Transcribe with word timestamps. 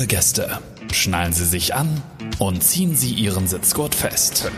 Liebe 0.00 0.14
Gäste, 0.16 0.58
schnallen 0.92 1.34
Sie 1.34 1.44
sich 1.44 1.74
an 1.74 2.02
und 2.38 2.64
ziehen 2.64 2.96
Sie 2.96 3.12
Ihren 3.12 3.46
Sitzgurt 3.46 3.94
fest. 3.94 4.50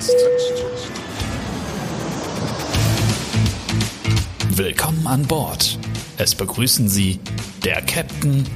Willkommen 4.51 5.05
an 5.05 5.27
Bord. 5.27 5.81
Es 6.17 6.37
begrüßen 6.37 6.89
Sie 6.89 7.19
der 7.65 7.83
Captain 7.83 8.47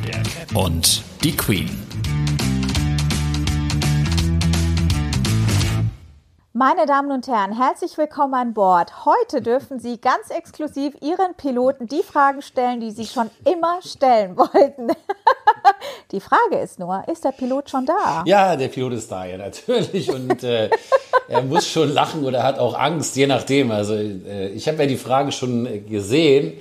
und 0.54 1.02
die 1.24 1.36
Queen. 1.36 1.70
Meine 6.52 6.86
Damen 6.86 7.10
und 7.10 7.26
Herren, 7.26 7.52
herzlich 7.52 7.98
willkommen 7.98 8.34
an 8.34 8.54
Bord. 8.54 9.04
Heute 9.04 9.42
dürfen 9.42 9.80
Sie 9.80 10.00
ganz 10.00 10.30
exklusiv 10.30 10.94
Ihren 11.00 11.34
Piloten 11.34 11.88
die 11.88 12.04
Fragen 12.04 12.42
stellen, 12.42 12.78
die 12.78 12.92
Sie 12.92 13.06
schon 13.06 13.28
immer 13.44 13.82
stellen 13.82 14.36
wollten. 14.36 14.92
Die 16.12 16.20
Frage 16.20 16.58
ist 16.62 16.78
nur, 16.78 17.02
ist 17.08 17.24
der 17.24 17.32
Pilot 17.32 17.70
schon 17.70 17.86
da? 17.86 18.22
Ja, 18.26 18.56
der 18.56 18.68
Pilot 18.68 18.94
ist 18.94 19.10
da, 19.10 19.24
ja, 19.24 19.36
natürlich. 19.36 20.10
Und 20.10 20.42
äh, 20.42 20.70
er 21.28 21.42
muss 21.42 21.68
schon 21.68 21.90
lachen 21.92 22.24
oder 22.24 22.42
hat 22.42 22.58
auch 22.58 22.78
Angst, 22.78 23.16
je 23.16 23.26
nachdem. 23.26 23.70
Also 23.70 23.94
äh, 23.94 24.48
ich 24.48 24.68
habe 24.68 24.78
ja 24.78 24.86
die 24.86 24.96
Frage 24.96 25.32
schon 25.32 25.86
gesehen. 25.88 26.54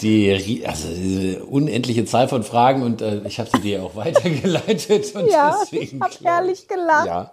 Die, 0.00 0.64
also 0.66 0.88
diese 0.88 1.44
unendliche 1.44 2.04
Zahl 2.06 2.26
von 2.26 2.42
Fragen 2.42 2.82
und 2.82 3.02
äh, 3.02 3.20
ich 3.26 3.38
habe 3.38 3.50
sie 3.52 3.60
dir 3.60 3.84
auch 3.84 3.94
weitergeleitet. 3.96 5.14
Und 5.14 5.30
ja, 5.30 5.56
ich 5.70 5.94
habe 6.00 6.14
herrlich 6.22 6.66
gelacht. 6.66 7.06
Ja. 7.06 7.32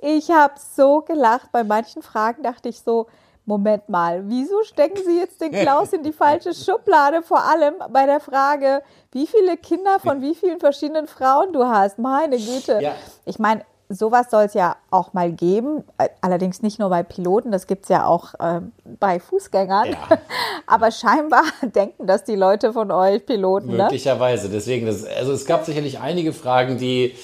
Ich 0.00 0.30
habe 0.30 0.54
so 0.76 1.02
gelacht. 1.02 1.52
Bei 1.52 1.62
manchen 1.62 2.02
Fragen 2.02 2.42
dachte 2.42 2.68
ich 2.68 2.80
so, 2.80 3.06
Moment 3.46 3.88
mal, 3.90 4.22
wieso 4.26 4.62
stecken 4.62 5.02
Sie 5.04 5.18
jetzt 5.18 5.40
den 5.40 5.52
Klaus 5.52 5.92
in 5.92 6.02
die 6.02 6.12
falsche 6.14 6.54
Schublade? 6.54 7.22
Vor 7.22 7.42
allem 7.42 7.74
bei 7.90 8.06
der 8.06 8.20
Frage, 8.20 8.82
wie 9.12 9.26
viele 9.26 9.56
Kinder 9.58 10.00
von 10.00 10.22
wie 10.22 10.34
vielen 10.34 10.60
verschiedenen 10.60 11.06
Frauen 11.06 11.52
du 11.52 11.64
hast. 11.66 11.98
Meine 11.98 12.38
Güte. 12.38 12.80
Ja. 12.80 12.92
Ich 13.26 13.38
meine, 13.38 13.62
sowas 13.90 14.30
soll 14.30 14.44
es 14.44 14.54
ja 14.54 14.76
auch 14.90 15.12
mal 15.12 15.30
geben. 15.30 15.84
Allerdings 16.20 16.62
nicht 16.62 16.78
nur 16.78 16.88
bei 16.88 17.02
Piloten, 17.02 17.52
das 17.52 17.66
gibt 17.66 17.84
es 17.84 17.88
ja 17.90 18.06
auch 18.06 18.34
äh, 18.34 18.60
bei 18.98 19.20
Fußgängern. 19.20 19.88
Ja. 19.88 19.96
Aber 20.66 20.90
scheinbar 20.90 21.42
denken 21.62 22.06
das 22.06 22.24
die 22.24 22.36
Leute 22.36 22.72
von 22.72 22.90
euch 22.90 23.24
Piloten. 23.26 23.68
Ne? 23.68 23.84
Möglicherweise. 23.84 24.48
Ne? 24.48 24.54
Deswegen, 24.54 24.86
das, 24.86 25.04
also 25.04 25.32
es 25.32 25.44
gab 25.44 25.64
sicherlich 25.64 26.00
einige 26.00 26.32
Fragen, 26.32 26.78
die 26.78 27.14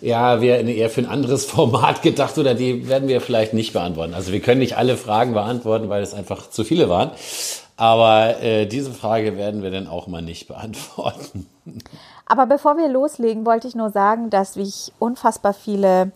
ja, 0.00 0.40
wäre 0.40 0.62
eher 0.62 0.90
für 0.90 1.00
ein 1.00 1.06
anderes 1.06 1.44
Format 1.50 2.02
gedacht 2.02 2.38
oder 2.38 2.54
die 2.54 2.88
werden 2.88 3.08
wir 3.08 3.20
vielleicht 3.20 3.54
nicht 3.54 3.72
beantworten. 3.72 4.14
Also 4.14 4.32
wir 4.32 4.40
können 4.40 4.60
nicht 4.60 4.76
alle 4.76 4.96
Fragen 4.96 5.32
beantworten, 5.32 5.88
weil 5.88 6.02
es 6.02 6.14
einfach 6.14 6.50
zu 6.50 6.64
viele 6.64 6.88
waren. 6.88 7.10
Aber 7.76 8.42
äh, 8.42 8.66
diese 8.66 8.90
Frage 8.90 9.36
werden 9.36 9.62
wir 9.62 9.70
dann 9.70 9.86
auch 9.86 10.08
mal 10.08 10.22
nicht 10.22 10.48
beantworten. 10.48 11.46
Aber 12.26 12.46
bevor 12.46 12.76
wir 12.76 12.88
loslegen, 12.88 13.46
wollte 13.46 13.68
ich 13.68 13.74
nur 13.74 13.90
sagen, 13.90 14.30
dass 14.30 14.56
ich 14.56 14.92
unfassbar 14.98 15.54
viele 15.54 16.12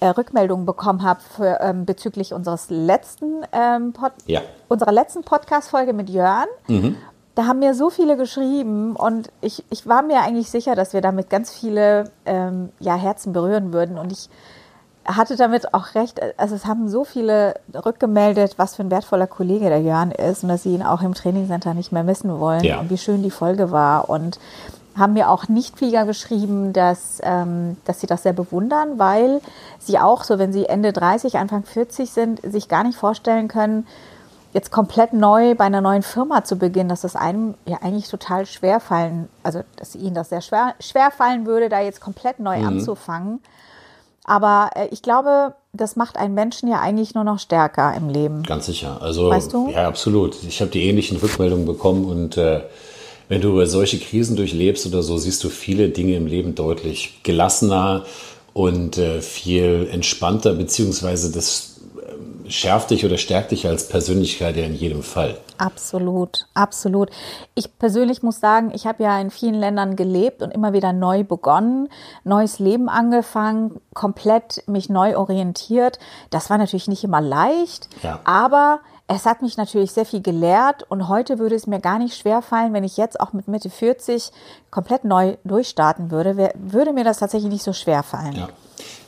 äh, 0.00 0.06
Rückmeldungen 0.06 0.66
bekommen 0.66 1.02
habe 1.02 1.20
für, 1.36 1.58
ähm, 1.60 1.84
bezüglich 1.84 2.32
unseres 2.32 2.66
letzten, 2.70 3.42
ähm, 3.52 3.92
ja. 4.26 4.42
unserer 4.68 4.92
letzten 4.92 5.22
Podcast-Folge 5.22 5.92
mit 5.92 6.10
Jörn. 6.10 6.46
Mhm 6.68 6.96
da 7.34 7.46
haben 7.46 7.58
mir 7.58 7.74
so 7.74 7.90
viele 7.90 8.16
geschrieben 8.16 8.94
und 8.94 9.30
ich, 9.40 9.64
ich 9.70 9.86
war 9.86 10.02
mir 10.02 10.20
eigentlich 10.20 10.50
sicher, 10.50 10.74
dass 10.74 10.92
wir 10.92 11.00
damit 11.00 11.30
ganz 11.30 11.52
viele 11.52 12.10
ähm, 12.26 12.70
ja, 12.78 12.94
Herzen 12.94 13.32
berühren 13.32 13.72
würden. 13.72 13.98
Und 13.98 14.12
ich 14.12 14.28
hatte 15.04 15.36
damit 15.36 15.74
auch 15.74 15.94
recht. 15.94 16.20
Also 16.38 16.54
es 16.54 16.64
haben 16.64 16.88
so 16.88 17.04
viele 17.04 17.54
rückgemeldet, 17.74 18.54
was 18.56 18.76
für 18.76 18.82
ein 18.82 18.90
wertvoller 18.90 19.26
Kollege 19.26 19.68
der 19.68 19.82
Jörn 19.82 20.12
ist 20.12 20.44
und 20.44 20.48
dass 20.48 20.62
sie 20.62 20.74
ihn 20.74 20.82
auch 20.82 21.02
im 21.02 21.14
Trainingscenter 21.14 21.74
nicht 21.74 21.92
mehr 21.92 22.04
missen 22.04 22.38
wollen 22.38 22.62
ja. 22.62 22.78
und 22.78 22.90
wie 22.90 22.98
schön 22.98 23.22
die 23.22 23.30
Folge 23.30 23.72
war. 23.72 24.08
Und 24.08 24.38
haben 24.96 25.14
mir 25.14 25.28
auch 25.28 25.48
Nichtflieger 25.48 26.04
geschrieben, 26.06 26.72
dass, 26.72 27.20
ähm, 27.24 27.76
dass 27.84 28.00
sie 28.00 28.06
das 28.06 28.22
sehr 28.22 28.32
bewundern, 28.32 28.98
weil 28.98 29.40
sie 29.80 29.98
auch, 29.98 30.22
so 30.22 30.38
wenn 30.38 30.52
sie 30.52 30.66
Ende 30.66 30.92
30, 30.92 31.36
Anfang 31.36 31.64
40 31.64 32.12
sind, 32.12 32.40
sich 32.42 32.68
gar 32.68 32.84
nicht 32.84 32.96
vorstellen 32.96 33.48
können, 33.48 33.88
jetzt 34.54 34.70
komplett 34.70 35.12
neu 35.12 35.54
bei 35.56 35.64
einer 35.64 35.80
neuen 35.80 36.02
Firma 36.02 36.44
zu 36.44 36.56
beginnen, 36.56 36.88
dass 36.88 37.02
das 37.02 37.16
einem 37.16 37.54
ja 37.66 37.78
eigentlich 37.82 38.08
total 38.08 38.46
schwer 38.46 38.80
fallen, 38.80 39.28
also 39.42 39.62
dass 39.76 39.96
ihnen 39.96 40.14
das 40.14 40.28
sehr 40.28 40.40
schwer, 40.40 40.74
schwer 40.80 41.10
fallen 41.10 41.44
würde, 41.44 41.68
da 41.68 41.80
jetzt 41.80 42.00
komplett 42.00 42.38
neu 42.38 42.60
mhm. 42.60 42.66
anzufangen. 42.66 43.40
Aber 44.22 44.70
äh, 44.76 44.86
ich 44.92 45.02
glaube, 45.02 45.54
das 45.72 45.96
macht 45.96 46.16
einen 46.16 46.34
Menschen 46.34 46.68
ja 46.68 46.80
eigentlich 46.80 47.14
nur 47.14 47.24
noch 47.24 47.40
stärker 47.40 47.94
im 47.94 48.08
Leben. 48.08 48.44
Ganz 48.44 48.66
sicher. 48.66 49.02
Also 49.02 49.28
weißt 49.28 49.52
du? 49.52 49.70
ja, 49.70 49.88
absolut. 49.88 50.42
Ich 50.44 50.60
habe 50.60 50.70
die 50.70 50.88
ähnlichen 50.88 51.18
Rückmeldungen 51.18 51.66
bekommen 51.66 52.04
und 52.04 52.36
äh, 52.36 52.60
wenn 53.28 53.40
du 53.40 53.64
solche 53.66 53.98
Krisen 53.98 54.36
durchlebst 54.36 54.86
oder 54.86 55.02
so, 55.02 55.18
siehst 55.18 55.42
du 55.42 55.48
viele 55.48 55.88
Dinge 55.88 56.14
im 56.14 56.26
Leben 56.26 56.54
deutlich 56.54 57.20
gelassener 57.24 58.04
und 58.52 58.98
äh, 58.98 59.20
viel 59.20 59.88
entspannter, 59.90 60.54
beziehungsweise 60.54 61.32
das 61.32 61.73
schärft 62.48 62.90
dich 62.90 63.04
oder 63.04 63.18
stärkt 63.18 63.50
dich 63.50 63.66
als 63.66 63.88
Persönlichkeit 63.88 64.56
ja 64.56 64.64
in 64.64 64.74
jedem 64.74 65.02
Fall. 65.02 65.38
Absolut, 65.58 66.46
absolut. 66.54 67.10
Ich 67.54 67.78
persönlich 67.78 68.22
muss 68.22 68.40
sagen, 68.40 68.72
ich 68.74 68.86
habe 68.86 69.02
ja 69.02 69.20
in 69.20 69.30
vielen 69.30 69.54
Ländern 69.54 69.96
gelebt 69.96 70.42
und 70.42 70.50
immer 70.50 70.72
wieder 70.72 70.92
neu 70.92 71.24
begonnen, 71.24 71.88
neues 72.24 72.58
Leben 72.58 72.88
angefangen, 72.88 73.80
komplett 73.94 74.62
mich 74.66 74.88
neu 74.88 75.16
orientiert. 75.16 75.98
Das 76.30 76.50
war 76.50 76.58
natürlich 76.58 76.88
nicht 76.88 77.04
immer 77.04 77.20
leicht, 77.20 77.88
ja. 78.02 78.20
aber 78.24 78.80
es 79.06 79.26
hat 79.26 79.42
mich 79.42 79.56
natürlich 79.56 79.92
sehr 79.92 80.06
viel 80.06 80.22
gelehrt 80.22 80.84
und 80.88 81.08
heute 81.08 81.38
würde 81.38 81.54
es 81.54 81.66
mir 81.66 81.78
gar 81.78 81.98
nicht 81.98 82.16
schwer 82.16 82.40
fallen, 82.40 82.72
wenn 82.72 82.84
ich 82.84 82.96
jetzt 82.96 83.20
auch 83.20 83.32
mit 83.32 83.48
Mitte 83.48 83.68
40 83.68 84.32
komplett 84.70 85.04
neu 85.04 85.36
durchstarten 85.44 86.10
würde, 86.10 86.52
würde 86.54 86.92
mir 86.92 87.04
das 87.04 87.18
tatsächlich 87.18 87.52
nicht 87.52 87.64
so 87.64 87.74
schwer 87.74 88.02
fallen. 88.02 88.34
Ja. 88.34 88.48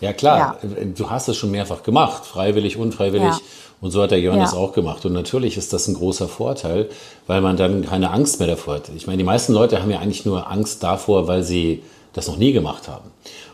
Ja 0.01 0.13
klar, 0.13 0.59
ja. 0.63 0.69
du 0.85 1.11
hast 1.11 1.29
es 1.29 1.37
schon 1.37 1.51
mehrfach 1.51 1.83
gemacht, 1.83 2.25
freiwillig, 2.25 2.77
unfreiwillig. 2.77 3.29
Ja. 3.29 3.41
Und 3.81 3.91
so 3.91 4.03
hat 4.03 4.11
der 4.11 4.21
Johannes 4.21 4.53
ja. 4.53 4.59
auch 4.59 4.73
gemacht. 4.73 5.05
Und 5.05 5.13
natürlich 5.13 5.57
ist 5.57 5.73
das 5.73 5.87
ein 5.87 5.95
großer 5.95 6.29
Vorteil, 6.29 6.89
weil 7.27 7.41
man 7.41 7.57
dann 7.57 7.85
keine 7.85 8.11
Angst 8.11 8.39
mehr 8.39 8.49
davor 8.49 8.77
hat. 8.77 8.91
Ich 8.97 9.07
meine, 9.07 9.19
die 9.19 9.25
meisten 9.25 9.53
Leute 9.53 9.83
haben 9.83 9.91
ja 9.91 9.99
eigentlich 9.99 10.25
nur 10.25 10.51
Angst 10.51 10.83
davor, 10.83 11.29
weil 11.29 11.43
sie 11.43 11.83
das 12.13 12.27
noch 12.27 12.39
nie 12.39 12.53
gemacht 12.53 12.89
haben. 12.89 13.11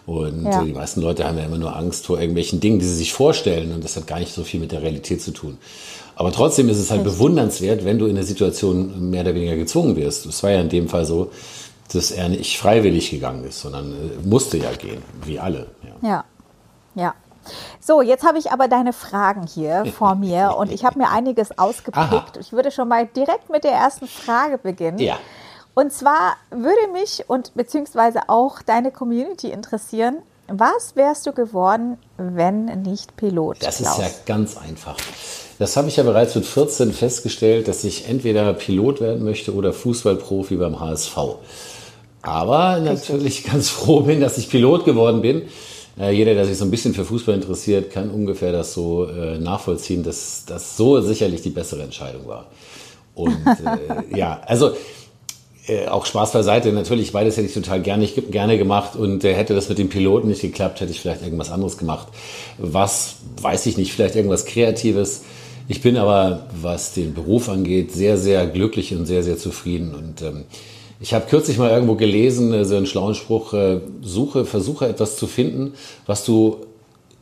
Und 0.06 0.44
ja. 0.44 0.62
die 0.62 0.72
meisten 0.72 1.00
Leute 1.00 1.26
haben 1.26 1.38
ja 1.38 1.44
immer 1.44 1.58
nur 1.58 1.76
Angst 1.76 2.06
vor 2.06 2.20
irgendwelchen 2.20 2.60
Dingen, 2.60 2.78
die 2.78 2.86
sie 2.86 2.94
sich 2.94 3.12
vorstellen. 3.12 3.72
Und 3.72 3.82
das 3.84 3.96
hat 3.96 4.06
gar 4.06 4.20
nicht 4.20 4.32
so 4.32 4.44
viel 4.44 4.60
mit 4.60 4.72
der 4.72 4.82
Realität 4.82 5.20
zu 5.20 5.32
tun. 5.32 5.58
Aber 6.14 6.32
trotzdem 6.32 6.68
ist 6.68 6.78
es 6.78 6.90
halt 6.90 7.00
Richtig. 7.00 7.18
bewundernswert, 7.18 7.84
wenn 7.84 7.98
du 7.98 8.06
in 8.06 8.14
der 8.14 8.24
Situation 8.24 9.10
mehr 9.10 9.22
oder 9.22 9.34
weniger 9.34 9.56
gezwungen 9.56 9.96
wirst. 9.96 10.26
Es 10.26 10.42
war 10.42 10.50
ja 10.50 10.60
in 10.60 10.68
dem 10.68 10.88
Fall 10.88 11.04
so, 11.04 11.30
dass 11.92 12.10
er 12.10 12.28
nicht 12.28 12.58
freiwillig 12.58 13.10
gegangen 13.10 13.44
ist, 13.44 13.60
sondern 13.60 13.92
äh, 13.92 14.26
musste 14.26 14.58
ja 14.58 14.72
gehen, 14.72 15.02
wie 15.24 15.38
alle. 15.38 15.68
Ja. 15.82 16.08
ja. 16.08 16.24
ja. 16.94 17.14
So, 17.80 18.02
jetzt 18.02 18.24
habe 18.24 18.38
ich 18.38 18.52
aber 18.52 18.68
deine 18.68 18.92
Fragen 18.92 19.46
hier 19.46 19.84
vor 19.98 20.14
mir 20.14 20.54
und 20.56 20.70
ich 20.70 20.84
habe 20.84 20.98
mir 20.98 21.10
einiges 21.10 21.58
ausgepickt. 21.58 21.96
Aha. 21.96 22.26
Ich 22.40 22.52
würde 22.52 22.70
schon 22.70 22.88
mal 22.88 23.06
direkt 23.06 23.50
mit 23.50 23.64
der 23.64 23.72
ersten 23.72 24.06
Frage 24.06 24.58
beginnen. 24.58 24.98
Ja. 24.98 25.18
Und 25.74 25.92
zwar 25.92 26.36
würde 26.50 26.92
mich 26.92 27.24
und 27.28 27.54
beziehungsweise 27.54 28.28
auch 28.28 28.60
deine 28.62 28.90
Community 28.90 29.50
interessieren, 29.50 30.18
was 30.48 30.96
wärst 30.96 31.26
du 31.26 31.32
geworden, 31.32 31.98
wenn 32.18 32.66
nicht 32.82 33.16
Pilot? 33.16 33.56
Das 33.60 33.78
Klaus? 33.78 33.98
ist 33.98 34.02
ja 34.02 34.10
ganz 34.26 34.56
einfach. 34.58 34.96
Das 35.58 35.76
habe 35.76 35.88
ich 35.88 35.96
ja 35.96 36.02
bereits 36.02 36.34
mit 36.34 36.44
14 36.44 36.92
festgestellt, 36.92 37.68
dass 37.68 37.84
ich 37.84 38.08
entweder 38.08 38.52
Pilot 38.52 39.00
werden 39.00 39.24
möchte 39.24 39.54
oder 39.54 39.72
Fußballprofi 39.72 40.56
beim 40.56 40.80
HSV. 40.80 41.16
Aber 42.22 42.78
natürlich 42.80 43.44
ganz 43.52 43.68
froh 43.68 44.00
bin, 44.00 44.20
dass 44.20 44.38
ich 44.38 44.48
Pilot 44.48 44.84
geworden 44.84 45.20
bin. 45.20 45.42
Äh, 46.00 46.12
jeder, 46.12 46.34
der 46.34 46.46
sich 46.46 46.56
so 46.56 46.64
ein 46.64 46.70
bisschen 46.70 46.94
für 46.94 47.04
Fußball 47.04 47.34
interessiert, 47.34 47.92
kann 47.92 48.08
ungefähr 48.10 48.52
das 48.52 48.72
so 48.72 49.06
äh, 49.06 49.38
nachvollziehen, 49.38 50.02
dass 50.02 50.44
das 50.46 50.76
so 50.76 51.00
sicherlich 51.00 51.42
die 51.42 51.50
bessere 51.50 51.82
Entscheidung 51.82 52.26
war. 52.26 52.46
Und 53.14 53.36
äh, 53.46 54.16
ja, 54.16 54.40
also 54.46 54.72
äh, 55.66 55.86
auch 55.86 56.06
Spaß 56.06 56.32
beiseite, 56.32 56.72
natürlich, 56.72 57.12
beides 57.12 57.36
hätte 57.36 57.46
ich 57.46 57.54
total 57.54 57.82
gerne, 57.82 58.06
gerne 58.06 58.56
gemacht 58.56 58.96
und 58.96 59.22
äh, 59.24 59.34
hätte 59.34 59.54
das 59.54 59.68
mit 59.68 59.78
dem 59.78 59.90
Piloten 59.90 60.28
nicht 60.28 60.40
geklappt, 60.40 60.80
hätte 60.80 60.92
ich 60.92 61.00
vielleicht 61.00 61.22
irgendwas 61.22 61.50
anderes 61.50 61.76
gemacht. 61.76 62.08
Was, 62.58 63.16
weiß 63.40 63.66
ich 63.66 63.76
nicht, 63.76 63.92
vielleicht 63.92 64.16
irgendwas 64.16 64.46
Kreatives. 64.46 65.22
Ich 65.68 65.80
bin 65.80 65.96
aber, 65.96 66.48
was 66.60 66.94
den 66.94 67.14
Beruf 67.14 67.48
angeht, 67.48 67.92
sehr, 67.92 68.18
sehr 68.18 68.46
glücklich 68.46 68.94
und 68.94 69.06
sehr, 69.06 69.22
sehr 69.22 69.38
zufrieden 69.38 69.94
und 69.94 70.22
ähm, 70.22 70.44
ich 71.02 71.12
habe 71.12 71.26
kürzlich 71.28 71.58
mal 71.58 71.70
irgendwo 71.70 71.96
gelesen, 71.96 72.54
äh, 72.54 72.64
so 72.64 72.76
einen 72.76 72.86
schlauen 72.86 73.14
Spruch, 73.14 73.52
äh, 73.52 73.80
suche, 74.02 74.44
versuche 74.44 74.86
etwas 74.86 75.16
zu 75.16 75.26
finden, 75.26 75.74
was 76.06 76.24
du 76.24 76.58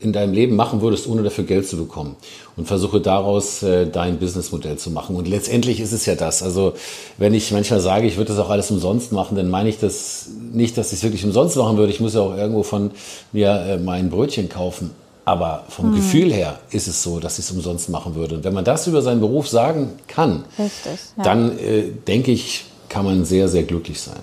in 0.01 0.13
deinem 0.13 0.33
Leben 0.33 0.55
machen 0.57 0.81
würdest, 0.81 1.07
ohne 1.07 1.23
dafür 1.23 1.45
Geld 1.45 1.67
zu 1.67 1.77
bekommen. 1.77 2.17
Und 2.57 2.67
versuche 2.67 3.01
daraus 3.01 3.63
äh, 3.63 3.87
dein 3.87 4.19
Businessmodell 4.19 4.77
zu 4.77 4.91
machen. 4.91 5.17
Und 5.17 5.29
letztendlich 5.29 5.81
ist 5.81 5.93
es 5.93 6.07
ja 6.07 6.15
das. 6.15 6.43
Also 6.43 6.75
wenn 7.17 7.35
ich 7.35 7.51
manchmal 7.53 7.81
sage, 7.81 8.07
ich 8.07 8.17
würde 8.17 8.35
das 8.35 8.39
auch 8.39 8.51
alles 8.51 8.71
umsonst 8.71 9.13
machen, 9.13 9.35
dann 9.37 9.49
meine 9.49 9.69
ich 9.69 9.79
das 9.79 10.29
nicht, 10.53 10.77
dass 10.79 10.89
ich 10.93 10.99
es 10.99 11.03
wirklich 11.03 11.25
umsonst 11.25 11.57
machen 11.57 11.77
würde. 11.77 11.93
Ich 11.93 12.01
muss 12.01 12.15
ja 12.15 12.21
auch 12.21 12.37
irgendwo 12.37 12.63
von 12.63 12.91
mir 13.33 13.79
mein 13.83 14.11
Brötchen 14.11 14.49
kaufen. 14.49 14.91
Aber 15.27 15.65
vom 15.69 15.87
hm. 15.87 15.97
Gefühl 15.97 16.33
her 16.33 16.61
ist 16.71 16.89
es 16.89 17.03
so, 17.03 17.21
dass 17.21 17.39
ich 17.39 17.45
es 17.45 17.51
umsonst 17.51 17.91
machen 17.91 18.15
würde. 18.15 18.37
Und 18.37 18.45
wenn 18.45 18.55
man 18.55 18.65
das 18.65 18.87
über 18.87 19.03
seinen 19.03 19.21
Beruf 19.21 19.49
sagen 19.49 19.91
kann, 20.09 20.45
Richtig, 20.59 20.99
ja. 21.19 21.23
dann 21.23 21.59
äh, 21.59 21.85
denke 22.07 22.33
ich, 22.33 22.65
kann 22.91 23.07
man 23.07 23.25
sehr, 23.25 23.49
sehr 23.49 23.63
glücklich 23.63 24.03
sein. 24.03 24.21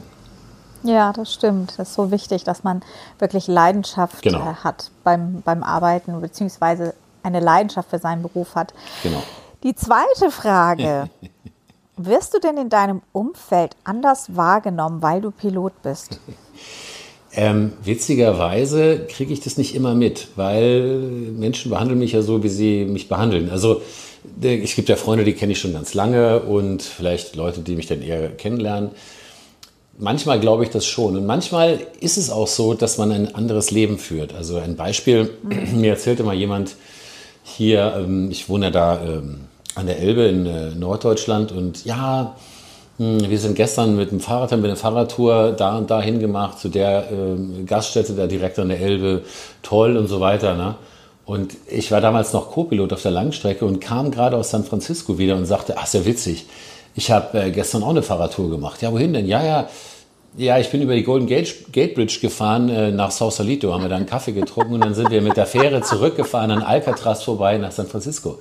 Ja, 0.83 1.11
das 1.11 1.33
stimmt. 1.33 1.73
Das 1.77 1.89
ist 1.89 1.95
so 1.95 2.11
wichtig, 2.11 2.43
dass 2.43 2.63
man 2.63 2.83
wirklich 3.17 3.47
Leidenschaft 3.47 4.21
genau. 4.21 4.41
Äh, 4.41 4.53
hat 4.63 4.91
beim, 5.03 5.41
beim 5.41 5.63
Arbeiten, 5.63 6.21
beziehungsweise 6.21 6.93
eine 7.23 7.39
Leidenschaft 7.39 7.89
für 7.89 7.97
seinen 7.97 8.21
Beruf 8.21 8.53
hat. 8.53 8.73
Genau. 9.01 9.23
Die 9.63 9.73
zweite 9.73 10.29
Frage. 10.29 11.09
Wirst 11.99 12.35
du 12.35 12.39
denn 12.39 12.57
in 12.57 12.69
deinem 12.69 13.01
Umfeld 13.11 13.75
anders 13.83 14.35
wahrgenommen, 14.35 15.01
weil 15.01 15.19
du 15.19 15.31
Pilot 15.31 15.81
bist? 15.81 16.19
Ähm, 17.33 17.73
witzigerweise 17.83 19.05
kriege 19.05 19.31
ich 19.31 19.41
das 19.41 19.57
nicht 19.57 19.75
immer 19.75 19.93
mit, 19.93 20.29
weil 20.37 20.97
Menschen 21.37 21.69
behandeln 21.69 21.99
mich 21.99 22.13
ja 22.13 22.23
so, 22.23 22.41
wie 22.41 22.49
sie 22.49 22.85
mich 22.85 23.09
behandeln. 23.09 23.51
Also 23.51 23.81
es 24.41 24.75
gibt 24.75 24.89
ja 24.89 24.95
Freunde, 24.95 25.23
die 25.23 25.33
kenne 25.33 25.53
ich 25.53 25.59
schon 25.59 25.73
ganz 25.73 25.93
lange 25.93 26.39
und 26.41 26.81
vielleicht 26.81 27.35
Leute, 27.35 27.61
die 27.61 27.75
mich 27.75 27.87
dann 27.87 28.01
eher 28.01 28.29
kennenlernen. 28.29 28.91
Manchmal 29.99 30.39
glaube 30.39 30.63
ich 30.63 30.69
das 30.69 30.85
schon. 30.85 31.17
Und 31.17 31.25
manchmal 31.25 31.79
ist 31.99 32.17
es 32.17 32.29
auch 32.29 32.47
so, 32.47 32.73
dass 32.73 32.97
man 32.97 33.11
ein 33.11 33.33
anderes 33.33 33.71
Leben 33.71 33.97
führt. 33.97 34.33
Also 34.33 34.57
ein 34.57 34.75
Beispiel, 34.75 35.31
mir 35.73 35.91
erzählte 35.91 36.23
mal 36.23 36.35
jemand 36.35 36.75
hier, 37.43 37.95
ähm, 37.97 38.29
ich 38.29 38.49
wohne 38.49 38.67
ja 38.67 38.71
da 38.71 39.01
ähm, 39.03 39.41
an 39.75 39.87
der 39.87 39.99
Elbe 39.99 40.23
in 40.23 40.45
äh, 40.45 40.71
Norddeutschland 40.71 41.51
und 41.51 41.85
ja, 41.85 42.35
hm, 42.97 43.29
wir 43.29 43.39
sind 43.39 43.55
gestern 43.55 43.95
mit 43.95 44.11
dem 44.11 44.19
Fahrrad, 44.19 44.51
haben 44.51 44.63
wir 44.63 44.69
eine 44.69 44.75
Fahrradtour 44.75 45.51
da 45.51 45.77
und 45.77 45.89
da 45.89 46.01
hingemacht, 46.01 46.59
zu 46.59 46.69
der 46.69 47.11
äh, 47.11 47.63
Gaststätte 47.63 48.13
da 48.13 48.27
direkt 48.27 48.59
an 48.59 48.69
der 48.69 48.79
Elbe, 48.79 49.23
toll 49.61 49.97
und 49.97 50.07
so 50.07 50.19
weiter. 50.19 50.55
Ne? 50.55 50.75
Und 51.27 51.57
ich 51.69 51.91
war 51.91 51.99
damals 51.99 52.31
noch 52.31 52.51
Co-Pilot 52.51 52.93
auf 52.93 53.01
der 53.01 53.11
Langstrecke 53.11 53.65
und 53.65 53.81
kam 53.81 54.11
gerade 54.11 54.37
aus 54.37 54.51
San 54.51 54.63
Francisco 54.63 55.17
wieder 55.17 55.35
und 55.35 55.45
sagte, 55.45 55.77
ach, 55.77 55.85
sehr 55.85 56.05
witzig, 56.05 56.45
ich 56.95 57.11
habe 57.11 57.37
äh, 57.37 57.51
gestern 57.51 57.83
auch 57.83 57.89
eine 57.89 58.01
Fahrradtour 58.01 58.49
gemacht. 58.49 58.81
Ja, 58.81 58.93
wohin 58.93 59.11
denn? 59.11 59.27
Ja, 59.27 59.43
ja, 59.43 59.69
ja, 60.37 60.57
ich 60.57 60.69
bin 60.69 60.81
über 60.81 60.95
die 60.95 61.03
Golden 61.03 61.27
Gate, 61.27 61.73
Gate 61.73 61.95
Bridge 61.95 62.19
gefahren 62.21 62.69
äh, 62.69 62.91
nach 62.91 63.11
Sausalito, 63.11 63.73
haben 63.73 63.81
wir 63.81 63.89
da 63.89 63.97
einen 63.97 64.05
Kaffee 64.05 64.31
getrunken 64.31 64.75
und 64.75 64.85
dann 64.85 64.93
sind 64.93 65.11
wir 65.11 65.21
mit 65.21 65.35
der 65.35 65.45
Fähre 65.45 65.81
zurückgefahren 65.81 66.49
an 66.49 66.63
Alcatraz 66.63 67.23
vorbei 67.23 67.57
nach 67.57 67.73
San 67.73 67.87
Francisco. 67.87 68.39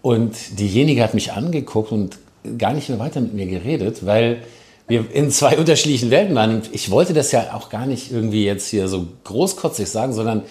Und 0.00 0.34
diejenige 0.58 1.02
hat 1.02 1.12
mich 1.12 1.32
angeguckt 1.32 1.92
und 1.92 2.16
gar 2.56 2.72
nicht 2.72 2.88
mehr 2.88 3.00
weiter 3.00 3.20
mit 3.20 3.34
mir 3.34 3.46
geredet, 3.46 4.06
weil 4.06 4.38
wir 4.88 5.04
in 5.12 5.30
zwei 5.30 5.58
unterschiedlichen 5.58 6.10
Welten 6.10 6.34
waren. 6.34 6.54
Und 6.54 6.70
ich 6.72 6.90
wollte 6.90 7.12
das 7.12 7.32
ja 7.32 7.52
auch 7.52 7.68
gar 7.68 7.84
nicht 7.84 8.10
irgendwie 8.10 8.46
jetzt 8.46 8.68
hier 8.68 8.88
so 8.88 9.08
großkotzig 9.24 9.90
sagen, 9.90 10.14
sondern 10.14 10.42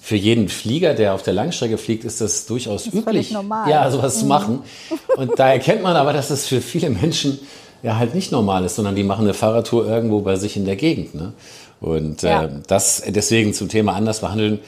für 0.00 0.16
jeden 0.16 0.48
Flieger, 0.48 0.94
der 0.94 1.14
auf 1.14 1.22
der 1.22 1.34
Langstrecke 1.34 1.78
fliegt, 1.78 2.04
ist 2.04 2.20
das 2.20 2.46
durchaus 2.46 2.84
das 2.84 2.94
üblich, 2.94 3.30
ja, 3.30 3.90
sowas 3.90 4.16
mhm. 4.16 4.20
zu 4.20 4.26
machen. 4.26 4.62
Und 5.16 5.38
da 5.38 5.52
erkennt 5.52 5.82
man 5.82 5.96
aber, 5.96 6.12
dass 6.12 6.28
das 6.28 6.46
für 6.46 6.60
viele 6.60 6.90
Menschen 6.90 7.38
ja 7.82 7.96
halt 7.96 8.14
nicht 8.14 8.32
normal 8.32 8.64
ist, 8.64 8.76
sondern 8.76 8.94
die 8.94 9.02
machen 9.02 9.24
eine 9.24 9.34
Fahrradtour 9.34 9.86
irgendwo 9.86 10.20
bei 10.20 10.36
sich 10.36 10.56
in 10.56 10.64
der 10.64 10.76
Gegend. 10.76 11.14
Ne? 11.14 11.32
Und 11.80 12.22
ja. 12.22 12.44
äh, 12.44 12.48
das 12.66 13.02
deswegen 13.06 13.54
zum 13.54 13.68
Thema 13.68 13.94
anders 13.94 14.20
behandeln, 14.20 14.60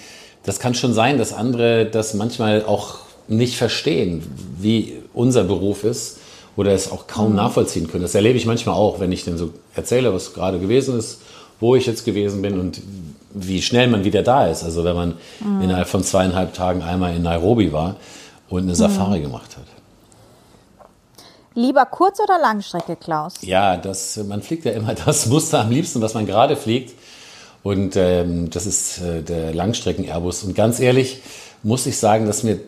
das 0.44 0.58
kann 0.58 0.74
schon 0.74 0.92
sein, 0.92 1.18
dass 1.18 1.32
andere 1.32 1.86
das 1.86 2.14
manchmal 2.14 2.64
auch 2.64 2.96
nicht 3.28 3.56
verstehen, 3.56 4.22
wie 4.58 4.98
unser 5.14 5.44
Beruf 5.44 5.84
ist 5.84 6.18
oder 6.56 6.72
es 6.72 6.90
auch 6.90 7.06
kaum 7.06 7.30
mhm. 7.30 7.36
nachvollziehen 7.36 7.88
können. 7.88 8.02
Das 8.02 8.14
erlebe 8.14 8.36
ich 8.36 8.46
manchmal 8.46 8.74
auch, 8.74 9.00
wenn 9.00 9.12
ich 9.12 9.24
dann 9.24 9.38
so 9.38 9.50
erzähle, 9.74 10.12
was 10.12 10.34
gerade 10.34 10.58
gewesen 10.58 10.98
ist, 10.98 11.20
wo 11.62 11.76
ich 11.76 11.86
jetzt 11.86 12.04
gewesen 12.04 12.42
bin 12.42 12.58
und 12.58 12.82
wie 13.32 13.62
schnell 13.62 13.86
man 13.88 14.04
wieder 14.04 14.22
da 14.22 14.48
ist. 14.48 14.64
Also 14.64 14.84
wenn 14.84 14.96
man 14.96 15.14
mhm. 15.40 15.62
innerhalb 15.62 15.86
von 15.86 16.02
zweieinhalb 16.02 16.54
Tagen 16.54 16.82
einmal 16.82 17.14
in 17.14 17.22
Nairobi 17.22 17.72
war 17.72 17.96
und 18.50 18.64
eine 18.64 18.74
Safari 18.74 19.20
mhm. 19.20 19.22
gemacht 19.22 19.56
hat. 19.56 19.64
Lieber 21.54 21.86
Kurz- 21.86 22.18
oder 22.20 22.38
Langstrecke, 22.40 22.96
Klaus? 22.96 23.34
Ja, 23.42 23.76
das, 23.76 24.16
man 24.16 24.42
fliegt 24.42 24.64
ja 24.64 24.72
immer 24.72 24.94
das 25.06 25.26
Muster 25.26 25.60
am 25.60 25.70
liebsten, 25.70 26.00
was 26.00 26.14
man 26.14 26.26
gerade 26.26 26.56
fliegt. 26.56 26.94
Und 27.62 27.94
ähm, 27.94 28.50
das 28.50 28.66
ist 28.66 29.00
äh, 29.00 29.22
der 29.22 29.54
Langstrecken-Airbus. 29.54 30.42
Und 30.42 30.56
ganz 30.56 30.80
ehrlich 30.80 31.22
muss 31.62 31.86
ich 31.86 31.96
sagen, 31.96 32.26
dass 32.26 32.42
mir 32.42 32.58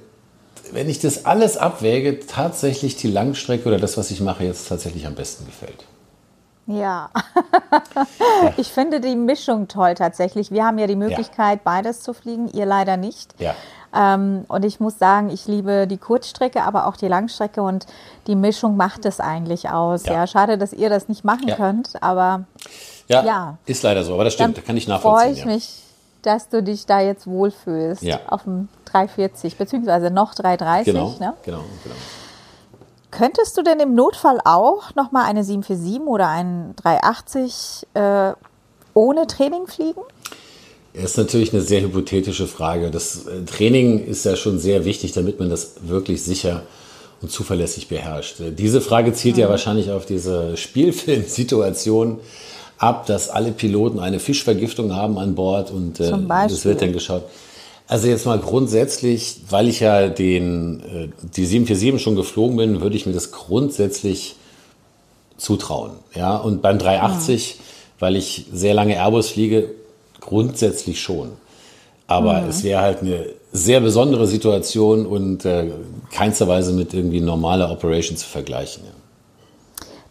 wenn 0.73 0.89
ich 0.89 0.99
das 0.99 1.25
alles 1.25 1.57
abwäge, 1.57 2.21
tatsächlich 2.27 2.97
die 2.97 3.09
Langstrecke 3.09 3.69
oder 3.69 3.79
das, 3.79 3.97
was 3.97 4.11
ich 4.11 4.21
mache, 4.21 4.45
jetzt 4.45 4.69
tatsächlich 4.69 5.07
am 5.07 5.15
besten 5.15 5.45
gefällt. 5.47 5.85
Ja. 6.67 7.11
ich 8.57 8.73
finde 8.73 9.01
die 9.01 9.17
Mischung 9.17 9.69
toll 9.69 9.95
tatsächlich. 9.95 10.51
Wir 10.51 10.65
haben 10.65 10.79
ja 10.79 10.87
die 10.87 10.97
Möglichkeit, 10.97 11.57
ja. 11.59 11.61
beides 11.65 12.03
zu 12.03 12.15
fliegen, 12.15 12.49
ihr 12.49 12.67
leider 12.67 12.97
nicht. 12.97 13.35
Ja. 13.39 13.55
Ähm, 13.95 14.45
und 14.49 14.65
ich 14.65 14.81
muss 14.81 14.99
sagen, 14.99 15.31
ich 15.31 15.47
liebe 15.47 15.87
die 15.87 15.99
Kurzstrecke, 15.99 16.63
aber 16.63 16.87
auch 16.87 16.97
die 16.97 17.07
Langstrecke 17.07 17.63
und 17.63 17.87
die 18.27 18.35
Mischung 18.35 18.77
macht 18.77 19.05
es 19.05 19.21
eigentlich 19.21 19.71
aus. 19.71 20.05
Ja, 20.07 20.15
ja 20.15 20.27
schade, 20.27 20.59
dass 20.59 20.73
ihr 20.73 20.89
das 20.89 21.09
nicht 21.09 21.25
machen 21.25 21.47
könnt, 21.55 22.03
aber 22.03 22.45
ja, 23.09 23.59
ist 23.67 23.83
leider 23.83 24.03
so, 24.03 24.15
aber 24.15 24.25
das 24.25 24.35
stimmt, 24.35 24.57
da 24.57 24.63
kann 24.63 24.77
ich 24.77 24.89
nachvollziehen. 24.89 25.21
Freue 25.21 25.33
ich 25.33 25.45
mich, 25.45 25.83
dass 26.23 26.49
du 26.49 26.63
dich 26.63 26.87
da 26.87 27.01
jetzt 27.01 27.27
wohlfühlst 27.27 28.03
ja. 28.03 28.21
auf 28.29 28.45
dem 28.45 28.69
340, 28.87 29.57
beziehungsweise 29.57 30.11
noch 30.11 30.35
330. 30.35 30.93
Genau, 30.93 31.09
ne? 31.21 31.35
genau, 31.45 31.61
genau. 31.83 31.97
Könntest 33.17 33.57
du 33.57 33.63
denn 33.63 33.79
im 33.79 33.95
Notfall 33.95 34.41
auch 34.45 34.95
nochmal 34.97 35.27
eine 35.27 35.45
747 35.45 36.09
oder 36.09 36.29
einen 36.29 36.75
380 36.77 37.87
äh, 37.95 38.33
ohne 38.93 39.27
Training 39.29 39.69
fliegen? 39.69 40.01
Das 40.95 41.05
ist 41.05 41.19
natürlich 41.19 41.53
eine 41.53 41.63
sehr 41.63 41.83
hypothetische 41.83 42.49
Frage. 42.49 42.91
Das 42.91 43.27
äh, 43.27 43.45
Training 43.45 44.05
ist 44.05 44.25
ja 44.25 44.35
schon 44.35 44.59
sehr 44.59 44.85
wichtig, 44.85 45.13
damit 45.13 45.39
man 45.39 45.49
das 45.49 45.75
wirklich 45.83 46.23
sicher 46.23 46.63
und 47.23 47.31
zuverlässig 47.31 47.89
beherrscht. 47.89 48.41
Äh, 48.41 48.51
diese 48.51 48.81
Frage 48.81 49.13
zielt 49.13 49.37
mhm. 49.37 49.43
ja 49.43 49.49
wahrscheinlich 49.49 49.93
auf 49.93 50.07
diese 50.07 50.57
Spielfilmsituation 50.57 52.19
ab, 52.79 53.07
dass 53.07 53.29
alle 53.29 53.53
Piloten 53.53 54.01
eine 54.01 54.19
Fischvergiftung 54.19 54.95
haben 54.95 55.19
an 55.19 55.37
Bord 55.37 55.71
und 55.71 56.01
äh, 56.01 56.13
das 56.29 56.65
wird 56.65 56.83
dann 56.83 56.93
geschaut. 56.93 57.23
Also 57.87 58.09
jetzt 58.09 58.25
mal 58.25 58.39
grundsätzlich, 58.39 59.43
weil 59.51 59.69
ich 59.69 59.81
ja 59.81 60.09
den, 60.09 60.81
äh, 60.81 61.09
die 61.37 61.45
747 61.45 62.03
schon 62.03 62.17
geflogen 62.17 62.57
bin, 62.57 62.81
würde 62.81 62.97
ich 62.97 63.07
mir 63.07 63.13
das 63.13 63.31
grundsätzlich 63.31 64.37
zutrauen. 65.37 65.93
Ja, 66.15 66.37
und 66.37 66.63
beim 66.63 66.79
380, 66.79 67.51
ja. 67.51 67.61
weil 67.99 68.17
ich 68.17 68.47
sehr 68.53 68.75
lange 68.75 68.97
Airbus 68.97 69.31
fliege, 69.31 69.71
grundsätzlich 70.21 71.01
schon. 71.03 71.33
Aber 72.07 72.43
mhm. 72.43 72.49
es 72.49 72.65
wäre 72.65 72.81
halt 72.81 73.03
eine 73.03 73.27
sehr 73.53 73.81
besondere 73.81 74.27
Situation 74.27 75.07
und 75.07 75.45
äh, 75.45 75.71
keinster 76.13 76.49
Weise 76.49 76.73
mit 76.73 76.95
irgendwie 76.95 77.21
normaler 77.21 77.71
Operation 77.71 78.17
zu 78.17 78.27
vergleichen. 78.27 78.85
Ja. 78.85 79.04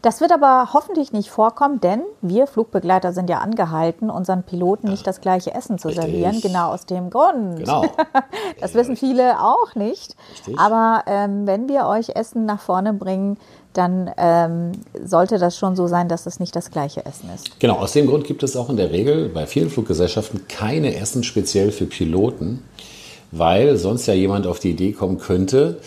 Das 0.04 0.20
wird 0.20 0.34
aber 0.34 0.74
hoffentlich 0.74 1.14
nicht 1.14 1.30
vorkommen, 1.30 1.80
denn 1.80 2.02
wir 2.22 2.46
Flugbegleiter 2.46 3.14
sind 3.14 3.30
ja 3.30 3.38
angehalten, 3.38 4.10
unseren 4.10 4.44
Piloten 4.44 4.90
nicht 4.90 5.08
das 5.08 5.22
gleiche 5.22 5.54
Essen 5.54 5.80
zu 5.80 5.88
Richtig. 5.88 6.04
servieren. 6.04 6.42
Genau 6.42 6.74
aus 6.74 6.86
dem 6.86 7.10
Grund. 7.10 7.60
Genau. 7.60 7.86
das 8.60 8.74
wissen 8.74 8.98
viele 8.98 9.40
auch 9.40 9.76
nicht. 9.76 10.18
Richtig. 10.34 10.60
Aber 10.60 11.04
ähm, 11.08 11.48
wenn 11.48 11.70
wir 11.70 11.88
euch 11.88 12.18
Essen 12.18 12.46
nach 12.46 12.60
vorne 12.60 12.92
bringen, 12.92 13.38
dann 13.72 14.12
ähm, 14.18 14.74
sollte 15.06 15.40
das 15.40 15.58
schon 15.58 15.78
so 15.78 15.88
sein, 15.88 16.10
dass 16.10 16.26
es 16.26 16.38
nicht 16.38 16.54
das 16.54 16.70
gleiche 16.70 17.06
Essen 17.06 17.30
ist. 17.34 17.58
Genau, 17.62 17.76
aus 17.76 17.94
dem 17.94 18.08
Grund 18.08 18.26
gibt 18.26 18.44
es 18.44 18.58
auch 18.58 18.70
in 18.70 18.76
der 18.76 18.92
Regel 18.92 19.30
bei 19.30 19.48
vielen 19.48 19.70
Fluggesellschaften 19.70 20.50
keine 20.50 20.98
Essen 20.98 21.24
speziell 21.24 21.72
für 21.72 21.86
Piloten, 21.86 22.62
weil 23.32 23.78
sonst 23.78 24.06
ja 24.08 24.14
jemand 24.14 24.48
auf 24.48 24.60
die 24.60 24.72
Idee 24.72 24.92
kommen 24.92 25.18
könnte, 25.18 25.80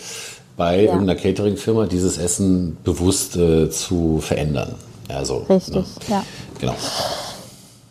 bei 0.57 0.81
ja. 0.81 0.91
irgendeiner 0.91 1.15
Catering-Firma 1.15 1.85
dieses 1.85 2.17
Essen 2.17 2.77
bewusst 2.83 3.37
äh, 3.37 3.69
zu 3.69 4.19
verändern. 4.19 4.75
Also, 5.07 5.45
Richtig, 5.49 5.75
ne? 5.75 5.85
ja. 6.09 6.23
Genau. 6.59 6.75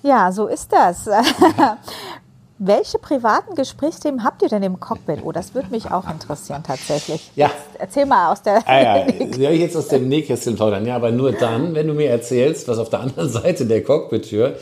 Ja, 0.02 0.30
so 0.30 0.46
ist 0.46 0.70
das. 0.72 1.08
Welche 2.58 2.98
privaten 2.98 3.54
Gesprächsthemen 3.54 4.24
habt 4.24 4.40
ihr 4.42 4.48
denn 4.48 4.62
im 4.62 4.80
Cockpit? 4.80 5.18
Oh, 5.22 5.30
das 5.30 5.54
würde 5.54 5.68
mich 5.70 5.90
auch 5.90 6.10
interessieren 6.10 6.62
tatsächlich. 6.66 7.30
Ja. 7.36 7.48
Jetzt 7.48 7.80
erzähl 7.80 8.06
mal 8.06 8.32
aus 8.32 8.40
der. 8.40 8.66
Ah, 8.66 8.80
ja, 8.80 8.96
ja, 9.36 9.50
jetzt 9.50 9.76
aus 9.76 9.88
dem 9.88 10.08
Nähkästchen 10.08 10.56
plaudern. 10.56 10.86
Ja, 10.86 10.96
aber 10.96 11.10
nur 11.10 11.32
dann, 11.32 11.74
wenn 11.74 11.86
du 11.86 11.92
mir 11.92 12.08
erzählst, 12.08 12.66
was 12.66 12.78
auf 12.78 12.88
der 12.88 13.00
anderen 13.00 13.28
Seite 13.28 13.66
der 13.66 13.82
Cockpit-Tür 13.82 14.56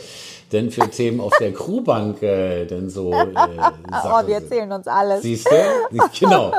denn 0.51 0.71
für 0.71 0.89
Themen 0.89 1.19
auf 1.19 1.33
der 1.39 1.53
Crewbank 1.53 2.21
äh, 2.21 2.65
denn 2.65 2.89
so 2.89 3.11
äh, 3.11 3.25
Oh, 4.03 4.27
wir 4.27 4.35
erzählen 4.35 4.71
uns 4.71 4.87
alles. 4.87 5.21
Siehst 5.23 5.49
du? 5.49 5.99
Genau. 6.19 6.53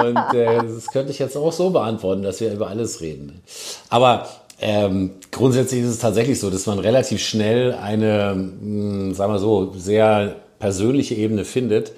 Und 0.00 0.34
äh, 0.34 0.58
das 0.62 0.86
könnte 0.88 1.10
ich 1.10 1.18
jetzt 1.18 1.36
auch 1.36 1.52
so 1.52 1.70
beantworten, 1.70 2.22
dass 2.22 2.40
wir 2.40 2.52
über 2.52 2.68
alles 2.68 3.00
reden. 3.00 3.42
Aber 3.90 4.28
ähm, 4.60 5.12
grundsätzlich 5.30 5.82
ist 5.82 5.88
es 5.88 5.98
tatsächlich 5.98 6.38
so, 6.38 6.50
dass 6.50 6.66
man 6.66 6.78
relativ 6.78 7.20
schnell 7.20 7.74
eine, 7.74 8.34
mh, 8.34 8.60
hm, 8.60 9.14
sagen 9.14 9.32
wir 9.32 9.38
so, 9.38 9.72
sehr 9.76 10.36
persönliche 10.58 11.14
Ebene 11.14 11.44
findet, 11.44 11.92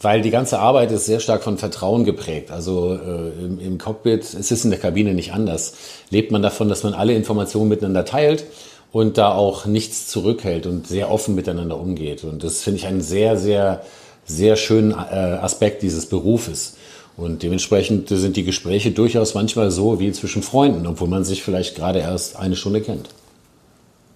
weil 0.00 0.22
die 0.22 0.30
ganze 0.30 0.58
Arbeit 0.58 0.90
ist 0.90 1.06
sehr 1.06 1.20
stark 1.20 1.44
von 1.44 1.58
Vertrauen 1.58 2.04
geprägt. 2.04 2.50
Also 2.50 2.94
äh, 2.94 3.44
im, 3.44 3.60
im 3.60 3.78
Cockpit, 3.78 4.22
es 4.22 4.50
ist 4.50 4.64
in 4.64 4.70
der 4.70 4.80
Kabine 4.80 5.14
nicht 5.14 5.32
anders, 5.32 5.74
lebt 6.10 6.32
man 6.32 6.42
davon, 6.42 6.68
dass 6.68 6.82
man 6.82 6.94
alle 6.94 7.14
Informationen 7.14 7.68
miteinander 7.68 8.04
teilt 8.04 8.44
und 8.92 9.16
da 9.18 9.34
auch 9.34 9.64
nichts 9.64 10.06
zurückhält 10.06 10.66
und 10.66 10.86
sehr 10.86 11.10
offen 11.10 11.34
miteinander 11.34 11.78
umgeht. 11.78 12.24
Und 12.24 12.44
das 12.44 12.62
finde 12.62 12.78
ich 12.78 12.86
einen 12.86 13.00
sehr, 13.00 13.36
sehr, 13.36 13.82
sehr 14.24 14.56
schönen 14.56 14.92
äh, 14.92 14.94
Aspekt 14.94 15.82
dieses 15.82 16.06
Berufes. 16.06 16.76
Und 17.16 17.42
dementsprechend 17.42 18.08
sind 18.08 18.36
die 18.36 18.44
Gespräche 18.44 18.90
durchaus 18.90 19.34
manchmal 19.34 19.70
so 19.70 19.98
wie 19.98 20.12
zwischen 20.12 20.42
Freunden, 20.42 20.86
obwohl 20.86 21.08
man 21.08 21.24
sich 21.24 21.42
vielleicht 21.42 21.74
gerade 21.74 22.00
erst 22.00 22.36
eine 22.36 22.56
Stunde 22.56 22.82
kennt. 22.82 23.08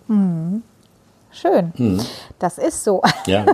Mhm. 0.09 0.62
Schön. 1.30 1.73
Mhm. 1.76 2.00
Das 2.38 2.56
ist 2.56 2.85
so. 2.85 3.02
Ja. 3.26 3.45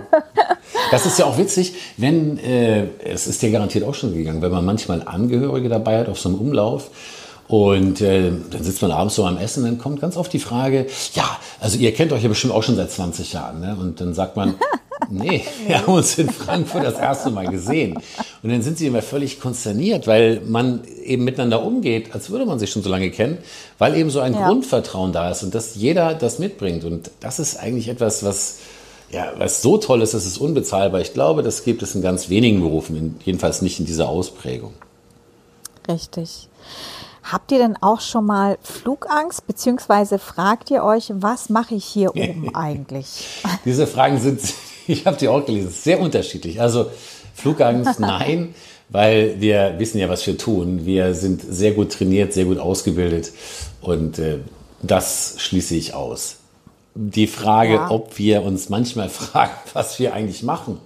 Das 0.91 1.05
ist 1.05 1.19
ja 1.19 1.25
auch 1.25 1.37
witzig, 1.37 1.73
wenn, 1.97 2.37
äh, 2.37 2.87
es 3.03 3.27
ist 3.27 3.41
dir 3.41 3.51
garantiert 3.51 3.83
auch 3.83 3.95
schon 3.95 4.13
gegangen, 4.13 4.41
wenn 4.41 4.51
man 4.51 4.63
manchmal 4.63 5.03
Angehörige 5.05 5.67
dabei 5.67 5.99
hat 5.99 6.07
auf 6.07 6.19
so 6.19 6.29
einem 6.29 6.37
Umlauf 6.37 6.91
und 7.53 8.01
äh, 8.01 8.31
dann 8.49 8.63
sitzt 8.63 8.81
man 8.81 8.89
abends 8.89 9.13
so 9.13 9.27
am 9.27 9.37
Essen, 9.37 9.63
dann 9.63 9.77
kommt 9.77 10.01
ganz 10.01 10.17
oft 10.17 10.33
die 10.33 10.39
Frage, 10.39 10.87
ja, 11.13 11.37
also 11.59 11.77
ihr 11.77 11.93
kennt 11.93 12.11
euch 12.11 12.23
ja 12.23 12.27
bestimmt 12.27 12.51
auch 12.51 12.63
schon 12.63 12.75
seit 12.75 12.89
20 12.89 13.31
Jahren. 13.31 13.59
Ne? 13.59 13.77
Und 13.79 14.01
dann 14.01 14.15
sagt 14.15 14.35
man, 14.35 14.55
nee, 15.11 15.45
wir 15.67 15.79
haben 15.79 15.93
uns 15.93 16.17
in 16.17 16.31
Frankfurt 16.31 16.83
das 16.83 16.95
erste 16.95 17.29
Mal 17.29 17.45
gesehen. 17.45 17.93
Und 18.41 18.49
dann 18.49 18.63
sind 18.63 18.79
sie 18.79 18.87
immer 18.87 19.03
völlig 19.03 19.39
konsterniert, 19.39 20.07
weil 20.07 20.41
man 20.47 20.81
eben 21.03 21.25
miteinander 21.25 21.63
umgeht, 21.63 22.15
als 22.15 22.31
würde 22.31 22.47
man 22.47 22.57
sich 22.57 22.71
schon 22.71 22.81
so 22.81 22.89
lange 22.89 23.11
kennen, 23.11 23.37
weil 23.77 23.95
eben 23.97 24.09
so 24.09 24.19
ein 24.19 24.33
ja. 24.33 24.47
Grundvertrauen 24.47 25.13
da 25.13 25.29
ist 25.29 25.43
und 25.43 25.53
dass 25.53 25.75
jeder 25.75 26.15
das 26.15 26.39
mitbringt. 26.39 26.83
Und 26.85 27.11
das 27.19 27.37
ist 27.37 27.57
eigentlich 27.57 27.87
etwas, 27.87 28.23
was, 28.23 28.61
ja, 29.11 29.31
was 29.37 29.61
so 29.61 29.77
toll 29.77 30.01
ist, 30.01 30.15
das 30.15 30.25
ist 30.25 30.39
unbezahlbar. 30.39 31.01
Ich 31.01 31.13
glaube, 31.13 31.43
das 31.43 31.63
gibt 31.63 31.83
es 31.83 31.93
in 31.93 32.01
ganz 32.01 32.29
wenigen 32.29 32.61
Berufen, 32.61 33.19
jedenfalls 33.23 33.61
nicht 33.61 33.79
in 33.79 33.85
dieser 33.85 34.09
Ausprägung. 34.09 34.73
Richtig. 35.87 36.47
Habt 37.23 37.51
ihr 37.51 37.57
denn 37.57 37.77
auch 37.81 38.01
schon 38.01 38.25
mal 38.25 38.57
Flugangst, 38.61 39.47
beziehungsweise 39.47 40.19
fragt 40.19 40.69
ihr 40.71 40.83
euch, 40.83 41.11
was 41.15 41.49
mache 41.49 41.75
ich 41.75 41.85
hier 41.85 42.11
oben 42.11 42.49
eigentlich? 42.53 43.41
Diese 43.65 43.87
Fragen 43.87 44.19
sind, 44.19 44.41
ich 44.87 45.05
habe 45.05 45.17
die 45.17 45.27
auch 45.27 45.45
gelesen, 45.45 45.71
sehr 45.71 45.99
unterschiedlich. 45.99 46.59
Also 46.59 46.87
Flugangst, 47.33 47.99
nein, 47.99 48.53
weil 48.89 49.39
wir 49.39 49.75
wissen 49.77 49.99
ja, 49.99 50.09
was 50.09 50.27
wir 50.27 50.37
tun. 50.37 50.85
Wir 50.85 51.13
sind 51.15 51.41
sehr 51.41 51.71
gut 51.71 51.93
trainiert, 51.93 52.33
sehr 52.33 52.45
gut 52.45 52.59
ausgebildet 52.59 53.31
und 53.81 54.19
äh, 54.19 54.39
das 54.81 55.35
schließe 55.37 55.75
ich 55.75 55.93
aus. 55.93 56.37
Die 56.95 57.27
Frage, 57.27 57.75
ja. 57.75 57.89
ob 57.89 58.19
wir 58.19 58.43
uns 58.43 58.69
manchmal 58.69 59.09
fragen, 59.09 59.53
was 59.73 59.97
wir 59.97 60.13
eigentlich 60.13 60.43
machen, 60.43 60.79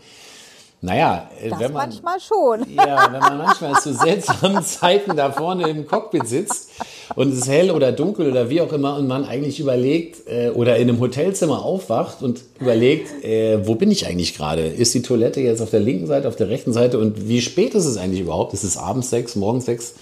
naja, 0.82 1.30
äh, 1.42 1.50
das 1.50 1.60
wenn 1.60 1.74
man. 1.74 1.90
manchmal 1.90 2.20
schon. 2.20 2.66
Ja, 2.76 3.12
wenn 3.12 3.20
man 3.20 3.38
manchmal 3.40 3.82
zu 3.82 3.94
seltsamen 3.94 4.64
Zeiten 4.64 5.16
da 5.16 5.32
vorne 5.32 5.68
im 5.70 5.88
Cockpit 5.88 6.28
sitzt 6.28 6.70
und 7.16 7.34
es 7.34 7.40
ist 7.40 7.48
hell 7.48 7.72
oder 7.72 7.92
dunkel 7.92 8.30
oder 8.30 8.50
wie 8.50 8.62
auch 8.62 8.72
immer 8.72 8.96
und 8.98 9.08
man 9.08 9.26
eigentlich 9.26 9.60
überlegt 9.60 10.28
äh, 10.28 10.50
oder 10.50 10.78
in 10.78 10.90
einem 10.90 11.00
Hotelzimmer 11.00 11.64
aufwacht 11.64 12.22
und 12.22 12.42
überlegt, 12.60 13.24
äh, 13.24 13.66
wo 13.66 13.76
bin 13.76 13.90
ich 13.90 14.06
eigentlich 14.06 14.36
gerade? 14.38 14.68
Ist 14.68 14.94
die 14.94 15.02
Toilette 15.02 15.42
jetzt 15.42 15.62
auf 15.62 15.72
der 15.72 15.80
linken 15.80 16.06
Seite, 16.06 16.28
auf 16.28 16.36
der 16.36 16.50
rechten 16.50 16.74
Seite 16.74 17.00
und 17.00 17.28
wie 17.28 17.42
spät 17.42 17.74
ist 17.74 17.86
es 17.86 17.98
eigentlich 17.98 18.22
überhaupt? 18.22 18.54
Ist 18.54 18.64
es 18.64 18.78
abends 18.78 19.10
sechs, 19.10 19.36
morgens 19.36 19.66
sechs? 19.66 19.96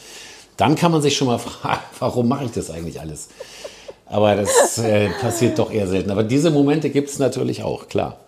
Dann 0.58 0.76
kann 0.76 0.92
man 0.92 1.02
sich 1.02 1.16
schon 1.16 1.28
mal 1.28 1.38
fragen, 1.40 1.82
warum 2.00 2.28
mache 2.28 2.46
ich 2.46 2.52
das 2.52 2.70
eigentlich 2.70 3.00
alles? 3.00 3.30
Aber 4.08 4.36
das 4.36 4.78
äh, 4.78 5.10
passiert 5.22 5.58
doch 5.58 5.72
eher 5.72 5.88
selten. 5.88 6.12
Aber 6.12 6.24
diese 6.24 6.52
Momente 6.52 6.90
gibt 6.90 7.10
es 7.10 7.18
natürlich 7.18 7.64
auch, 7.64 7.88
klar. 7.88 8.20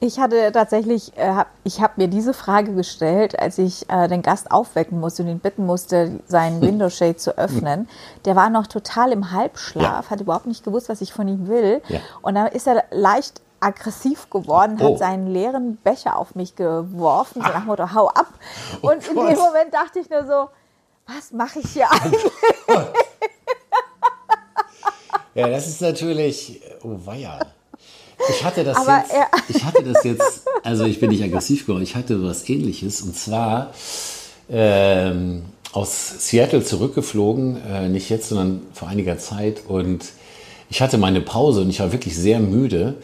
Ich 0.00 0.20
hatte 0.20 0.52
tatsächlich, 0.52 1.16
äh, 1.16 1.44
ich 1.64 1.80
habe 1.80 1.94
mir 1.96 2.06
diese 2.06 2.32
Frage 2.32 2.72
gestellt, 2.72 3.36
als 3.36 3.58
ich 3.58 3.90
äh, 3.90 4.06
den 4.06 4.22
Gast 4.22 4.52
aufwecken 4.52 5.00
musste 5.00 5.24
und 5.24 5.28
ihn 5.28 5.40
bitten 5.40 5.66
musste, 5.66 6.20
seinen 6.28 6.60
Window 6.60 6.88
Shade 6.88 7.16
zu 7.16 7.36
öffnen. 7.36 7.88
Der 8.24 8.36
war 8.36 8.48
noch 8.48 8.68
total 8.68 9.10
im 9.10 9.32
Halbschlaf, 9.32 10.04
ja. 10.04 10.10
hat 10.10 10.20
überhaupt 10.20 10.46
nicht 10.46 10.62
gewusst, 10.62 10.88
was 10.88 11.00
ich 11.00 11.12
von 11.12 11.26
ihm 11.26 11.48
will. 11.48 11.82
Ja. 11.88 11.98
Und 12.22 12.36
dann 12.36 12.46
ist 12.46 12.68
er 12.68 12.84
leicht 12.92 13.40
aggressiv 13.58 14.30
geworden, 14.30 14.78
oh. 14.80 14.92
hat 14.92 14.98
seinen 14.98 15.26
leeren 15.26 15.78
Becher 15.78 16.16
auf 16.16 16.36
mich 16.36 16.54
geworfen, 16.54 17.42
so 17.42 17.48
nach 17.48 17.62
dem 17.62 17.66
Motto, 17.66 17.92
hau 17.92 18.06
ab. 18.06 18.28
Oh 18.82 18.90
und 18.90 19.04
in 19.08 19.16
Gott. 19.16 19.30
dem 19.30 19.38
Moment 19.38 19.74
dachte 19.74 19.98
ich 19.98 20.08
nur 20.08 20.24
so, 20.24 20.48
was 21.08 21.32
mache 21.32 21.58
ich 21.58 21.70
hier 21.70 21.88
oh 21.90 21.96
eigentlich? 21.96 22.32
ja, 25.34 25.48
das 25.48 25.66
ist 25.66 25.80
natürlich, 25.80 26.62
oh 26.84 26.94
weia. 27.04 27.40
Ich 28.30 28.44
hatte 28.44 28.64
das 28.64 28.76
Aber 28.76 29.04
jetzt, 29.08 29.56
ich 29.56 29.64
hatte 29.64 29.82
das 29.82 30.04
jetzt, 30.04 30.42
also 30.62 30.84
ich 30.84 31.00
bin 31.00 31.10
nicht 31.10 31.22
aggressiv 31.22 31.66
geworden, 31.66 31.82
ich 31.82 31.94
hatte 31.94 32.22
was 32.22 32.48
ähnliches 32.48 33.00
und 33.00 33.16
zwar 33.16 33.72
ähm, 34.50 35.42
aus 35.72 36.26
Seattle 36.28 36.64
zurückgeflogen, 36.64 37.58
äh, 37.64 37.88
nicht 37.88 38.10
jetzt, 38.10 38.28
sondern 38.28 38.62
vor 38.72 38.88
einiger 38.88 39.18
Zeit 39.18 39.62
und 39.66 40.04
ich 40.70 40.80
hatte 40.82 40.98
meine 40.98 41.20
Pause 41.20 41.62
und 41.62 41.70
ich 41.70 41.80
war 41.80 41.92
wirklich 41.92 42.16
sehr 42.16 42.40
müde 42.40 42.96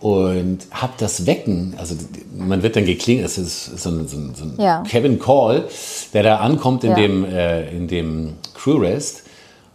und 0.00 0.66
habe 0.72 0.92
das 0.98 1.26
Wecken, 1.26 1.74
also 1.78 1.94
man 2.36 2.62
wird 2.62 2.76
dann 2.76 2.84
geklingelt, 2.84 3.26
es 3.26 3.38
ist 3.38 3.78
so 3.78 3.90
ein, 3.90 4.08
so 4.08 4.16
ein, 4.16 4.34
so 4.34 4.44
ein 4.44 4.54
ja. 4.58 4.82
Kevin 4.82 5.18
Call, 5.18 5.68
der 6.12 6.22
da 6.22 6.36
ankommt 6.36 6.84
in, 6.84 6.90
ja. 6.90 6.96
dem, 6.96 7.24
äh, 7.24 7.70
in 7.70 7.88
dem 7.88 8.34
Crew 8.54 8.78
Rest 8.78 9.22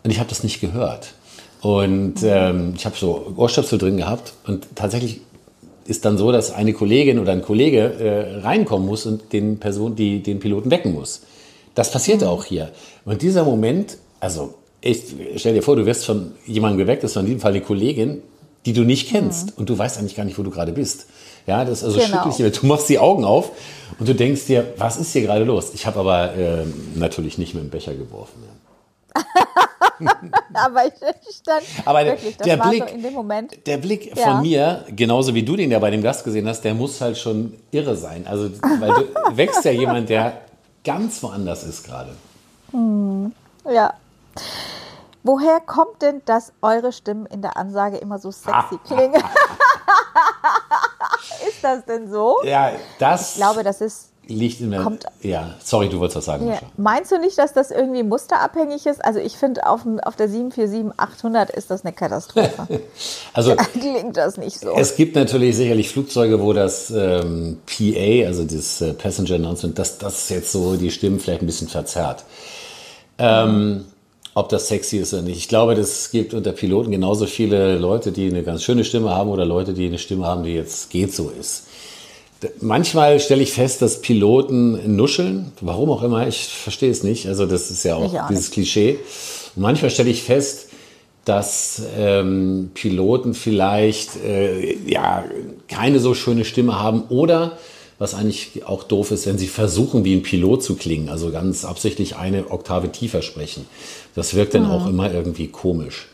und 0.03 0.12
ich 0.12 0.19
habe 0.19 0.29
das 0.29 0.43
nicht 0.43 0.62
gehört. 0.62 1.13
Und 1.62 2.15
ähm, 2.24 2.74
ich 2.75 2.86
habe 2.86 2.96
so 2.98 3.34
Ohrstöpsel 3.36 3.77
drin 3.77 3.98
gehabt 3.98 4.34
und 4.48 4.68
tatsächlich 4.75 5.22
ist 5.86 6.06
dann 6.06 6.18
so, 6.18 6.32
dass 6.32 6.51
eine 6.51 6.74
Kollegin 6.74 7.20
oder 7.20 7.32
ein 7.32 7.41
Kollege 7.41 7.80
äh, 7.80 8.39
reinkommen 8.39 8.88
muss 8.88 9.06
und 9.06 9.32
den 9.34 9.60
Person, 9.60 9.96
die 9.96 10.24
den 10.24 10.39
Piloten 10.39 10.72
wecken 10.72 10.94
muss. 10.94 11.22
Das 11.75 11.91
passierte 11.91 12.25
mhm. 12.25 12.32
auch 12.32 12.46
hier. 12.46 12.72
Und 13.06 13.22
dieser 13.22 13.44
Moment, 13.44 13.98
also 14.20 14.56
ich 14.82 15.03
stell 15.36 15.53
dir 15.53 15.62
vor, 15.62 15.75
du 15.75 15.86
wirst 15.86 16.06
von 16.06 16.32
jemandem 16.48 16.80
geweckt, 16.80 17.03
das 17.03 17.15
war 17.15 17.22
in 17.22 17.27
diesem 17.27 17.41
Fall 17.41 17.51
eine 17.51 17.62
Kollegin, 17.62 18.22
die 18.65 18.74
du 18.74 18.84
nicht 18.84 19.10
kennst 19.10 19.48
mhm. 19.48 19.53
und 19.58 19.70
du 19.70 19.77
weißt 19.77 20.00
eigentlich 20.00 20.15
gar 20.15 20.24
nicht, 20.24 20.39
wo 20.39 20.44
du 20.44 20.50
gerade 20.50 20.72
bist. 20.72 21.08
Ja, 21.48 21.65
das 21.65 21.80
ist 21.80 21.84
also 21.84 22.00
genau. 22.00 22.24
schrecklich. 22.24 22.60
Du 22.60 22.68
machst 22.68 22.89
die 22.89 23.00
Augen 23.00 23.25
auf 23.25 23.51
und 24.00 24.08
du 24.08 24.15
denkst 24.15 24.46
dir, 24.46 24.74
was 24.77 24.98
ist 24.98 25.12
hier 25.13 25.24
gerade 25.24 25.46
los? 25.46 25.72
Ich 25.74 25.86
habe 25.86 26.00
aber 26.00 26.36
äh, 26.36 26.65
natürlich 26.96 27.38
nicht 27.38 27.53
mit 27.53 27.63
dem 27.63 27.70
Becher 27.70 27.94
geworfen. 27.94 28.44
Ja. 29.15 29.24
aber 30.53 30.86
ich, 30.86 30.93
stand 31.36 31.63
aber 31.86 32.05
wirklich, 32.05 32.38
der 32.38 32.58
Blick, 32.58 32.84
so 32.88 32.96
in 32.96 33.03
dem 33.03 33.13
Moment. 33.13 33.67
Der 33.67 33.77
Blick 33.77 34.15
ja. 34.15 34.31
von 34.31 34.41
mir, 34.41 34.86
genauso 34.96 35.34
wie 35.34 35.43
du 35.43 35.55
den 35.55 35.72
ja 35.72 35.79
bei 35.79 35.91
dem 35.91 36.01
Gast 36.01 36.24
gesehen 36.24 36.48
hast, 36.48 36.62
der 36.62 36.74
muss 36.74 37.00
halt 37.01 37.17
schon 37.17 37.53
irre 37.72 37.96
sein. 37.96 38.25
Also, 38.27 38.50
weil 38.79 38.89
du 38.89 39.08
wächst 39.38 39.65
ja 39.65 39.72
jemand, 39.72 40.10
der 40.10 40.41
ganz 40.84 41.22
woanders 41.24 41.63
ist 41.63 41.84
gerade. 41.84 42.15
Hm, 42.72 43.31
ja. 43.70 43.93
Woher 45.24 45.60
kommt 45.60 46.01
denn, 46.01 46.24
dass 46.25 46.51
eure 46.62 46.91
Stimmen 46.91 47.27
in 47.27 47.43
der 47.43 47.55
Ansage 47.55 47.98
immer 47.98 48.17
so 48.17 48.31
sexy 48.31 48.79
klingen? 48.86 49.13
ist 51.48 51.63
das 51.63 51.86
denn 51.86 52.10
so? 52.10 52.38
Ja, 52.43 52.72
das. 52.98 53.34
Ich 53.34 53.38
glaube, 53.38 53.63
das 53.63 53.81
ist 53.81 54.11
liegt 54.35 54.61
in 54.61 54.71
der. 54.71 54.81
Kommt, 54.81 55.05
ja, 55.21 55.55
sorry, 55.63 55.89
du 55.89 56.00
wolltest 56.00 56.17
was 56.17 56.25
sagen. 56.25 56.47
Ja. 56.47 56.59
Meinst 56.77 57.11
du 57.11 57.19
nicht, 57.19 57.38
dass 57.38 57.53
das 57.53 57.71
irgendwie 57.71 58.03
musterabhängig 58.03 58.85
ist? 58.85 59.03
Also 59.03 59.19
ich 59.19 59.38
finde, 59.38 59.67
auf, 59.67 59.81
auf 60.03 60.15
der 60.15 60.29
747-800 60.29 61.51
ist 61.51 61.71
das 61.71 61.85
eine 61.85 61.93
Katastrophe. 61.93 62.67
also 63.33 63.55
klingt 63.73 64.17
das 64.17 64.38
nicht 64.38 64.59
so. 64.59 64.75
Es 64.75 64.95
gibt 64.95 65.15
natürlich 65.15 65.55
sicherlich 65.55 65.89
Flugzeuge, 65.89 66.41
wo 66.41 66.53
das 66.53 66.91
ähm, 66.91 67.59
PA, 67.65 68.27
also 68.27 68.43
das 68.43 68.81
äh, 68.81 68.93
Passenger 68.93 69.35
Announcement, 69.35 69.77
dass 69.77 69.97
das 69.97 70.29
jetzt 70.29 70.51
so 70.51 70.75
die 70.75 70.91
Stimmen 70.91 71.19
vielleicht 71.19 71.41
ein 71.41 71.47
bisschen 71.47 71.67
verzerrt. 71.67 72.23
Ähm, 73.17 73.85
ob 74.33 74.50
das 74.50 74.67
sexy 74.67 74.97
ist 74.97 75.13
oder 75.13 75.23
nicht. 75.23 75.38
Ich 75.38 75.47
glaube, 75.50 75.73
es 75.73 76.11
gibt 76.11 76.33
unter 76.33 76.53
Piloten 76.53 76.91
genauso 76.91 77.25
viele 77.25 77.77
Leute, 77.77 78.11
die 78.11 78.29
eine 78.29 78.43
ganz 78.43 78.63
schöne 78.63 78.85
Stimme 78.85 79.09
haben 79.09 79.29
oder 79.29 79.45
Leute, 79.45 79.73
die 79.73 79.88
eine 79.88 79.97
Stimme 79.97 80.25
haben, 80.25 80.43
die 80.43 80.53
jetzt 80.53 80.89
geht 80.89 81.13
so 81.13 81.29
ist. 81.29 81.67
Manchmal 82.60 83.19
stelle 83.19 83.43
ich 83.43 83.53
fest, 83.53 83.81
dass 83.81 84.01
Piloten 84.01 84.95
nuscheln, 84.95 85.51
warum 85.62 85.91
auch 85.91 86.01
immer, 86.01 86.27
ich 86.27 86.48
verstehe 86.48 86.89
es 86.89 87.03
nicht. 87.03 87.27
Also 87.27 87.45
das 87.45 87.69
ist 87.69 87.83
ja 87.83 87.95
auch, 87.95 88.13
auch 88.13 88.27
dieses 88.29 88.45
nicht. 88.45 88.53
Klischee. 88.53 89.00
Und 89.55 89.62
manchmal 89.62 89.91
stelle 89.91 90.10
ich 90.10 90.24
fest, 90.24 90.69
dass 91.25 91.83
ähm, 91.98 92.71
Piloten 92.74 93.36
vielleicht 93.36 94.15
äh, 94.25 94.75
ja 94.88 95.24
keine 95.67 96.00
so 96.00 96.15
schöne 96.15 96.45
Stimme 96.45 96.79
haben 96.79 97.03
oder 97.10 97.57
was 98.00 98.15
eigentlich 98.15 98.65
auch 98.65 98.81
doof 98.81 99.12
ist, 99.12 99.27
wenn 99.27 99.38
sie 99.38 99.45
versuchen, 99.45 100.03
wie 100.03 100.15
ein 100.15 100.24
Pilot 100.24 100.63
zu 100.63 100.75
klingen, 100.75 101.10
also 101.10 101.29
ganz 101.29 101.65
absichtlich 101.65 102.15
eine 102.15 102.50
Oktave 102.50 102.91
tiefer 102.91 103.21
sprechen. 103.21 103.67
Das 104.15 104.33
wirkt 104.33 104.55
dann 104.55 104.63
mhm. 104.63 104.71
auch 104.71 104.88
immer 104.88 105.13
irgendwie 105.13 105.50
komisch. 105.50 106.07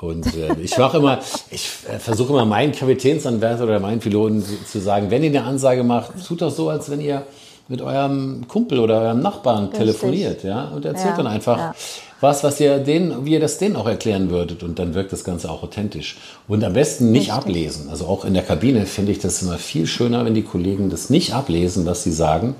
Und 0.00 0.26
äh, 0.26 0.54
ich 0.60 0.76
mache 0.76 0.98
immer, 0.98 1.20
ich 1.50 1.70
äh, 1.88 1.98
versuche 1.98 2.32
immer 2.32 2.44
meinen 2.44 2.72
Kapitänsanwärter 2.72 3.64
oder 3.64 3.80
meinen 3.80 4.00
Piloten 4.00 4.44
zu 4.66 4.80
sagen, 4.80 5.10
wenn 5.10 5.22
ihr 5.22 5.30
eine 5.30 5.44
Ansage 5.44 5.84
macht, 5.84 6.12
tut 6.26 6.42
doch 6.42 6.50
so, 6.50 6.68
als 6.68 6.90
wenn 6.90 7.00
ihr 7.00 7.24
mit 7.68 7.80
eurem 7.80 8.46
Kumpel 8.46 8.78
oder 8.78 9.00
eurem 9.00 9.20
Nachbarn 9.20 9.64
Richtig. 9.64 9.78
telefoniert, 9.78 10.44
ja, 10.44 10.68
und 10.68 10.84
erzählt 10.84 11.12
ja, 11.12 11.16
dann 11.16 11.26
einfach 11.26 11.56
ja. 11.56 11.74
was, 12.20 12.44
was 12.44 12.60
ihr 12.60 12.78
denen, 12.78 13.24
wie 13.24 13.32
ihr 13.32 13.40
das 13.40 13.56
denen 13.56 13.76
auch 13.76 13.86
erklären 13.86 14.30
würdet, 14.30 14.62
und 14.62 14.78
dann 14.78 14.94
wirkt 14.94 15.12
das 15.12 15.24
Ganze 15.24 15.50
auch 15.50 15.62
authentisch. 15.62 16.18
Und 16.46 16.62
am 16.62 16.74
besten 16.74 17.10
nicht 17.10 17.28
Richtig. 17.28 17.34
ablesen. 17.34 17.88
Also 17.88 18.06
auch 18.06 18.24
in 18.24 18.34
der 18.34 18.42
Kabine 18.42 18.84
finde 18.84 19.12
ich 19.12 19.18
das 19.18 19.40
immer 19.40 19.56
viel 19.56 19.86
schöner, 19.86 20.24
wenn 20.26 20.34
die 20.34 20.42
Kollegen 20.42 20.90
das 20.90 21.08
nicht 21.08 21.32
ablesen, 21.32 21.86
was 21.86 22.02
sie 22.02 22.12
sagen. 22.12 22.54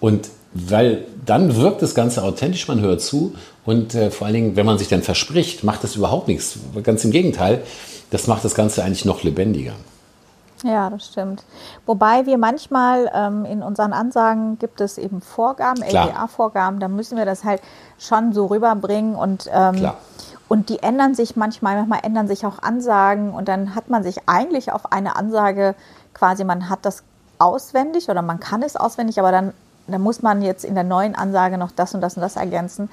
Und 0.00 0.28
weil 0.68 1.04
dann 1.24 1.56
wirkt 1.56 1.82
das 1.82 1.94
Ganze 1.94 2.22
authentisch, 2.22 2.68
man 2.68 2.80
hört 2.80 3.00
zu 3.00 3.34
und 3.64 3.94
äh, 3.94 4.10
vor 4.10 4.26
allen 4.26 4.34
Dingen, 4.34 4.56
wenn 4.56 4.66
man 4.66 4.78
sich 4.78 4.88
dann 4.88 5.02
verspricht, 5.02 5.64
macht 5.64 5.84
das 5.84 5.96
überhaupt 5.96 6.28
nichts. 6.28 6.58
Ganz 6.82 7.04
im 7.04 7.10
Gegenteil, 7.10 7.62
das 8.10 8.26
macht 8.26 8.44
das 8.44 8.54
Ganze 8.54 8.82
eigentlich 8.84 9.04
noch 9.04 9.22
lebendiger. 9.22 9.72
Ja, 10.62 10.88
das 10.88 11.06
stimmt. 11.08 11.44
Wobei 11.84 12.24
wir 12.24 12.38
manchmal 12.38 13.10
ähm, 13.14 13.44
in 13.44 13.62
unseren 13.62 13.92
Ansagen 13.92 14.58
gibt 14.58 14.80
es 14.80 14.96
eben 14.96 15.20
Vorgaben, 15.20 15.82
LDA-Vorgaben, 15.82 16.80
da 16.80 16.88
müssen 16.88 17.18
wir 17.18 17.26
das 17.26 17.44
halt 17.44 17.60
schon 17.98 18.32
so 18.32 18.46
rüberbringen 18.46 19.14
und 19.14 19.50
ähm, 19.52 19.90
und 20.48 20.68
die 20.68 20.78
ändern 20.78 21.14
sich 21.14 21.34
manchmal, 21.34 21.76
manchmal 21.76 22.00
ändern 22.04 22.28
sich 22.28 22.46
auch 22.46 22.62
Ansagen 22.62 23.34
und 23.34 23.48
dann 23.48 23.74
hat 23.74 23.90
man 23.90 24.04
sich 24.04 24.28
eigentlich 24.28 24.70
auf 24.70 24.92
eine 24.92 25.16
Ansage 25.16 25.74
quasi, 26.14 26.44
man 26.44 26.70
hat 26.70 26.80
das 26.82 27.02
auswendig 27.38 28.08
oder 28.08 28.22
man 28.22 28.40
kann 28.40 28.62
es 28.62 28.76
auswendig, 28.76 29.18
aber 29.18 29.32
dann, 29.32 29.52
dann 29.92 30.00
muss 30.00 30.22
man 30.22 30.42
jetzt 30.42 30.64
in 30.64 30.74
der 30.74 30.84
neuen 30.84 31.14
Ansage 31.14 31.58
noch 31.58 31.70
das 31.70 31.94
und 31.94 32.00
das 32.00 32.16
und 32.16 32.22
das 32.22 32.36
ergänzen. 32.36 32.88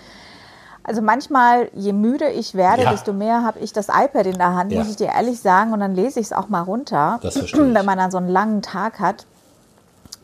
Also 0.84 1.02
manchmal, 1.02 1.70
je 1.74 1.94
müder 1.94 2.32
ich 2.32 2.56
werde, 2.56 2.84
ja. 2.84 2.92
desto 2.92 3.14
mehr 3.14 3.44
habe 3.44 3.60
ich 3.60 3.72
das 3.72 3.88
iPad 3.88 4.26
in 4.26 4.38
der 4.38 4.54
Hand, 4.54 4.72
ja. 4.72 4.80
muss 4.80 4.90
ich 4.90 4.98
dir 4.98 5.08
ehrlich 5.08 5.40
sagen, 5.40 5.72
und 5.72 5.80
dann 5.80 5.96
lese 5.96 6.20
ich 6.20 6.28
es 6.28 6.34
auch 6.34 6.50
mal 6.50 6.62
runter, 6.62 7.20
das 7.24 7.36
wenn 7.54 7.86
man 7.86 7.98
dann 7.98 8.12
so 8.12 8.18
einen 8.18 8.28
langen 8.28 8.62
Tag 8.62 9.00
hat. 9.00 9.26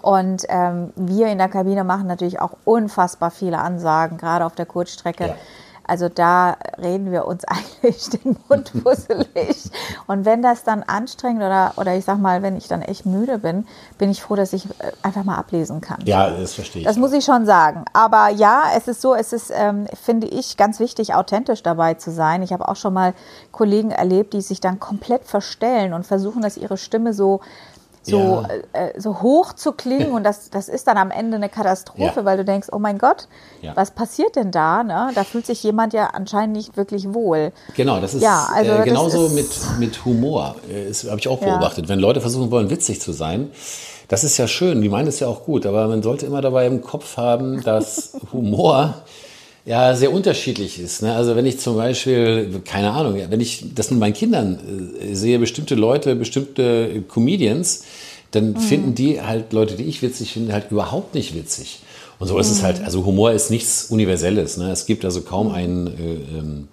Und 0.02 0.46
ähm, 0.50 0.92
wir 0.96 1.28
in 1.28 1.38
der 1.38 1.50
Kabine 1.50 1.84
machen 1.84 2.08
natürlich 2.08 2.40
auch 2.40 2.52
unfassbar 2.66 3.32
viele 3.32 3.60
Ansagen, 3.60 4.18
gerade 4.18 4.46
auf 4.46 4.56
der 4.56 4.66
Kurzstrecke. 4.66 5.28
Ja. 5.28 5.36
Also 5.90 6.08
da 6.08 6.56
reden 6.78 7.12
wir 7.12 7.26
uns 7.26 7.44
eigentlich 7.48 8.10
den 8.10 8.38
Mund 8.48 8.72
fusselig. 8.84 9.72
Und 10.08 10.26
wenn 10.26 10.42
das 10.42 10.64
dann 10.64 10.84
anstrengend 10.84 11.42
oder, 11.42 11.74
oder 11.78 11.96
ich 11.96 12.06
sag 12.06 12.20
mal, 12.20 12.44
wenn 12.44 12.56
ich 12.56 12.68
dann 12.68 12.82
echt 12.82 13.06
müde 13.06 13.40
bin, 13.40 13.66
bin 13.98 14.12
ich 14.12 14.22
froh, 14.22 14.36
dass 14.36 14.54
ich 14.54 14.66
äh, 14.66 14.92
einfach 15.02 15.24
mal 15.24 15.38
ablesen 15.38 15.82
kann. 15.82 16.00
Ja, 16.06 16.30
das 16.30 16.54
verstehe 16.54 16.82
ich. 16.82 16.88
Das 16.88 16.98
muss 16.98 17.12
ich 17.14 17.26
schon 17.26 17.46
sagen. 17.46 17.86
Aber 17.94 18.30
ja, 18.30 18.66
es 18.76 18.88
ist 18.88 19.02
so, 19.02 19.16
es 19.16 19.34
ist, 19.34 19.52
ähm, 19.54 19.88
finde 20.02 20.28
ich, 20.28 20.58
ganz 20.58 20.80
wichtig, 20.80 21.16
authentisch 21.16 21.64
dabei 21.64 21.96
zu 21.96 22.12
sein. 22.12 22.44
Ich 22.44 22.54
habe 22.54 22.68
auch 22.68 22.76
schon 22.76 22.94
mal 22.94 23.14
Kollegen 23.52 23.92
erlebt, 23.92 24.34
die 24.34 24.42
sich 24.42 24.62
dann 24.62 24.80
komplett 24.80 25.26
verstellen 25.26 25.94
und 25.94 26.06
versuchen, 26.06 26.42
dass 26.42 26.56
ihre 26.56 26.78
Stimme 26.78 27.14
so 27.14 27.42
so, 28.02 28.46
ja. 28.48 28.48
äh, 28.74 29.00
so 29.00 29.22
hoch 29.22 29.54
zu 29.54 29.74
klingen 29.74 30.12
und 30.12 30.24
das, 30.24 30.50
das 30.50 30.70
ist 30.70 30.88
dann 30.88 30.98
am 30.98 31.12
Ende 31.12 31.36
eine 31.36 31.50
Katastrophe, 31.50 32.20
ja. 32.20 32.26
weil 32.26 32.38
du 32.38 32.46
denkst, 32.46 32.70
oh 32.72 32.80
mein 32.80 32.98
Gott, 32.98 33.28
ja. 33.62 33.76
was 33.76 33.92
passiert 33.92 34.36
denn 34.36 34.52
da? 34.52 34.84
Ne? 34.84 35.12
Da 35.16 35.24
fühlt 35.24 35.46
sich 35.46 35.62
jemand 35.64 35.94
ja 35.94 36.08
anscheinend 36.08 36.56
nicht 36.56 36.78
wirklich 36.78 37.14
wohl. 37.14 37.52
Genau, 37.76 38.00
das 38.00 38.14
ist 38.14 38.24
ja, 38.24 38.48
also 38.54 38.72
äh, 38.72 38.84
genauso 38.84 39.28
ist, 39.28 39.34
mit, 39.34 39.80
mit 39.80 40.06
Humor. 40.06 40.56
Äh, 40.70 40.88
das 40.88 41.04
habe 41.06 41.20
ich 41.20 41.28
auch 41.28 41.40
beobachtet. 41.40 41.90
Wenn 41.90 42.00
Leute 42.00 42.22
versuchen 42.22 42.52
wollen, 42.52 42.70
witzig 42.70 43.02
zu 43.02 43.12
sein, 43.12 43.52
das 44.08 44.24
ist 44.24 44.38
ja 44.38 44.48
schön, 44.48 44.82
die 44.82 44.90
meinen 44.90 45.08
es 45.08 45.20
ja 45.20 45.28
auch 45.28 45.44
gut, 45.44 45.66
aber 45.66 45.88
man 45.88 46.02
sollte 46.02 46.26
immer 46.26 46.42
dabei 46.42 46.66
im 46.66 46.82
Kopf 46.82 47.18
haben, 47.18 47.62
dass 47.64 48.14
Humor 48.34 48.96
ja 49.66 49.96
sehr 49.96 50.12
unterschiedlich 50.12 50.80
ist. 50.80 51.02
Ne? 51.02 51.14
Also 51.14 51.36
wenn 51.36 51.46
ich 51.46 51.60
zum 51.60 51.76
Beispiel, 51.76 52.62
keine 52.66 52.92
Ahnung, 52.92 53.20
wenn 53.30 53.42
ich 53.42 53.66
das 53.76 53.92
mit 53.92 54.00
meinen 54.00 54.14
Kindern 54.14 54.60
äh, 55.00 55.14
sehe, 55.14 55.40
bestimmte 55.40 55.76
Leute, 55.76 56.16
bestimmte 56.16 57.04
Comedians, 57.08 57.84
dann 58.32 58.52
mhm. 58.52 58.58
finden 58.58 58.96
die 58.96 59.22
halt 59.22 59.54
Leute, 59.54 59.76
die 59.76 59.84
ich 59.84 60.02
witzig 60.02 60.34
finde, 60.34 60.54
halt 60.54 60.72
überhaupt 60.72 61.16
nicht 61.16 61.36
witzig. 61.36 61.80
Und 62.20 62.28
so 62.28 62.36
mhm. 62.36 62.42
ist 62.42 62.52
es 62.52 62.64
halt, 62.64 62.80
mhm. 62.80 62.86
also 62.86 63.06
Humor 63.06 63.32
ist 63.32 63.50
nichts 63.50 63.86
Universelles. 63.86 64.58
Ne? 64.58 64.72
Es 64.72 64.86
gibt 64.86 65.06
also 65.06 65.22
kaum 65.22 65.52
einen 65.52 65.88
äh, 65.88 66.38
ähm, 66.38 66.68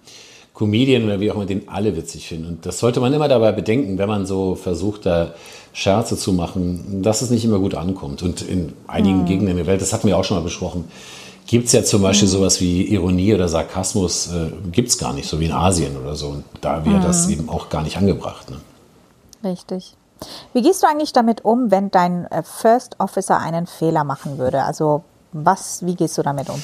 Comedian 0.55 1.05
oder 1.05 1.21
wie 1.21 1.31
auch 1.31 1.35
immer, 1.35 1.47
den 1.47 1.69
alle 1.69 1.97
witzig 1.97 2.28
finden. 2.28 2.47
Und 2.47 2.66
das 2.66 2.78
sollte 2.78 3.00
man 3.00 3.12
immer 3.12 3.28
dabei 3.28 3.52
bedenken, 3.52 3.99
wenn 3.99 4.09
man 4.09 4.26
so 4.26 4.55
versucht, 4.55 5.05
da 5.05 5.35
Scherze 5.75 6.16
zu 6.16 6.33
machen, 6.33 7.02
dass 7.02 7.21
es 7.21 7.28
nicht 7.28 7.45
immer 7.45 7.59
gut 7.59 7.75
ankommt. 7.75 8.23
Und 8.23 8.40
in 8.40 8.73
einigen 8.87 9.23
mhm. 9.23 9.26
Gegenden 9.26 9.57
der 9.57 9.66
Welt, 9.66 9.83
das 9.83 9.93
hatten 9.93 10.09
wir 10.09 10.16
auch 10.16 10.25
schon 10.25 10.38
mal 10.38 10.43
besprochen, 10.43 10.85
gibt 11.46 11.66
es 11.66 11.72
ja 11.72 11.84
zum 11.84 12.02
Beispiel 12.02 12.28
mhm. 12.28 12.32
sowas 12.32 12.60
wie 12.60 12.82
Ironie 12.82 13.34
oder 13.34 13.48
Sarkasmus, 13.48 14.32
äh, 14.32 14.50
gibt 14.70 14.88
es 14.88 14.98
gar 14.98 15.12
nicht, 15.12 15.28
so 15.28 15.40
wie 15.40 15.46
in 15.46 15.52
Asien 15.52 15.96
oder 15.96 16.16
so. 16.16 16.28
Und 16.28 16.44
da 16.60 16.84
wäre 16.84 16.98
mhm. 16.98 17.02
das 17.02 17.28
eben 17.28 17.48
auch 17.48 17.68
gar 17.68 17.82
nicht 17.82 17.96
angebracht. 17.96 18.50
Ne? 18.50 18.56
Richtig. 19.48 19.94
Wie 20.52 20.62
gehst 20.62 20.82
du 20.82 20.86
eigentlich 20.86 21.12
damit 21.12 21.44
um, 21.44 21.70
wenn 21.70 21.90
dein 21.90 22.24
äh, 22.30 22.42
First 22.42 22.98
Officer 22.98 23.38
einen 23.38 23.66
Fehler 23.66 24.04
machen 24.04 24.38
würde? 24.38 24.62
Also 24.62 25.04
was, 25.32 25.84
wie 25.84 25.94
gehst 25.94 26.16
du 26.18 26.22
damit 26.22 26.48
um? 26.48 26.62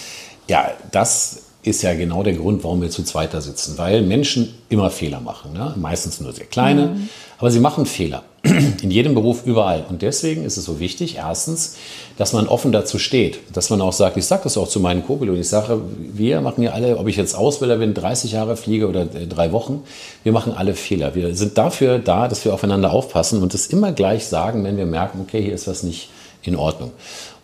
Ja, 0.49 0.71
das 0.91 1.43
ist 1.63 1.83
ja 1.83 1.95
genau 1.95 2.23
der 2.23 2.35
Grund, 2.35 2.65
warum 2.65 2.83
wir 2.83 2.91
zu 2.91 3.05
zweiter 3.05 3.41
sitzen, 3.41 3.79
weil 3.79 4.03
Menschen 4.03 4.55
immer 4.69 4.91
Fehler 4.91 5.21
machen. 5.21 5.53
Ne? 5.53 5.75
Meistens 5.77 6.21
nur 6.21 6.33
sehr 6.33 6.47
kleine, 6.47 6.89
mhm. 6.89 7.09
aber 7.39 7.51
sie 7.51 7.61
machen 7.61 7.87
Fehler. 7.87 8.25
In 8.83 8.91
jedem 8.91 9.15
Beruf, 9.15 9.47
überall. 9.47 9.85
Und 9.89 10.03
deswegen 10.03 10.45
ist 10.45 10.57
es 10.57 10.65
so 10.65 10.81
wichtig, 10.81 11.17
erstens, 11.17 11.77
dass 12.19 12.33
man 12.33 12.49
offen 12.49 12.73
dazu 12.73 12.99
steht. 12.99 13.39
Dass 13.53 13.71
man 13.71 13.81
auch 13.81 13.93
sagt, 13.93 14.17
ich 14.17 14.27
sage 14.27 14.43
das 14.45 14.57
auch 14.57 14.67
zu 14.67 14.81
meinen 14.81 15.07
Co-Piloten, 15.07 15.41
ich 15.41 15.49
sage, 15.49 15.81
wir 15.97 16.41
machen 16.41 16.63
ja 16.65 16.73
alle, 16.73 16.99
ob 16.99 17.07
ich 17.07 17.17
jetzt 17.17 17.37
Ausbilder 17.37 17.77
bin, 17.77 17.95
30 17.95 18.33
Jahre 18.33 18.57
fliege 18.57 18.89
oder 18.89 19.03
äh, 19.03 19.29
drei 19.29 19.53
Wochen, 19.53 19.85
wir 20.25 20.33
machen 20.33 20.53
alle 20.55 20.75
Fehler. 20.75 21.15
Wir 21.15 21.37
sind 21.37 21.57
dafür 21.57 22.01
da, 22.01 22.27
dass 22.27 22.45
wir 22.45 22.53
aufeinander 22.53 22.93
aufpassen 22.93 23.41
und 23.43 23.55
es 23.55 23.67
immer 23.67 23.93
gleich 23.93 24.27
sagen, 24.27 24.65
wenn 24.65 24.77
wir 24.77 24.87
merken, 24.87 25.21
okay, 25.21 25.41
hier 25.41 25.55
ist 25.55 25.69
was 25.69 25.85
nicht 25.85 26.09
in 26.43 26.57
Ordnung. 26.57 26.91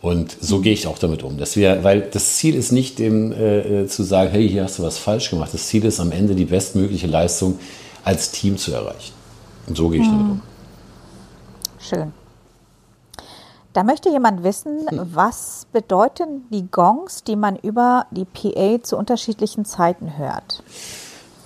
Und 0.00 0.36
so 0.40 0.60
gehe 0.60 0.72
ich 0.72 0.88
auch 0.88 0.98
damit 0.98 1.22
um, 1.22 1.38
dass 1.38 1.56
wir, 1.56 1.84
weil 1.84 2.00
das 2.00 2.36
Ziel 2.36 2.56
ist 2.56 2.72
nicht, 2.72 2.98
dem 2.98 3.32
äh, 3.32 3.82
äh, 3.82 3.86
zu 3.86 4.02
sagen, 4.02 4.30
hey, 4.32 4.48
hier 4.48 4.64
hast 4.64 4.80
du 4.80 4.82
was 4.82 4.98
falsch 4.98 5.30
gemacht. 5.30 5.50
Das 5.52 5.68
Ziel 5.68 5.84
ist 5.84 6.00
am 6.00 6.10
Ende 6.10 6.34
die 6.34 6.44
bestmögliche 6.44 7.06
Leistung 7.06 7.58
als 8.02 8.32
Team 8.32 8.56
zu 8.58 8.72
erreichen. 8.72 9.12
Und 9.68 9.76
so 9.76 9.88
gehe 9.88 10.00
ich 10.00 10.06
damit 10.06 10.30
um. 10.30 10.42
Schön. 11.78 12.12
Da 13.72 13.84
möchte 13.84 14.08
jemand 14.08 14.42
wissen, 14.42 14.86
was 14.90 15.66
bedeuten 15.72 16.46
die 16.50 16.68
Gongs, 16.70 17.22
die 17.22 17.36
man 17.36 17.56
über 17.56 18.06
die 18.10 18.24
PA 18.24 18.82
zu 18.82 18.96
unterschiedlichen 18.96 19.64
Zeiten 19.64 20.16
hört? 20.16 20.62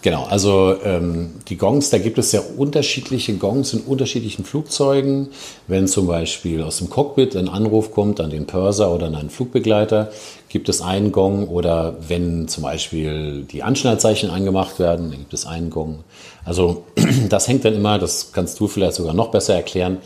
Genau, 0.02 0.24
also 0.24 0.74
ähm, 0.84 1.30
die 1.46 1.56
Gongs, 1.56 1.90
da 1.90 1.98
gibt 1.98 2.18
es 2.18 2.32
ja 2.32 2.40
unterschiedliche 2.56 3.34
Gongs 3.34 3.72
in 3.72 3.82
unterschiedlichen 3.82 4.44
Flugzeugen. 4.44 5.28
Wenn 5.68 5.86
zum 5.86 6.08
Beispiel 6.08 6.60
aus 6.64 6.78
dem 6.78 6.90
Cockpit 6.90 7.36
ein 7.36 7.48
Anruf 7.48 7.92
kommt 7.92 8.18
an 8.18 8.30
den 8.30 8.48
Purser 8.48 8.92
oder 8.92 9.06
an 9.06 9.14
einen 9.14 9.30
Flugbegleiter, 9.30 10.10
gibt 10.48 10.68
es 10.68 10.80
einen 10.82 11.12
Gong. 11.12 11.46
Oder 11.46 11.94
wenn 12.08 12.48
zum 12.48 12.64
Beispiel 12.64 13.44
die 13.44 13.62
Anschnallzeichen 13.62 14.28
angemacht 14.28 14.80
werden, 14.80 15.10
dann 15.10 15.20
gibt 15.20 15.34
es 15.34 15.46
einen 15.46 15.70
Gong. 15.70 16.00
Also 16.44 16.82
das 17.28 17.46
hängt 17.46 17.64
dann 17.64 17.74
immer, 17.74 18.00
das 18.00 18.32
kannst 18.32 18.58
du 18.58 18.66
vielleicht 18.66 18.94
sogar 18.94 19.14
noch 19.14 19.30
besser 19.30 19.54
erklären, 19.54 19.98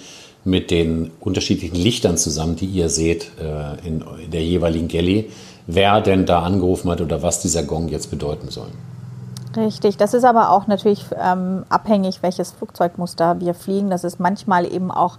mit 0.44 0.70
den 0.70 1.10
unterschiedlichen 1.20 1.76
Lichtern 1.76 2.18
zusammen, 2.18 2.54
die 2.56 2.66
ihr 2.66 2.90
seht 2.90 3.30
äh, 3.40 3.88
in, 3.88 4.04
in 4.22 4.30
der 4.30 4.44
jeweiligen 4.44 4.88
Galley, 4.88 5.30
wer 5.66 6.02
denn 6.02 6.26
da 6.26 6.42
angerufen 6.42 6.90
hat 6.90 7.00
oder 7.00 7.22
was 7.22 7.40
dieser 7.40 7.62
Gong 7.62 7.88
jetzt 7.88 8.10
bedeuten 8.10 8.50
soll. 8.50 8.68
Richtig, 9.56 9.96
das 9.96 10.14
ist 10.14 10.24
aber 10.24 10.50
auch 10.50 10.66
natürlich 10.66 11.06
ähm, 11.18 11.64
abhängig, 11.68 12.22
welches 12.22 12.52
Flugzeugmuster 12.52 13.40
wir 13.40 13.54
fliegen. 13.54 13.90
Das 13.90 14.04
ist 14.04 14.20
manchmal 14.20 14.70
eben 14.70 14.90
auch 14.90 15.18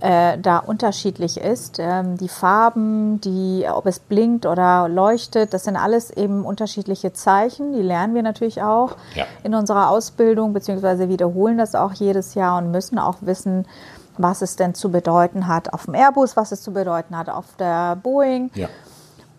äh, 0.00 0.38
da 0.38 0.58
unterschiedlich 0.58 1.38
ist. 1.38 1.78
Ähm, 1.78 2.16
die 2.16 2.28
Farben, 2.28 3.20
die, 3.20 3.66
ob 3.72 3.86
es 3.86 3.98
blinkt 3.98 4.46
oder 4.46 4.88
leuchtet, 4.88 5.52
das 5.52 5.64
sind 5.64 5.76
alles 5.76 6.10
eben 6.10 6.44
unterschiedliche 6.44 7.12
Zeichen. 7.12 7.72
Die 7.72 7.82
lernen 7.82 8.14
wir 8.14 8.22
natürlich 8.22 8.62
auch 8.62 8.96
ja. 9.14 9.26
in 9.42 9.54
unserer 9.54 9.90
Ausbildung, 9.90 10.52
beziehungsweise 10.52 11.08
wiederholen 11.08 11.58
das 11.58 11.74
auch 11.74 11.92
jedes 11.92 12.34
Jahr 12.34 12.58
und 12.58 12.70
müssen 12.70 12.98
auch 12.98 13.16
wissen, 13.20 13.66
was 14.16 14.42
es 14.42 14.56
denn 14.56 14.74
zu 14.74 14.90
bedeuten 14.90 15.46
hat 15.46 15.72
auf 15.72 15.84
dem 15.84 15.94
Airbus, 15.94 16.36
was 16.36 16.52
es 16.52 16.62
zu 16.62 16.72
bedeuten 16.72 17.16
hat 17.16 17.28
auf 17.28 17.44
der 17.58 17.96
Boeing. 17.96 18.50
Ja. 18.54 18.68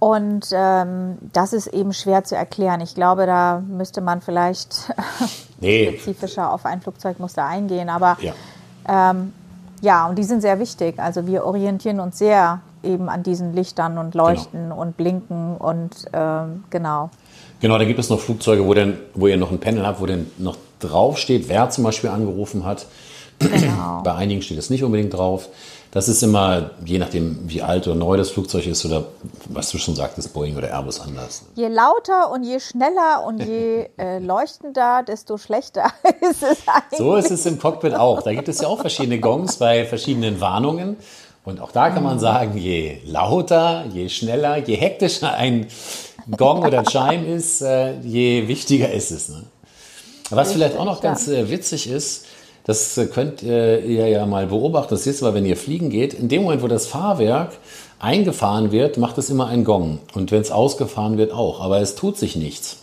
Und 0.03 0.47
ähm, 0.51 1.19
das 1.31 1.53
ist 1.53 1.67
eben 1.67 1.93
schwer 1.93 2.23
zu 2.23 2.35
erklären. 2.35 2.81
Ich 2.81 2.95
glaube, 2.95 3.27
da 3.27 3.61
müsste 3.67 4.01
man 4.01 4.21
vielleicht 4.21 4.91
nee. 5.61 5.89
spezifischer 5.89 6.51
auf 6.51 6.65
ein 6.65 6.81
Flugzeugmuster 6.81 7.45
eingehen. 7.45 7.87
Aber 7.87 8.17
ja. 8.19 8.33
Ähm, 8.89 9.31
ja, 9.81 10.07
und 10.07 10.17
die 10.17 10.23
sind 10.23 10.41
sehr 10.41 10.59
wichtig. 10.59 10.97
Also 10.97 11.27
wir 11.27 11.45
orientieren 11.45 11.99
uns 11.99 12.17
sehr 12.17 12.61
eben 12.81 13.09
an 13.09 13.21
diesen 13.21 13.53
Lichtern 13.53 13.99
und 13.99 14.15
Leuchten 14.15 14.69
genau. 14.69 14.81
und 14.81 14.97
Blinken 14.97 15.55
und 15.57 15.91
ähm, 16.13 16.63
genau. 16.71 17.11
Genau, 17.59 17.77
da 17.77 17.85
gibt 17.85 17.99
es 17.99 18.09
noch 18.09 18.19
Flugzeuge, 18.19 18.65
wo, 18.65 18.73
denn, 18.73 18.97
wo 19.13 19.27
ihr 19.27 19.37
noch 19.37 19.51
ein 19.51 19.59
Panel 19.59 19.85
habt, 19.85 20.01
wo 20.01 20.07
dann 20.07 20.25
noch 20.39 20.57
draufsteht, 20.79 21.47
wer 21.47 21.69
zum 21.69 21.83
Beispiel 21.83 22.09
angerufen 22.09 22.65
hat. 22.65 22.87
Genau. 23.37 24.01
Bei 24.03 24.15
einigen 24.15 24.41
steht 24.41 24.57
es 24.57 24.71
nicht 24.71 24.83
unbedingt 24.83 25.13
drauf. 25.13 25.49
Das 25.91 26.07
ist 26.07 26.23
immer, 26.23 26.71
je 26.85 26.99
nachdem, 26.99 27.37
wie 27.49 27.61
alt 27.61 27.85
oder 27.85 27.97
neu 27.97 28.15
das 28.15 28.29
Flugzeug 28.29 28.65
ist 28.65 28.85
oder 28.85 29.03
was 29.49 29.71
du 29.71 29.77
schon 29.77 29.93
sagtest, 29.93 30.33
Boeing 30.33 30.55
oder 30.55 30.69
Airbus 30.69 31.01
anders. 31.01 31.43
Je 31.55 31.67
lauter 31.67 32.31
und 32.31 32.43
je 32.43 32.61
schneller 32.61 33.25
und 33.27 33.43
je 33.43 33.89
äh, 33.97 34.19
leuchtender, 34.19 35.03
desto 35.05 35.37
schlechter 35.37 35.91
ist 36.21 36.43
es 36.43 36.59
eigentlich. 36.65 36.97
So 36.97 37.15
ist 37.15 37.29
es 37.29 37.45
im 37.45 37.59
Cockpit 37.59 37.93
auch. 37.93 38.21
Da 38.21 38.33
gibt 38.33 38.47
es 38.47 38.61
ja 38.61 38.69
auch 38.69 38.79
verschiedene 38.79 39.19
Gongs 39.19 39.57
bei 39.57 39.85
verschiedenen 39.85 40.39
Warnungen. 40.39 40.95
Und 41.43 41.59
auch 41.59 41.73
da 41.73 41.89
kann 41.89 42.03
man 42.03 42.15
mhm. 42.15 42.19
sagen, 42.19 42.57
je 42.57 42.99
lauter, 43.03 43.85
je 43.91 44.07
schneller, 44.07 44.57
je 44.57 44.75
hektischer 44.75 45.33
ein 45.33 45.67
Gong 46.37 46.63
oder 46.63 46.79
ein 46.79 46.85
Chime 46.85 47.25
ist, 47.25 47.61
äh, 47.61 47.99
je 47.99 48.47
wichtiger 48.47 48.91
ist 48.91 49.11
es. 49.11 49.27
Ne? 49.27 49.43
Was 50.29 50.53
vielleicht 50.53 50.77
auch 50.77 50.85
noch 50.85 51.01
ganz 51.01 51.27
äh, 51.27 51.49
witzig 51.49 51.89
ist, 51.89 52.27
das 52.71 52.99
könnt 53.13 53.43
ihr 53.43 54.07
ja 54.07 54.25
mal 54.25 54.47
beobachten. 54.47 54.91
Das 54.91 55.05
ist 55.05 55.21
mal, 55.21 55.33
wenn 55.33 55.45
ihr 55.45 55.57
fliegen 55.57 55.89
geht. 55.89 56.13
In 56.13 56.29
dem 56.29 56.43
Moment, 56.43 56.63
wo 56.63 56.67
das 56.67 56.87
Fahrwerk 56.87 57.51
eingefahren 57.99 58.71
wird, 58.71 58.97
macht 58.97 59.17
es 59.17 59.29
immer 59.29 59.47
einen 59.47 59.65
Gong. 59.65 59.99
Und 60.13 60.31
wenn 60.31 60.41
es 60.41 60.51
ausgefahren 60.51 61.17
wird, 61.17 61.33
auch. 61.33 61.59
Aber 61.59 61.81
es 61.81 61.95
tut 61.95 62.17
sich 62.17 62.37
nichts. 62.37 62.77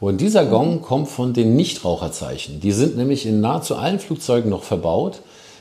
Und 0.00 0.20
dieser 0.20 0.44
Gong 0.44 0.82
kommt 0.82 1.08
von 1.08 1.34
den 1.34 1.54
Nichtraucherzeichen. 1.54 2.60
Die 2.60 2.72
sind 2.72 2.96
nämlich 2.96 3.26
in 3.26 3.40
nahezu 3.40 3.76
allen 3.76 4.00
Flugzeugen 4.00 4.50
noch 4.50 4.64
verbaut, 4.64 5.20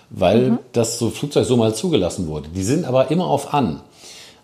weil 0.10 0.52
mhm. 0.52 0.60
das 0.74 0.98
so 0.98 1.12
Flugzeug 1.12 1.46
so 1.46 1.56
mal 1.56 1.76
zugelassen 1.76 2.28
wurde. 2.28 2.50
Die 2.50 2.64
sind 2.64 2.86
aber 2.86 3.12
immer 3.12 3.28
auf 3.28 3.54
an. 3.54 3.82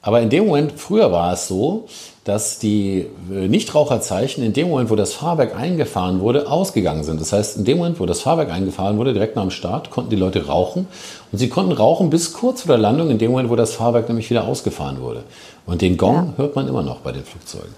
Aber 0.06 0.22
in 0.22 0.30
dem 0.30 0.46
Moment, 0.48 0.74
früher 0.74 1.14
war 1.14 1.32
es 1.32 1.48
so, 1.48 1.86
dass 2.26 2.60
die 2.60 3.08
äh, 3.32 3.48
Nichtraucherzeichen 3.48 4.44
in 4.44 4.52
dem 4.52 4.70
Moment, 4.70 4.90
wo 4.90 4.96
das 4.96 5.14
Fahrwerk 5.14 5.56
eingefahren 5.56 6.20
wurde, 6.20 6.52
ausgegangen 6.52 7.06
sind. 7.06 7.22
Das 7.22 7.32
heißt, 7.32 7.58
in 7.58 7.64
dem 7.64 7.78
Moment, 7.78 8.02
wo 8.02 8.06
das 8.06 8.20
Fahrwerk 8.20 8.52
eingefahren 8.52 8.98
wurde, 8.98 9.14
direkt 9.14 9.38
nach 9.38 9.44
dem 9.44 9.52
Start, 9.52 9.92
konnten 9.92 10.10
die 10.10 10.18
Leute 10.18 10.46
rauchen. 10.48 10.88
Und 11.32 11.40
sie 11.40 11.48
konnten 11.48 11.72
rauchen 11.72 12.10
bis 12.10 12.34
kurz 12.34 12.64
vor 12.64 12.76
der 12.76 12.78
Landung, 12.78 13.10
in 13.10 13.18
dem 13.18 13.32
Moment, 13.32 13.50
wo 13.50 13.56
das 13.56 13.74
Fahrwerk 13.74 14.10
nämlich 14.10 14.30
wieder 14.30 14.46
ausgefahren 14.46 15.02
wurde. 15.02 15.24
Und 15.66 15.82
den 15.82 15.98
Gong 15.98 16.16
ja. 16.16 16.34
hört 16.36 16.56
man 16.56 16.68
immer 16.68 16.84
noch 16.84 17.00
bei 17.00 17.14
den 17.14 17.24
Flugzeugen. 17.24 17.74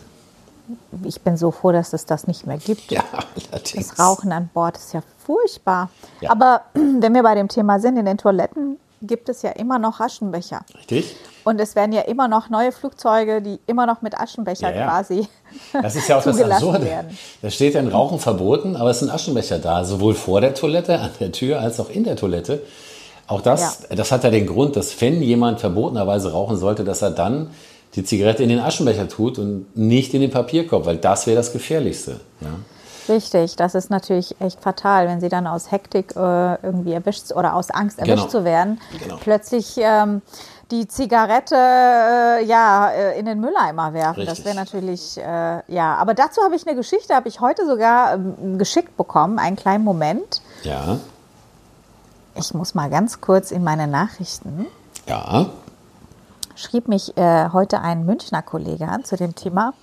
Ich 1.03 1.21
bin 1.21 1.37
so 1.37 1.51
froh, 1.51 1.71
dass 1.71 1.93
es 1.93 2.05
das 2.05 2.25
nicht 2.25 2.47
mehr 2.47 2.57
gibt. 2.57 2.91
Ja, 2.91 3.03
allerdings. 3.51 3.89
Das 3.89 3.99
Rauchen 3.99 4.31
an 4.31 4.49
Bord 4.51 4.77
ist 4.77 4.93
ja 4.95 5.03
furchtbar. 5.25 5.89
Ja. 6.21 6.31
Aber 6.31 6.61
wenn 6.73 7.13
wir 7.13 7.21
bei 7.21 7.35
dem 7.35 7.49
Thema 7.49 7.79
sind, 7.79 7.97
in 7.97 8.05
den 8.05 8.17
Toiletten 8.17 8.77
gibt 9.01 9.29
es 9.29 9.41
ja 9.41 9.51
immer 9.51 9.79
noch 9.79 9.99
Aschenbecher. 9.99 10.61
Richtig. 10.77 11.15
Und 11.43 11.59
es 11.59 11.75
werden 11.75 11.91
ja 11.91 12.01
immer 12.01 12.27
noch 12.27 12.49
neue 12.49 12.71
Flugzeuge, 12.71 13.41
die 13.41 13.59
immer 13.67 13.85
noch 13.85 14.01
mit 14.01 14.17
Aschenbecher 14.17 14.71
ja, 14.71 14.77
ja. 14.77 14.87
quasi 14.87 15.27
Das 15.81 15.95
ist 15.95 16.07
ja 16.07 16.17
auch 16.17 16.23
das 16.23 16.41
Absurde. 16.41 16.85
Werden. 16.85 17.17
Da 17.41 17.49
steht 17.49 17.75
ja 17.75 17.79
ein 17.79 17.87
Rauchen 17.87 18.19
verboten, 18.19 18.75
aber 18.75 18.89
es 18.89 18.99
sind 18.99 19.09
Aschenbecher 19.09 19.59
da, 19.59 19.85
sowohl 19.85 20.13
vor 20.15 20.41
der 20.41 20.53
Toilette, 20.53 20.99
an 20.99 21.11
der 21.19 21.31
Tür, 21.31 21.59
als 21.59 21.79
auch 21.79 21.89
in 21.89 22.03
der 22.03 22.15
Toilette. 22.15 22.61
Auch 23.27 23.41
das, 23.41 23.87
ja. 23.89 23.95
das 23.95 24.11
hat 24.11 24.23
ja 24.23 24.29
den 24.29 24.45
Grund, 24.45 24.75
dass 24.75 24.99
wenn 25.01 25.21
jemand 25.21 25.59
verbotenerweise 25.59 26.31
rauchen 26.31 26.57
sollte, 26.57 26.83
dass 26.83 27.01
er 27.01 27.11
dann 27.11 27.51
die 27.95 28.03
Zigarette 28.03 28.43
in 28.43 28.49
den 28.49 28.59
Aschenbecher 28.59 29.07
tut 29.07 29.39
und 29.39 29.75
nicht 29.75 30.13
in 30.13 30.21
den 30.21 30.31
Papierkorb, 30.31 30.85
weil 30.85 30.97
das 30.97 31.27
wäre 31.27 31.37
das 31.37 31.53
Gefährlichste. 31.53 32.19
Ja. 32.41 32.47
Richtig, 33.07 33.55
das 33.55 33.75
ist 33.75 33.89
natürlich 33.89 34.35
echt 34.39 34.61
fatal, 34.61 35.07
wenn 35.07 35.21
sie 35.21 35.29
dann 35.29 35.47
aus 35.47 35.71
Hektik 35.71 36.15
äh, 36.15 36.55
irgendwie 36.63 36.93
erwischt 36.93 37.31
oder 37.31 37.55
aus 37.55 37.69
Angst 37.69 37.99
erwischt 37.99 38.15
genau. 38.15 38.27
zu 38.27 38.43
werden, 38.43 38.79
genau. 38.99 39.17
plötzlich 39.17 39.75
ähm, 39.77 40.21
die 40.71 40.87
Zigarette 40.87 41.55
äh, 41.55 42.45
ja 42.45 42.89
äh, 42.89 43.19
in 43.19 43.25
den 43.25 43.39
Mülleimer 43.39 43.93
werfen. 43.93 44.21
Richtig. 44.21 44.37
Das 44.37 44.45
wäre 44.45 44.55
natürlich 44.55 45.17
äh, 45.17 45.61
ja. 45.71 45.95
Aber 45.95 46.13
dazu 46.13 46.41
habe 46.41 46.55
ich 46.55 46.67
eine 46.67 46.75
Geschichte, 46.75 47.13
habe 47.15 47.27
ich 47.27 47.39
heute 47.39 47.67
sogar 47.67 48.15
ähm, 48.15 48.57
geschickt 48.57 48.97
bekommen, 48.97 49.37
einen 49.37 49.55
kleinen 49.55 49.83
Moment. 49.83 50.41
Ja. 50.63 50.97
Ich 52.35 52.53
muss 52.53 52.73
mal 52.73 52.89
ganz 52.89 53.21
kurz 53.21 53.51
in 53.51 53.63
meine 53.63 53.87
Nachrichten. 53.87 54.65
Ja. 55.07 55.45
Schrieb 56.55 56.87
mich 56.87 57.15
äh, 57.17 57.49
heute 57.49 57.81
ein 57.81 58.05
Münchner 58.05 58.41
Kollege 58.41 58.87
an 58.87 59.03
zu 59.03 59.15
dem 59.15 59.35
Thema 59.35 59.73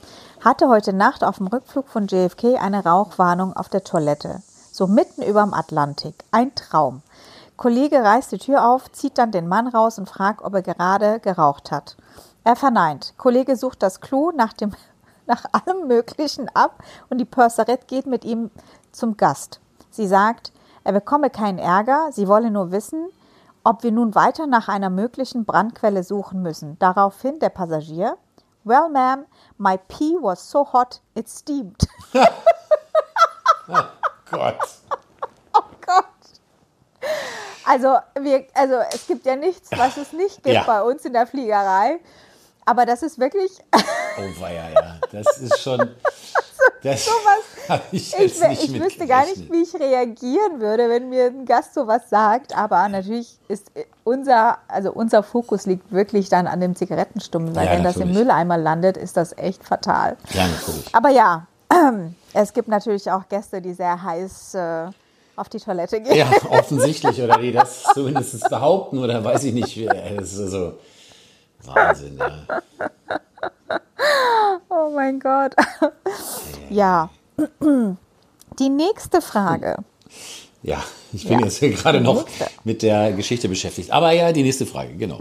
hatte 0.44 0.68
heute 0.68 0.92
Nacht 0.92 1.22
auf 1.22 1.36
dem 1.36 1.46
Rückflug 1.46 1.88
von 1.88 2.08
JFK 2.08 2.56
eine 2.60 2.84
Rauchwarnung 2.84 3.52
auf 3.52 3.68
der 3.68 3.84
Toilette. 3.84 4.42
So 4.72 4.88
mitten 4.88 5.22
überm 5.22 5.54
Atlantik. 5.54 6.24
Ein 6.32 6.52
Traum. 6.56 7.02
Kollege 7.56 8.02
reißt 8.02 8.32
die 8.32 8.38
Tür 8.38 8.68
auf, 8.68 8.90
zieht 8.90 9.18
dann 9.18 9.30
den 9.30 9.46
Mann 9.46 9.68
raus 9.68 10.00
und 10.00 10.08
fragt, 10.08 10.42
ob 10.42 10.54
er 10.54 10.62
gerade 10.62 11.20
geraucht 11.20 11.70
hat. 11.70 11.96
Er 12.42 12.56
verneint. 12.56 13.14
Kollege 13.18 13.54
sucht 13.54 13.84
das 13.84 14.00
Klo 14.00 14.32
nach, 14.34 14.52
dem, 14.52 14.72
nach 15.26 15.44
allem 15.52 15.86
Möglichen 15.86 16.48
ab 16.48 16.82
und 17.08 17.18
die 17.18 17.24
Purserette 17.24 17.86
geht 17.86 18.06
mit 18.06 18.24
ihm 18.24 18.50
zum 18.90 19.16
Gast. 19.16 19.60
Sie 19.90 20.08
sagt, 20.08 20.52
er 20.82 20.92
bekomme 20.92 21.30
keinen 21.30 21.60
Ärger, 21.60 22.08
sie 22.10 22.26
wolle 22.26 22.50
nur 22.50 22.72
wissen, 22.72 23.06
ob 23.62 23.84
wir 23.84 23.92
nun 23.92 24.16
weiter 24.16 24.48
nach 24.48 24.66
einer 24.66 24.90
möglichen 24.90 25.44
Brandquelle 25.44 26.02
suchen 26.02 26.42
müssen. 26.42 26.76
Daraufhin 26.80 27.38
der 27.38 27.50
Passagier, 27.50 28.16
Well, 28.64 28.88
ma'am, 28.88 29.26
my 29.58 29.76
pee 29.88 30.16
was 30.16 30.40
so 30.40 30.64
hot 30.64 31.00
it 31.14 31.28
steamed. 31.28 31.80
oh 32.14 32.28
Gott. 34.30 34.78
Oh 35.54 35.64
Gott. 35.80 36.04
Also, 37.64 37.98
wir, 38.20 38.46
also 38.54 38.76
es 38.92 39.06
gibt 39.06 39.26
ja 39.26 39.36
nichts, 39.36 39.70
was 39.72 39.96
es 39.96 40.12
nicht 40.12 40.42
gibt 40.42 40.54
ja. 40.54 40.62
bei 40.64 40.82
uns 40.82 41.04
in 41.04 41.12
der 41.12 41.26
Fliegerei. 41.26 42.00
Aber 42.64 42.86
das 42.86 43.02
ist 43.02 43.18
wirklich. 43.18 43.50
oh 43.72 44.40
weia, 44.40 44.70
ja. 44.70 45.00
Das 45.10 45.38
ist 45.38 45.60
schon. 45.60 45.80
Das 46.82 47.04
sowas, 47.06 47.80
ich, 47.92 48.12
ich, 48.18 48.42
ich 48.42 48.80
wüsste 48.80 49.06
gar 49.06 49.24
nicht, 49.24 49.50
wie 49.50 49.62
ich 49.62 49.74
reagieren 49.74 50.60
würde, 50.60 50.88
wenn 50.88 51.08
mir 51.08 51.26
ein 51.26 51.44
Gast 51.44 51.74
sowas 51.74 52.02
sagt. 52.10 52.56
Aber 52.56 52.88
natürlich 52.88 53.38
ist 53.48 53.70
unser, 54.04 54.58
also 54.68 54.92
unser 54.92 55.22
Fokus 55.22 55.66
liegt 55.66 55.92
wirklich 55.92 56.28
dann 56.28 56.46
an 56.46 56.60
dem 56.60 56.74
Zigarettenstummel, 56.74 57.54
weil 57.54 57.66
ja, 57.66 57.72
wenn 57.72 57.82
natürlich. 57.82 58.08
das 58.08 58.16
im 58.16 58.20
Mülleimer 58.20 58.58
landet, 58.58 58.96
ist 58.96 59.16
das 59.16 59.36
echt 59.36 59.64
fatal. 59.64 60.16
Ja, 60.30 60.46
natürlich. 60.46 60.94
Aber 60.94 61.10
ja, 61.10 61.46
es 62.32 62.52
gibt 62.52 62.68
natürlich 62.68 63.10
auch 63.10 63.28
Gäste, 63.28 63.62
die 63.62 63.74
sehr 63.74 64.02
heiß 64.02 64.54
äh, 64.54 64.86
auf 65.36 65.48
die 65.48 65.58
Toilette 65.58 66.00
gehen. 66.00 66.16
Ja, 66.16 66.26
offensichtlich, 66.50 67.20
oder 67.22 67.38
die 67.38 67.52
das 67.52 67.82
zumindest 67.94 68.48
behaupten, 68.48 68.98
oder 68.98 69.22
weiß 69.22 69.44
ich 69.44 69.54
nicht. 69.54 69.88
Das 69.88 70.32
ist 70.32 70.40
also 70.40 70.78
Wahnsinn, 71.64 72.18
ja. 72.18 72.60
Oh 74.74 74.90
mein 74.94 75.20
Gott. 75.20 75.54
Ja. 76.70 77.10
Die 78.58 78.68
nächste 78.70 79.20
Frage. 79.20 79.76
Ja, 80.62 80.82
ich 81.12 81.28
bin 81.28 81.40
ja, 81.40 81.46
jetzt 81.46 81.60
gerade 81.60 82.00
noch 82.00 82.24
mit 82.64 82.82
der 82.82 83.12
Geschichte 83.12 83.48
beschäftigt. 83.48 83.90
Aber 83.90 84.12
ja, 84.12 84.32
die 84.32 84.42
nächste 84.42 84.64
Frage, 84.64 84.94
genau. 84.94 85.18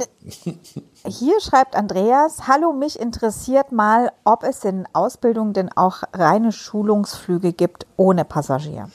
Hier 1.08 1.42
schreibt 1.42 1.76
Andreas, 1.76 2.48
hallo, 2.48 2.72
mich 2.72 3.00
interessiert 3.00 3.72
mal, 3.72 4.12
ob 4.24 4.44
es 4.44 4.64
in 4.64 4.86
Ausbildung 4.94 5.52
denn 5.54 5.70
auch 5.76 6.04
reine 6.14 6.52
Schulungsflüge 6.52 7.52
gibt 7.52 7.88
ohne 7.98 8.24
Passagier. 8.24 8.90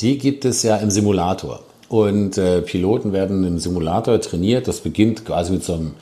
Die 0.00 0.18
gibt 0.18 0.44
es 0.44 0.62
ja 0.62 0.76
im 0.76 0.90
Simulator. 0.90 1.60
Und 1.88 2.38
äh, 2.38 2.62
Piloten 2.62 3.12
werden 3.12 3.42
im 3.44 3.58
Simulator 3.58 4.20
trainiert. 4.20 4.68
Das 4.68 4.80
beginnt 4.80 5.24
quasi 5.24 5.52
mit 5.52 5.64
so 5.64 5.74
einem 5.74 5.94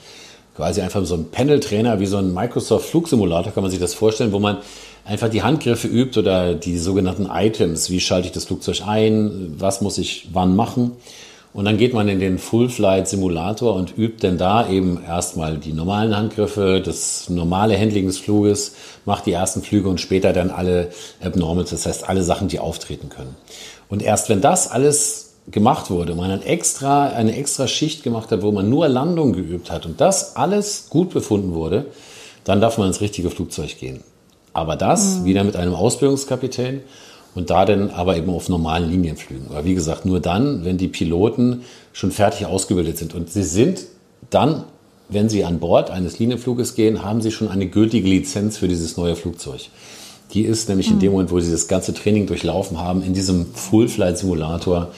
quasi 0.55 0.81
einfach 0.81 1.05
so 1.05 1.15
ein 1.15 1.31
Panel-Trainer, 1.31 2.01
wie 2.01 2.07
so 2.07 2.19
ein 2.19 2.35
Microsoft-Flugsimulator, 2.35 3.53
kann 3.53 3.63
man 3.63 3.71
sich 3.71 3.81
das 3.81 3.95
vorstellen, 3.95 4.33
wo 4.33 4.39
man 4.39 4.59
einfach 5.05 5.29
die 5.29 5.43
Handgriffe 5.43 5.89
übt 5.89 6.19
oder 6.19 6.55
die 6.55 6.79
sogenannten 6.79 7.27
Items. 7.27 7.91
Wie 7.91 8.01
schalte 8.01 8.27
ich 8.29 8.33
das 8.33 8.45
Flugzeug 8.45 8.83
ein? 8.87 9.55
Was 9.59 9.81
muss 9.81 9.99
ich 9.99 10.29
wann 10.33 10.55
machen? 10.55 10.93
Und 11.55 11.67
dann 11.67 11.77
geht 11.77 11.93
man 11.93 12.09
in 12.09 12.19
den 12.19 12.39
Full-Flight-Simulator 12.39 13.75
und 13.75 13.99
übt 13.99 14.27
dann 14.27 14.39
da 14.39 14.69
eben 14.69 14.99
erstmal 15.07 15.59
die 15.59 15.75
normalen 15.75 16.17
Handgriffe, 16.17 16.81
das 16.83 17.29
normale 17.29 17.79
Handling 17.79 18.07
des 18.07 18.19
Fluges, 18.19 18.75
macht 19.05 19.27
die 19.27 19.33
ersten 19.33 19.61
Flüge 19.61 19.89
und 19.89 20.01
später 20.01 20.33
dann 20.33 20.51
alle 20.51 20.91
Abnormals, 21.23 21.71
das 21.71 21.85
heißt 21.85 22.09
alle 22.09 22.23
Sachen, 22.23 22.49
die 22.49 22.59
auftreten 22.59 23.11
können. 23.11 23.37
Und 23.91 24.03
erst 24.03 24.31
wenn 24.31 24.41
das 24.41 24.71
alles 24.71 25.32
gemacht 25.51 25.91
wurde, 25.91 26.15
man 26.15 26.31
ein 26.31 26.43
extra, 26.43 27.09
eine 27.09 27.37
extra 27.37 27.67
Schicht 27.67 28.03
gemacht 28.03 28.31
hat, 28.31 28.43
wo 28.43 28.53
man 28.53 28.71
nur 28.71 28.89
Landung 28.89 29.33
geübt 29.33 29.71
hat 29.71 29.87
und 29.87 30.01
das 30.01 30.37
alles 30.37 30.87
gut 30.89 31.11
befunden 31.11 31.55
wurde, 31.55 31.87
dann 32.45 32.61
darf 32.61 32.79
man 32.79 32.89
ins 32.89 33.01
richtige 33.01 33.31
Flugzeug 33.31 33.79
gehen. 33.79 34.01
Aber 34.53 34.77
das 34.77 35.19
mhm. 35.19 35.25
wieder 35.25 35.45
mit 35.45 35.57
einem 35.57 35.75
Ausbildungskapitän 35.75 36.81
und 37.35 37.51
da 37.51 37.65
dann 37.65 37.91
aber 37.91 38.17
eben 38.17 38.31
auf 38.31 38.49
normalen 38.49 38.91
Linienflügen. 38.91 39.49
Aber 39.49 39.65
wie 39.65 39.75
gesagt, 39.75 40.05
nur 40.05 40.21
dann, 40.21 40.65
wenn 40.65 40.79
die 40.79 40.89
Piloten 40.89 41.63
schon 41.93 42.11
fertig 42.11 42.47
ausgebildet 42.47 42.99
sind. 42.99 43.15
Und 43.15 43.31
sie 43.31 43.43
sind 43.43 43.85
dann, 44.31 44.65
wenn 45.09 45.29
sie 45.29 45.45
an 45.45 45.59
Bord 45.59 45.91
eines 45.91 46.19
Linienfluges 46.19 46.75
gehen, 46.75 47.03
haben 47.03 47.21
sie 47.21 47.31
schon 47.31 47.49
eine 47.49 47.67
gültige 47.67 48.09
Lizenz 48.09 48.59
für 48.59 48.69
dieses 48.69 48.97
neue 48.97 49.17
Flugzeug. 49.17 49.71
Die 50.35 50.43
ist 50.43 50.69
nämlich 50.69 50.89
mhm. 50.89 50.95
in 50.95 51.01
dem 51.01 51.13
Moment, 51.13 51.31
wo 51.31 51.41
sie 51.41 51.51
das 51.51 51.69
ganze 51.69 51.95
Training 51.95 52.27
durchlaufen 52.27 52.79
haben, 52.79 53.03
in 53.03 53.15
diesem 53.15 53.47
Full-Flight-Simulator 53.47 54.89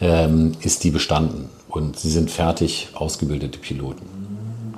ähm, 0.00 0.52
ist 0.60 0.84
die 0.84 0.90
bestanden 0.90 1.48
und 1.68 1.98
sie 1.98 2.10
sind 2.10 2.30
fertig 2.30 2.88
ausgebildete 2.94 3.58
Piloten. 3.58 4.06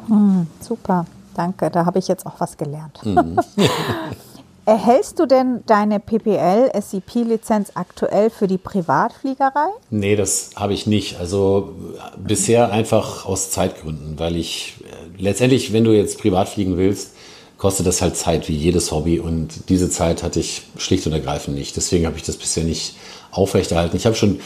Mhm, 0.08 0.46
super, 0.60 1.06
danke. 1.34 1.70
Da 1.70 1.86
habe 1.86 1.98
ich 1.98 2.08
jetzt 2.08 2.26
auch 2.26 2.38
was 2.38 2.56
gelernt. 2.56 3.04
Mhm. 3.04 3.38
Erhältst 4.64 5.18
du 5.18 5.26
denn 5.26 5.64
deine 5.66 5.98
PPL 5.98 6.70
SCP-Lizenz 6.80 7.72
aktuell 7.74 8.30
für 8.30 8.46
die 8.46 8.58
Privatfliegerei? 8.58 9.66
Nee, 9.90 10.14
das 10.14 10.50
habe 10.54 10.72
ich 10.72 10.86
nicht. 10.86 11.18
Also 11.18 11.74
bisher 12.16 12.70
einfach 12.70 13.26
aus 13.26 13.50
Zeitgründen, 13.50 14.20
weil 14.20 14.36
ich 14.36 14.74
äh, 14.84 15.20
letztendlich, 15.20 15.72
wenn 15.72 15.82
du 15.82 15.90
jetzt 15.90 16.20
privat 16.20 16.48
fliegen 16.48 16.76
willst, 16.76 17.14
kostet 17.58 17.86
das 17.86 18.02
halt 18.02 18.16
Zeit 18.16 18.48
wie 18.48 18.54
jedes 18.54 18.92
Hobby 18.92 19.18
und 19.18 19.68
diese 19.68 19.90
Zeit 19.90 20.22
hatte 20.22 20.38
ich 20.38 20.62
schlicht 20.76 21.06
und 21.08 21.12
ergreifend 21.12 21.56
nicht. 21.56 21.76
Deswegen 21.76 22.06
habe 22.06 22.16
ich 22.16 22.22
das 22.22 22.36
bisher 22.36 22.62
nicht 22.62 22.94
aufrechterhalten. 23.32 23.96
Ich 23.96 24.06
habe 24.06 24.14
schon 24.14 24.40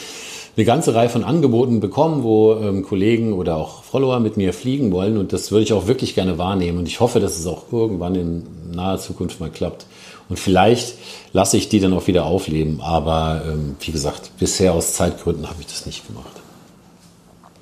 eine 0.56 0.64
ganze 0.64 0.94
Reihe 0.94 1.08
von 1.08 1.22
Angeboten 1.22 1.80
bekommen, 1.80 2.22
wo 2.22 2.54
ähm, 2.54 2.82
Kollegen 2.82 3.34
oder 3.34 3.56
auch 3.56 3.82
Follower 3.82 4.20
mit 4.20 4.36
mir 4.36 4.54
fliegen 4.54 4.90
wollen. 4.90 5.18
Und 5.18 5.32
das 5.32 5.50
würde 5.50 5.64
ich 5.64 5.72
auch 5.72 5.86
wirklich 5.86 6.14
gerne 6.14 6.38
wahrnehmen. 6.38 6.78
Und 6.78 6.86
ich 6.86 7.00
hoffe, 7.00 7.20
dass 7.20 7.38
es 7.38 7.46
auch 7.46 7.64
irgendwann 7.72 8.14
in 8.14 8.46
naher 8.72 8.98
Zukunft 8.98 9.38
mal 9.38 9.50
klappt. 9.50 9.86
Und 10.28 10.38
vielleicht 10.38 10.96
lasse 11.32 11.56
ich 11.56 11.68
die 11.68 11.78
dann 11.78 11.92
auch 11.92 12.06
wieder 12.06 12.24
aufleben. 12.24 12.80
Aber 12.80 13.42
ähm, 13.46 13.76
wie 13.80 13.92
gesagt, 13.92 14.30
bisher 14.38 14.72
aus 14.72 14.94
Zeitgründen 14.94 15.48
habe 15.48 15.60
ich 15.60 15.66
das 15.66 15.84
nicht 15.84 16.06
gemacht. 16.06 16.32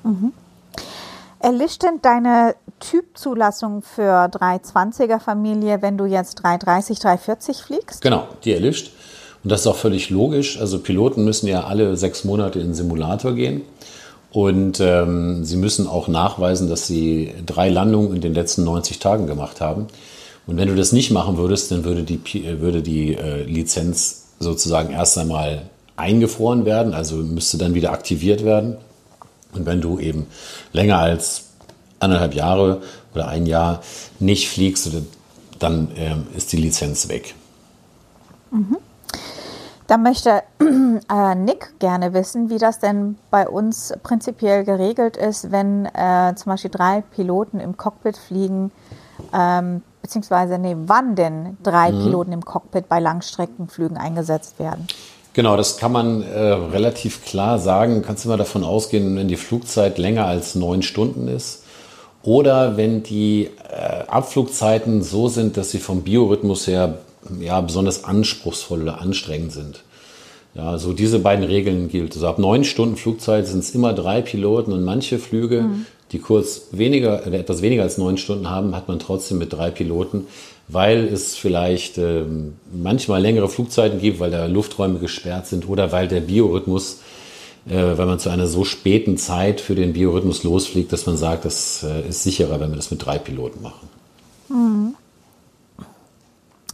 Mhm. 0.03 0.31
Erlischt 1.39 1.83
denn 1.83 1.99
deine 2.01 2.55
Typzulassung 2.79 3.81
für 3.81 4.25
320er 4.25 5.19
Familie, 5.19 5.81
wenn 5.81 5.97
du 5.97 6.05
jetzt 6.05 6.35
330, 6.35 6.99
340 6.99 7.57
fliegst? 7.57 8.01
Genau, 8.01 8.27
die 8.43 8.53
erlischt. 8.53 8.91
Und 9.45 9.51
das 9.51 9.61
ist 9.61 9.67
auch 9.67 9.75
völlig 9.75 10.09
logisch. 10.09 10.59
Also 10.59 10.79
Piloten 10.79 11.23
müssen 11.23 11.45
ja 11.45 11.65
alle 11.65 11.97
sechs 11.97 12.23
Monate 12.23 12.57
in 12.57 12.69
den 12.69 12.73
Simulator 12.73 13.33
gehen. 13.33 13.61
Und 14.31 14.79
ähm, 14.79 15.45
sie 15.45 15.55
müssen 15.55 15.85
auch 15.85 16.07
nachweisen, 16.07 16.67
dass 16.67 16.87
sie 16.87 17.31
drei 17.45 17.69
Landungen 17.69 18.15
in 18.15 18.21
den 18.21 18.33
letzten 18.33 18.63
90 18.63 18.97
Tagen 18.97 19.27
gemacht 19.27 19.61
haben. 19.61 19.85
Und 20.47 20.57
wenn 20.57 20.67
du 20.67 20.75
das 20.75 20.93
nicht 20.93 21.11
machen 21.11 21.37
würdest, 21.37 21.69
dann 21.69 21.83
würde 21.83 22.01
die, 22.01 22.19
würde 22.59 22.81
die 22.81 23.13
äh, 23.13 23.43
Lizenz 23.43 24.29
sozusagen 24.39 24.91
erst 24.91 25.15
einmal 25.19 25.69
eingefroren 25.95 26.65
werden, 26.65 26.95
also 26.95 27.17
müsste 27.17 27.59
dann 27.59 27.75
wieder 27.75 27.91
aktiviert 27.91 28.43
werden. 28.43 28.77
Und 29.53 29.67
wenn 29.67 29.79
du 29.79 29.99
eben 29.99 30.25
länger 30.73 30.97
als 30.97 31.43
anderthalb 31.99 32.33
Jahre 32.33 32.81
oder 33.13 33.27
ein 33.27 33.45
Jahr 33.45 33.83
nicht 34.19 34.49
fliegst, 34.49 34.89
dann 35.59 35.91
äh, 35.95 36.15
ist 36.35 36.51
die 36.51 36.57
Lizenz 36.57 37.09
weg. 37.09 37.35
Mhm. 38.49 38.77
Da 39.87 39.97
möchte 39.97 40.41
äh, 40.59 41.35
Nick 41.35 41.79
gerne 41.79 42.13
wissen, 42.13 42.49
wie 42.49 42.57
das 42.57 42.79
denn 42.79 43.17
bei 43.29 43.47
uns 43.47 43.93
prinzipiell 44.01 44.63
geregelt 44.63 45.15
ist, 45.15 45.51
wenn 45.51 45.85
äh, 45.85 46.33
zum 46.35 46.51
Beispiel 46.51 46.71
drei 46.71 47.03
Piloten 47.15 47.59
im 47.59 47.77
Cockpit 47.77 48.17
fliegen, 48.17 48.71
ähm, 49.33 49.83
beziehungsweise 50.01 50.57
nee, 50.57 50.75
wann 50.85 51.15
denn 51.15 51.57
drei 51.61 51.91
mhm. 51.91 52.03
Piloten 52.03 52.31
im 52.31 52.43
Cockpit 52.43 52.89
bei 52.89 52.99
Langstreckenflügen 52.99 53.97
eingesetzt 53.97 54.59
werden. 54.59 54.87
Genau, 55.33 55.57
das 55.57 55.77
kann 55.77 55.91
man 55.91 56.23
äh, 56.23 56.39
relativ 56.39 57.25
klar 57.25 57.59
sagen. 57.59 58.01
Kannst 58.01 58.25
du 58.25 58.29
mal 58.29 58.37
davon 58.37 58.63
ausgehen, 58.63 59.17
wenn 59.17 59.27
die 59.27 59.35
Flugzeit 59.35 59.97
länger 59.97 60.25
als 60.25 60.55
neun 60.55 60.81
Stunden 60.81 61.27
ist 61.27 61.63
oder 62.23 62.77
wenn 62.77 63.03
die 63.03 63.51
äh, 63.69 64.07
Abflugzeiten 64.07 65.03
so 65.03 65.27
sind, 65.27 65.57
dass 65.57 65.71
sie 65.71 65.79
vom 65.79 66.01
Biorhythmus 66.01 66.67
her 66.67 66.99
ja, 67.39 67.61
besonders 67.61 68.03
anspruchsvoll 68.03 68.83
oder 68.83 69.01
anstrengend 69.01 69.51
sind. 69.51 69.83
Ja, 70.55 70.77
so 70.77 70.93
diese 70.93 71.19
beiden 71.19 71.43
Regeln 71.43 71.89
gilt. 71.89 72.13
Also 72.13 72.27
ab 72.27 72.39
neun 72.39 72.63
Stunden 72.63 72.95
Flugzeit 72.95 73.45
sind 73.45 73.59
es 73.59 73.75
immer 73.75 73.93
drei 73.93 74.21
Piloten 74.21 74.71
und 74.71 74.85
manche 74.85 75.19
Flüge, 75.19 75.63
mhm. 75.63 75.85
die 76.13 76.19
kurz 76.19 76.67
weniger 76.71 77.27
oder 77.27 77.37
etwas 77.37 77.61
weniger 77.61 77.83
als 77.83 77.97
neun 77.97 78.17
Stunden 78.17 78.49
haben, 78.49 78.73
hat 78.73 78.87
man 78.87 78.99
trotzdem 78.99 79.37
mit 79.37 79.51
drei 79.51 79.69
Piloten, 79.69 80.27
weil 80.69 81.05
es 81.07 81.35
vielleicht 81.35 81.97
äh, 81.97 82.23
manchmal 82.73 83.21
längere 83.21 83.49
Flugzeiten 83.49 83.99
gibt, 83.99 84.21
weil 84.21 84.31
da 84.31 84.45
Lufträume 84.45 84.99
gesperrt 84.99 85.47
sind 85.47 85.67
oder 85.67 85.91
weil 85.91 86.07
der 86.07 86.21
Biorhythmus, 86.21 86.99
äh, 87.67 87.97
weil 87.97 88.05
man 88.05 88.19
zu 88.19 88.29
einer 88.29 88.47
so 88.47 88.63
späten 88.63 89.17
Zeit 89.17 89.59
für 89.59 89.75
den 89.75 89.91
Biorhythmus 89.91 90.43
losfliegt, 90.43 90.93
dass 90.93 91.05
man 91.05 91.17
sagt, 91.17 91.43
das 91.43 91.83
äh, 91.83 92.07
ist 92.07 92.23
sicherer, 92.23 92.61
wenn 92.61 92.69
wir 92.69 92.77
das 92.77 92.91
mit 92.91 93.05
drei 93.05 93.17
Piloten 93.17 93.61
machen. 93.61 93.89
Mhm. 94.47 94.95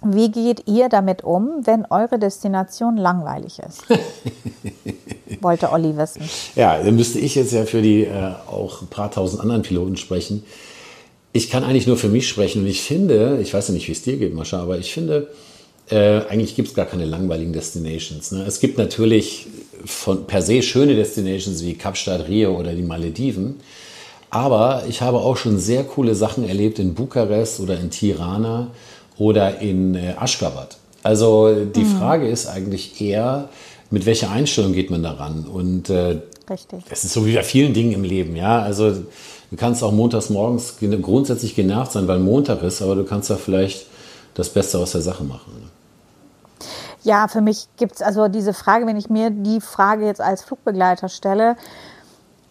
Wie 0.04 0.32
geht 0.32 0.68
ihr 0.68 0.90
damit 0.90 1.24
um, 1.24 1.62
wenn 1.66 1.86
eure 1.86 2.18
Destination 2.18 2.98
langweilig 2.98 3.60
ist? 3.60 3.84
Wollte 5.42 5.72
Olli 5.72 5.96
wissen. 5.96 6.22
Ja, 6.56 6.82
dann 6.82 6.96
müsste 6.96 7.20
ich 7.20 7.36
jetzt 7.36 7.52
ja 7.52 7.66
für 7.66 7.82
die 7.82 8.06
äh, 8.06 8.34
auch 8.48 8.82
ein 8.82 8.88
paar 8.88 9.12
tausend 9.12 9.42
anderen 9.42 9.62
Piloten 9.62 9.98
sprechen. 9.98 10.44
Ich 11.34 11.50
kann 11.50 11.64
eigentlich 11.64 11.88
nur 11.88 11.98
für 11.98 12.10
mich 12.10 12.28
sprechen 12.28 12.64
und 12.64 12.68
ich 12.68 12.82
finde, 12.82 13.40
ich 13.42 13.54
weiß 13.54 13.70
ja 13.70 13.74
nicht, 13.74 13.88
wie 13.88 13.94
es 13.94 14.02
dir 14.02 14.18
geht, 14.18 14.34
Mascha, 14.34 14.62
aber 14.62 14.78
ich 14.80 14.94
finde, 14.94 15.30
äh, 15.90 16.22
eigentlich 16.28 16.56
gibt 16.56 16.70
es 16.70 16.74
gar 16.74 16.86
keine 16.86 17.06
langweiligen 17.06 17.54
Destinations. 17.54 18.32
Ne? 18.32 18.44
Es 18.46 18.60
gibt 18.60 18.78
natürlich 18.78 19.48
von 19.86 20.26
per 20.26 20.42
se 20.42 20.62
schöne 20.62 20.96
Destinations 20.96 21.64
wie 21.64 21.76
Kapstadt, 21.76 22.28
Rio 22.28 22.58
oder 22.58 22.74
die 22.74 22.82
Malediven. 22.82 23.60
Aber 24.30 24.84
ich 24.88 25.02
habe 25.02 25.18
auch 25.18 25.36
schon 25.36 25.60
sehr 25.60 25.84
coole 25.84 26.16
Sachen 26.16 26.48
erlebt 26.48 26.80
in 26.80 26.94
Bukarest 26.94 27.60
oder 27.60 27.78
in 27.80 27.92
Tirana 27.92 28.72
oder 29.18 29.60
in 29.60 29.96
äh, 29.96 30.16
Aschgabat. 30.18 30.78
Also 31.04 31.66
die 31.66 31.84
mhm. 31.84 31.98
Frage 31.98 32.28
ist 32.28 32.48
eigentlich 32.48 33.02
eher, 33.02 33.50
mit 33.90 34.06
welcher 34.06 34.32
Einstellung 34.32 34.74
geht 34.74 34.90
man 34.90 35.04
daran? 35.04 35.46
Und 35.46 35.90
äh, 35.90 36.22
Richtig. 36.50 36.84
das 36.90 37.04
ist 37.04 37.14
so 37.14 37.26
wie 37.26 37.36
bei 37.36 37.44
vielen 37.44 37.74
Dingen 37.74 37.92
im 37.94 38.04
Leben, 38.04 38.36
ja. 38.36 38.62
Also 38.62 38.92
du 38.92 39.58
kannst 39.58 39.84
auch 39.84 39.92
montags 39.92 40.30
morgens 40.30 40.76
grundsätzlich 41.02 41.56
genervt 41.56 41.92
sein, 41.94 42.08
weil 42.08 42.20
Montag 42.20 42.62
ist, 42.64 42.82
aber 42.82 42.96
du 42.96 43.04
kannst 43.04 43.30
da 43.30 43.36
vielleicht 43.36 43.88
das 44.34 44.50
Beste 44.50 44.80
aus 44.80 44.94
der 44.94 45.02
Sache 45.02 45.24
machen. 45.24 45.54
Ne? 45.60 45.68
Ja, 47.04 47.28
für 47.28 47.42
mich 47.42 47.68
gibt 47.78 47.96
es 47.96 48.02
also 48.02 48.28
diese 48.28 48.54
Frage, 48.54 48.86
wenn 48.86 48.98
ich 48.98 49.10
mir 49.10 49.32
die 49.32 49.60
Frage 49.60 50.06
jetzt 50.06 50.22
als 50.22 50.44
Flugbegleiter 50.44 51.10
stelle, 51.10 51.58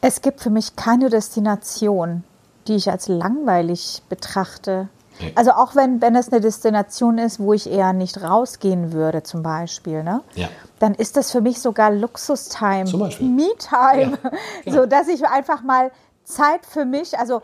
es 0.01 0.23
gibt 0.23 0.41
für 0.41 0.51
mich 0.51 0.77
keine 0.77 1.09
Destination, 1.09 2.25
die 2.67 2.75
ich 2.75 2.91
als 2.91 3.07
langweilig 3.07 4.03
betrachte. 4.09 4.89
Also 5.35 5.53
auch 5.53 5.75
wenn, 5.75 6.01
wenn 6.01 6.15
es 6.15 6.31
eine 6.31 6.41
Destination 6.41 7.19
ist, 7.19 7.41
wo 7.41 7.53
ich 7.53 7.71
eher 7.71 7.93
nicht 7.93 8.23
rausgehen 8.23 8.93
würde, 8.93 9.23
zum 9.23 9.43
Beispiel, 9.43 10.03
ne? 10.03 10.23
Ja. 10.35 10.49
dann 10.79 10.95
ist 10.95 11.17
das 11.17 11.31
für 11.31 11.41
mich 11.41 11.61
sogar 11.61 11.91
Luxustime, 11.91 12.85
Me-Time, 12.85 14.19
ja, 14.23 14.31
genau. 14.65 14.77
so 14.77 14.87
dass 14.87 15.09
ich 15.09 15.27
einfach 15.27 15.63
mal 15.63 15.91
Zeit 16.25 16.65
für 16.67 16.85
mich, 16.85 17.19
also 17.19 17.43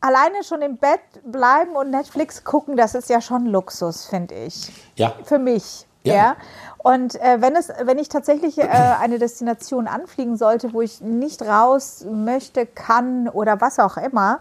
alleine 0.00 0.44
schon 0.44 0.62
im 0.62 0.76
Bett 0.76 1.00
bleiben 1.24 1.74
und 1.76 1.90
Netflix 1.90 2.44
gucken, 2.44 2.76
das 2.76 2.94
ist 2.94 3.08
ja 3.08 3.20
schon 3.20 3.46
Luxus, 3.46 4.06
finde 4.06 4.34
ich. 4.34 4.70
Ja. 4.96 5.14
Für 5.24 5.38
mich. 5.38 5.86
Ja. 6.04 6.14
ja. 6.14 6.36
Und 6.78 7.20
äh, 7.20 7.40
wenn, 7.40 7.56
es, 7.56 7.68
wenn 7.82 7.98
ich 7.98 8.08
tatsächlich 8.08 8.58
äh, 8.58 8.62
eine 9.00 9.18
Destination 9.18 9.88
anfliegen 9.88 10.36
sollte, 10.36 10.72
wo 10.72 10.80
ich 10.80 11.00
nicht 11.00 11.42
raus 11.42 12.06
möchte, 12.08 12.66
kann 12.66 13.28
oder 13.28 13.60
was 13.60 13.78
auch 13.78 13.96
immer, 13.96 14.40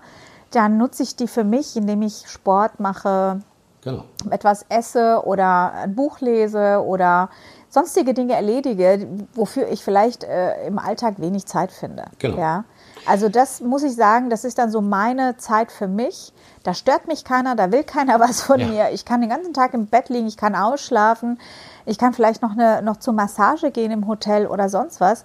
dann 0.55 0.77
nutze 0.77 1.03
ich 1.03 1.15
die 1.15 1.27
für 1.27 1.43
mich, 1.43 1.75
indem 1.75 2.01
ich 2.01 2.27
Sport 2.27 2.79
mache, 2.79 3.39
genau. 3.81 4.05
etwas 4.29 4.65
esse 4.69 5.21
oder 5.25 5.73
ein 5.73 5.95
Buch 5.95 6.19
lese 6.19 6.83
oder 6.85 7.29
sonstige 7.69 8.13
Dinge 8.13 8.33
erledige, 8.33 9.07
wofür 9.33 9.67
ich 9.67 9.83
vielleicht 9.83 10.23
äh, 10.23 10.65
im 10.65 10.79
Alltag 10.79 11.19
wenig 11.19 11.45
Zeit 11.45 11.71
finde. 11.71 12.05
Genau. 12.19 12.37
Ja? 12.37 12.63
Also 13.05 13.29
das 13.29 13.61
muss 13.61 13.83
ich 13.83 13.95
sagen, 13.95 14.29
das 14.29 14.45
ist 14.45 14.57
dann 14.57 14.71
so 14.71 14.81
meine 14.81 15.37
Zeit 15.37 15.71
für 15.71 15.87
mich. 15.87 16.33
Da 16.63 16.73
stört 16.73 17.07
mich 17.07 17.25
keiner, 17.25 17.55
da 17.55 17.71
will 17.71 17.83
keiner 17.83 18.19
was 18.21 18.41
von 18.41 18.59
ja. 18.59 18.67
mir. 18.67 18.89
Ich 18.91 19.05
kann 19.05 19.21
den 19.21 19.29
ganzen 19.29 19.53
Tag 19.53 19.73
im 19.73 19.87
Bett 19.87 20.09
liegen, 20.09 20.27
ich 20.27 20.37
kann 20.37 20.55
ausschlafen, 20.55 21.39
ich 21.85 21.97
kann 21.97 22.13
vielleicht 22.13 22.41
noch, 22.41 22.51
eine, 22.51 22.81
noch 22.81 22.97
zur 22.97 23.13
Massage 23.13 23.71
gehen 23.71 23.91
im 23.91 24.07
Hotel 24.07 24.47
oder 24.47 24.69
sonst 24.69 25.01
was. 25.01 25.23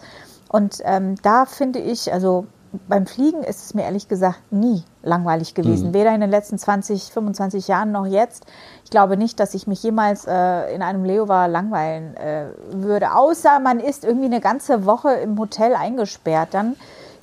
Und 0.49 0.81
ähm, 0.85 1.15
da 1.23 1.47
finde 1.47 1.79
ich, 1.79 2.13
also 2.13 2.47
beim 2.89 3.07
Fliegen 3.07 3.43
ist 3.43 3.65
es 3.65 3.75
mir 3.75 3.83
ehrlich 3.83 4.07
gesagt 4.07 4.39
nie 4.51 4.85
langweilig 5.03 5.55
gewesen. 5.55 5.89
Mhm. 5.89 5.95
Weder 5.95 6.15
in 6.15 6.21
den 6.21 6.31
letzten 6.31 6.59
20, 6.59 7.13
25 7.13 7.67
Jahren 7.69 7.91
noch 7.91 8.07
jetzt. 8.07 8.47
Ich 8.85 8.91
glaube 8.91 9.17
nicht, 9.17 9.41
dass 9.41 9.55
ich 9.55 9.67
mich 9.67 9.83
jemals 9.83 10.27
äh, 10.27 10.73
in 10.73 10.83
einem 10.83 11.05
Leovar 11.05 11.49
langweilen 11.49 12.17
äh, 12.17 12.47
würde. 12.71 13.15
Außer 13.15 13.59
man 13.59 13.81
ist 13.81 14.05
irgendwie 14.05 14.27
eine 14.27 14.41
ganze 14.41 14.87
Woche 14.87 15.13
im 15.15 15.39
Hotel 15.39 15.75
eingesperrt. 15.75 16.51
Dann 16.53 16.77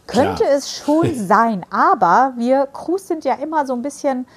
könnte 0.05 0.43
Klar. 0.43 0.57
es 0.57 0.71
schon 0.71 1.13
sein. 1.27 1.65
Aber 1.69 2.33
wir 2.35 2.67
Crews 2.73 3.07
sind 3.07 3.23
ja 3.23 3.35
immer 3.35 3.65
so 3.65 3.73
ein 3.73 3.81
bisschen 3.81 4.27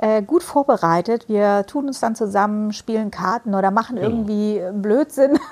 äh, 0.00 0.22
gut 0.22 0.42
vorbereitet. 0.42 1.28
Wir 1.28 1.66
tun 1.66 1.86
uns 1.86 2.00
dann 2.00 2.16
zusammen, 2.16 2.72
spielen 2.72 3.10
Karten 3.10 3.54
oder 3.54 3.70
machen 3.70 3.96
genau. 3.96 4.08
irgendwie 4.08 4.60
Blödsinn. 4.72 5.38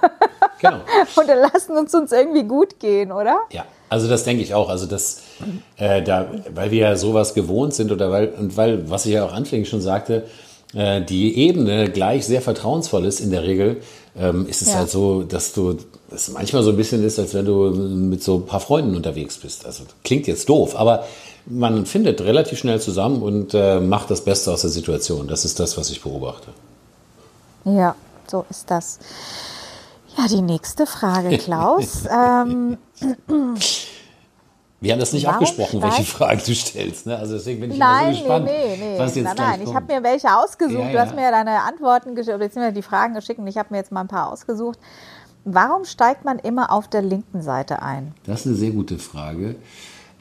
Genau. 0.61 0.79
Und 1.15 1.29
dann 1.29 1.39
lassen 1.39 1.77
uns 1.77 1.95
uns 1.95 2.11
irgendwie 2.11 2.43
gut 2.43 2.81
gehen, 2.81 3.13
oder? 3.13 3.43
Ja, 3.53 3.65
also 3.89 4.09
das 4.09 4.25
denke 4.25 4.43
ich 4.43 4.55
auch. 4.55 4.69
Also 4.69 4.87
das, 4.87 5.23
äh, 5.77 6.03
da, 6.03 6.27
weil 6.53 6.73
wir 6.73 6.81
ja 6.81 6.97
sowas 6.97 7.33
gewohnt 7.33 7.75
sind 7.75 7.93
oder 7.93 8.11
weil, 8.11 8.31
und 8.31 8.57
weil, 8.57 8.91
was 8.91 9.07
ich 9.07 9.13
ja 9.13 9.25
auch 9.25 9.33
anfänglich 9.33 9.69
schon 9.69 9.81
sagte, 9.81 10.25
äh, 10.75 11.01
die 11.01 11.39
Ebene 11.39 11.91
gleich 11.91 12.27
sehr 12.27 12.43
vertrauensvoll 12.43 13.05
ist 13.05 13.21
in 13.21 13.31
der 13.31 13.45
Regel, 13.45 13.83
ähm, 14.19 14.49
ist 14.49 14.63
es 14.63 14.73
ja. 14.73 14.79
halt 14.79 14.91
so, 14.91 15.23
dass 15.23 15.53
du 15.53 15.77
es 16.11 16.29
manchmal 16.31 16.65
so 16.65 16.71
ein 16.71 16.77
bisschen 16.77 17.05
ist, 17.05 17.21
als 17.21 17.35
wenn 17.35 17.45
du 17.45 17.71
mit 17.71 18.23
so 18.23 18.39
ein 18.39 18.47
paar 18.47 18.61
Freunden 18.61 18.97
unterwegs 18.97 19.37
bist. 19.39 19.65
Also 19.65 19.85
klingt 20.03 20.27
jetzt 20.27 20.49
doof, 20.49 20.75
aber 20.75 21.05
man 21.51 21.87
findet 21.87 22.21
relativ 22.21 22.59
schnell 22.59 22.81
zusammen 22.81 23.23
und 23.23 23.55
äh, 23.55 23.81
macht 23.81 24.11
das 24.11 24.23
Beste 24.23 24.53
aus 24.53 24.63
der 24.63 24.71
Situation. 24.71 25.29
Das 25.29 25.45
ist 25.45 25.59
das, 25.59 25.77
was 25.77 25.91
ich 25.91 26.03
beobachte. 26.03 26.49
Ja, 27.65 27.95
so 28.27 28.45
ist 28.51 28.71
das. 28.71 28.99
Ja, 30.17 30.27
die 30.29 30.43
nächste 30.43 30.87
Frage, 30.87 31.39
Klaus. 31.39 32.05
ähm, 32.07 32.77
wir 34.81 34.93
haben 34.93 35.01
das 35.01 35.13
nicht 35.13 35.25
Warum 35.27 35.37
abgesprochen, 35.37 35.83
welche 35.83 36.05
Fragen 36.05 36.41
du 36.45 36.55
stellst. 36.55 37.07
Ne? 37.07 37.17
Also 37.17 37.35
deswegen 37.35 37.61
bin 37.61 37.73
ich 37.73 37.79
nein, 37.79 38.15
so 38.15 38.21
gespannt, 38.21 38.45
nee, 38.45 38.77
nee, 38.77 38.93
nee. 38.93 38.99
was 38.99 39.15
jetzt 39.15 39.25
Nein, 39.25 39.37
nein, 39.37 39.63
ich 39.63 39.75
habe 39.75 39.93
mir 39.93 40.03
welche 40.03 40.37
ausgesucht. 40.37 40.85
Ja, 40.85 40.93
du 40.93 41.01
hast 41.01 41.15
mir 41.15 41.31
deine 41.31 41.63
Antworten 41.63 42.15
geschickt, 42.15 42.39
beziehungsweise 42.39 42.75
die 42.75 42.83
Fragen 42.83 43.15
geschickt 43.15 43.39
und 43.39 43.47
ich 43.47 43.57
habe 43.57 43.69
mir 43.71 43.79
jetzt 43.79 43.91
mal 43.91 44.03
ein 44.03 44.09
paar 44.09 44.33
ausgesucht. 44.33 44.79
Warum 45.45 45.85
steigt 45.85 46.25
man 46.25 46.39
immer 46.39 46.71
auf 46.71 46.89
der 46.89 47.03
linken 47.03 47.43
Seite 47.43 47.83
ein? 47.83 48.15
Das 48.27 48.41
ist 48.41 48.47
eine 48.47 48.55
sehr 48.57 48.71
gute 48.71 48.99
Frage. 48.99 49.57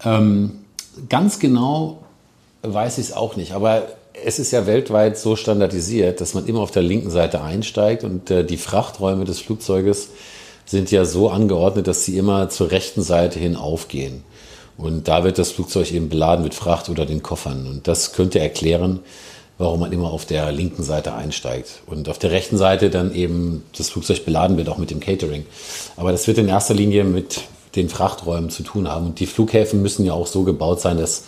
Ähm, 0.06 0.64
ganz 1.10 1.40
genau 1.40 2.00
weiß 2.64 2.98
ich 2.98 3.08
es 3.08 3.14
auch 3.14 3.36
nicht, 3.36 3.54
aber 3.54 3.88
es 4.26 4.40
ist 4.40 4.52
ja 4.52 4.66
weltweit 4.66 5.18
so 5.18 5.36
standardisiert, 5.36 6.22
dass 6.22 6.34
man 6.34 6.48
immer 6.48 6.62
auf 6.62 6.72
der 6.72 6.82
linken 6.82 7.12
Seite 7.12 7.42
einsteigt 7.42 8.04
und 8.04 8.32
äh, 8.32 8.44
die 8.44 8.58
Frachträume 8.58 9.26
des 9.26 9.40
Flugzeuges 9.40 10.10
sind 10.66 10.92
ja 10.92 11.06
so 11.06 11.30
angeordnet, 11.30 11.88
dass 11.88 12.04
sie 12.04 12.18
immer 12.18 12.50
zur 12.50 12.72
rechten 12.72 13.02
Seite 13.02 13.40
hin 13.40 13.56
aufgehen. 13.56 14.24
Und 14.78 15.08
da 15.08 15.24
wird 15.24 15.38
das 15.38 15.52
Flugzeug 15.52 15.92
eben 15.92 16.10
beladen 16.10 16.44
mit 16.44 16.54
Fracht 16.54 16.90
oder 16.90 17.06
den 17.06 17.24
Koffern. 17.24 17.66
Und 17.68 17.88
das 17.88 18.14
könnte 18.14 18.40
erklären, 18.40 19.00
warum 19.58 19.80
man 19.80 19.92
immer 19.92 20.12
auf 20.12 20.26
der 20.26 20.52
linken 20.52 20.84
Seite 20.84 21.16
einsteigt. 21.16 21.82
Und 21.88 22.10
auf 22.10 22.20
der 22.20 22.32
rechten 22.32 22.58
Seite 22.58 22.90
dann 22.90 23.16
eben 23.16 23.64
das 23.76 23.90
Flugzeug 23.90 24.24
beladen 24.26 24.58
wird, 24.58 24.70
auch 24.70 24.78
mit 24.78 24.92
dem 24.92 25.00
Catering. 25.00 25.46
Aber 25.96 26.12
das 26.12 26.28
wird 26.28 26.38
in 26.38 26.48
erster 26.48 26.76
Linie 26.76 27.06
mit 27.06 27.42
den 27.78 27.90
Frachträumen 27.90 28.50
zu 28.50 28.64
tun 28.64 28.90
haben. 28.90 29.06
Und 29.06 29.20
die 29.20 29.26
Flughäfen 29.26 29.82
müssen 29.82 30.06
ja 30.06 30.14
auch 30.14 30.28
so 30.28 30.44
gebaut 30.44 30.82
sein, 30.82 30.98
dass 30.98 31.24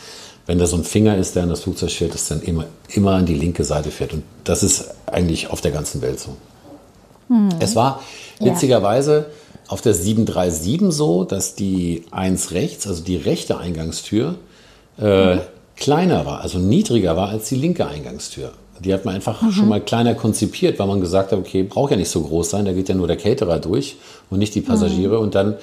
wenn 0.45 0.57
da 0.57 0.65
so 0.65 0.75
ein 0.77 0.83
Finger 0.83 1.15
ist, 1.15 1.35
der 1.35 1.43
an 1.43 1.49
das 1.49 1.61
Flugzeug 1.61 1.91
fährt, 1.91 2.13
das 2.13 2.27
dann 2.27 2.41
immer, 2.41 2.65
immer 2.89 3.11
an 3.11 3.25
die 3.27 3.35
linke 3.35 3.63
Seite 3.63 3.91
fährt. 3.91 4.13
Und 4.13 4.23
das 4.43 4.63
ist 4.63 4.85
eigentlich 5.05 5.51
auf 5.51 5.61
der 5.61 5.71
ganzen 5.71 6.01
Welt 6.01 6.19
so. 6.19 6.35
Hm. 7.27 7.49
Es 7.59 7.75
war 7.75 8.01
witzigerweise 8.39 9.27
ja. 9.29 9.61
auf 9.67 9.81
der 9.81 9.93
737 9.93 10.91
so, 10.91 11.23
dass 11.23 11.53
die 11.53 12.03
1 12.09 12.51
rechts, 12.51 12.87
also 12.87 13.03
die 13.03 13.17
rechte 13.17 13.59
Eingangstür, 13.59 14.35
äh, 14.99 15.35
mhm. 15.35 15.41
kleiner 15.75 16.25
war, 16.25 16.41
also 16.41 16.57
niedriger 16.57 17.15
war 17.15 17.29
als 17.29 17.47
die 17.49 17.55
linke 17.55 17.87
Eingangstür. 17.87 18.51
Die 18.79 18.93
hat 18.93 19.05
man 19.05 19.15
einfach 19.15 19.41
mhm. 19.41 19.51
schon 19.51 19.67
mal 19.67 19.81
kleiner 19.81 20.15
konzipiert, 20.15 20.79
weil 20.79 20.87
man 20.87 21.01
gesagt 21.01 21.31
hat, 21.31 21.39
okay, 21.39 21.63
braucht 21.63 21.91
ja 21.91 21.97
nicht 21.97 22.09
so 22.09 22.21
groß 22.21 22.49
sein, 22.49 22.65
da 22.65 22.71
geht 22.71 22.89
ja 22.89 22.95
nur 22.95 23.07
der 23.07 23.17
Caterer 23.17 23.59
durch 23.59 23.97
und 24.29 24.39
nicht 24.39 24.55
die 24.55 24.61
Passagiere. 24.61 25.17
Mhm. 25.17 25.23
Und 25.23 25.35
dann 25.35 25.55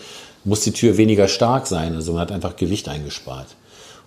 muss 0.47 0.61
die 0.61 0.73
Tür 0.73 0.97
weniger 0.97 1.29
stark 1.29 1.67
sein. 1.67 1.95
Also 1.95 2.13
man 2.13 2.23
hat 2.23 2.33
einfach 2.33 2.57
Gewicht 2.57 2.89
eingespart. 2.89 3.49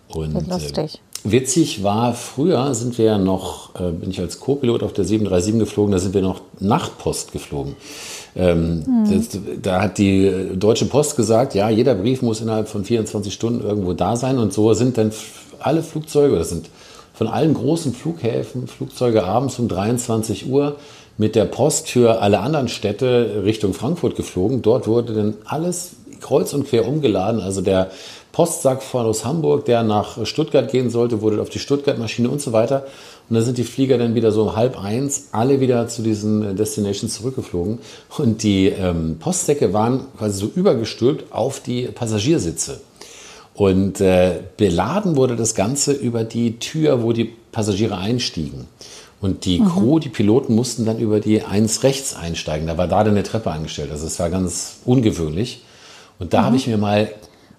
Und, 0.07 0.47
lustig. 0.47 0.95
Äh, 0.95 1.31
witzig 1.31 1.83
war, 1.83 2.13
früher 2.15 2.73
sind 2.73 2.97
wir 2.97 3.05
ja 3.05 3.17
noch, 3.19 3.75
äh, 3.75 3.91
bin 3.91 4.09
ich 4.09 4.19
als 4.19 4.39
Co-Pilot 4.39 4.81
auf 4.81 4.93
der 4.93 5.05
737 5.05 5.59
geflogen, 5.59 5.91
da 5.91 5.99
sind 5.99 6.15
wir 6.15 6.21
noch 6.21 6.41
Nachtpost 6.59 7.31
geflogen. 7.31 7.75
Ähm, 8.35 8.83
hm. 8.85 9.03
das, 9.11 9.39
da 9.61 9.81
hat 9.81 9.97
die 9.97 10.31
Deutsche 10.55 10.85
Post 10.85 11.15
gesagt, 11.15 11.53
ja, 11.53 11.69
jeder 11.69 11.93
Brief 11.93 12.21
muss 12.21 12.41
innerhalb 12.41 12.69
von 12.69 12.83
24 12.83 13.31
Stunden 13.31 13.61
irgendwo 13.61 13.93
da 13.93 14.15
sein. 14.15 14.39
Und 14.39 14.53
so 14.53 14.73
sind 14.73 14.97
dann 14.97 15.11
alle 15.59 15.83
Flugzeuge, 15.83 16.37
das 16.37 16.49
sind 16.49 16.69
von 17.13 17.27
allen 17.27 17.53
großen 17.53 17.93
Flughäfen 17.93 18.67
Flugzeuge 18.67 19.25
abends 19.25 19.59
um 19.59 19.67
23 19.67 20.49
Uhr 20.49 20.77
mit 21.17 21.35
der 21.35 21.43
Post 21.45 21.89
für 21.89 22.21
alle 22.21 22.39
anderen 22.39 22.69
Städte 22.69 23.41
Richtung 23.43 23.73
Frankfurt 23.73 24.15
geflogen. 24.15 24.61
Dort 24.61 24.87
wurde 24.87 25.13
dann 25.13 25.33
alles 25.43 25.97
kreuz 26.19 26.53
und 26.53 26.67
quer 26.67 26.87
umgeladen. 26.87 27.41
Also 27.41 27.61
der 27.61 27.91
Postsack 28.31 28.83
von 28.83 29.05
aus 29.05 29.25
Hamburg, 29.25 29.65
der 29.65 29.83
nach 29.83 30.25
Stuttgart 30.25 30.71
gehen 30.71 30.89
sollte, 30.89 31.21
wurde 31.21 31.41
auf 31.41 31.49
die 31.49 31.59
Stuttgart-Maschine 31.59 32.29
und 32.29 32.41
so 32.41 32.53
weiter. 32.53 32.85
Und 33.29 33.35
dann 33.35 33.43
sind 33.43 33.57
die 33.57 33.63
Flieger 33.63 33.97
dann 33.97 34.15
wieder 34.15 34.31
so 34.31 34.43
um 34.43 34.55
halb 34.55 34.81
eins 34.81 35.29
alle 35.31 35.59
wieder 35.59 35.87
zu 35.87 36.01
diesen 36.01 36.55
Destinations 36.55 37.13
zurückgeflogen. 37.13 37.79
Und 38.17 38.43
die 38.43 38.67
ähm, 38.67 39.17
Postsäcke 39.19 39.73
waren 39.73 40.05
quasi 40.17 40.39
so 40.39 40.51
übergestülpt 40.53 41.31
auf 41.31 41.59
die 41.59 41.83
Passagiersitze. 41.83 42.81
Und 43.53 43.99
äh, 43.99 44.39
beladen 44.57 45.15
wurde 45.15 45.35
das 45.35 45.53
Ganze 45.53 45.91
über 45.91 46.23
die 46.23 46.59
Tür, 46.59 47.03
wo 47.03 47.11
die 47.11 47.33
Passagiere 47.51 47.97
einstiegen. 47.97 48.67
Und 49.21 49.45
die 49.45 49.59
mhm. 49.59 49.67
Crew, 49.67 49.99
die 49.99 50.09
Piloten 50.09 50.55
mussten 50.55 50.85
dann 50.85 50.99
über 50.99 51.19
die 51.19 51.43
eins 51.43 51.83
rechts 51.83 52.15
einsteigen. 52.15 52.67
Da 52.67 52.77
war 52.77 52.87
da 52.87 53.03
dann 53.03 53.15
eine 53.15 53.23
Treppe 53.23 53.51
angestellt. 53.51 53.91
Also 53.91 54.07
es 54.07 54.17
war 54.19 54.29
ganz 54.29 54.77
ungewöhnlich. 54.85 55.61
Und 56.19 56.33
da 56.33 56.41
mhm. 56.41 56.45
habe 56.45 56.55
ich 56.57 56.67
mir 56.67 56.77
mal 56.77 57.09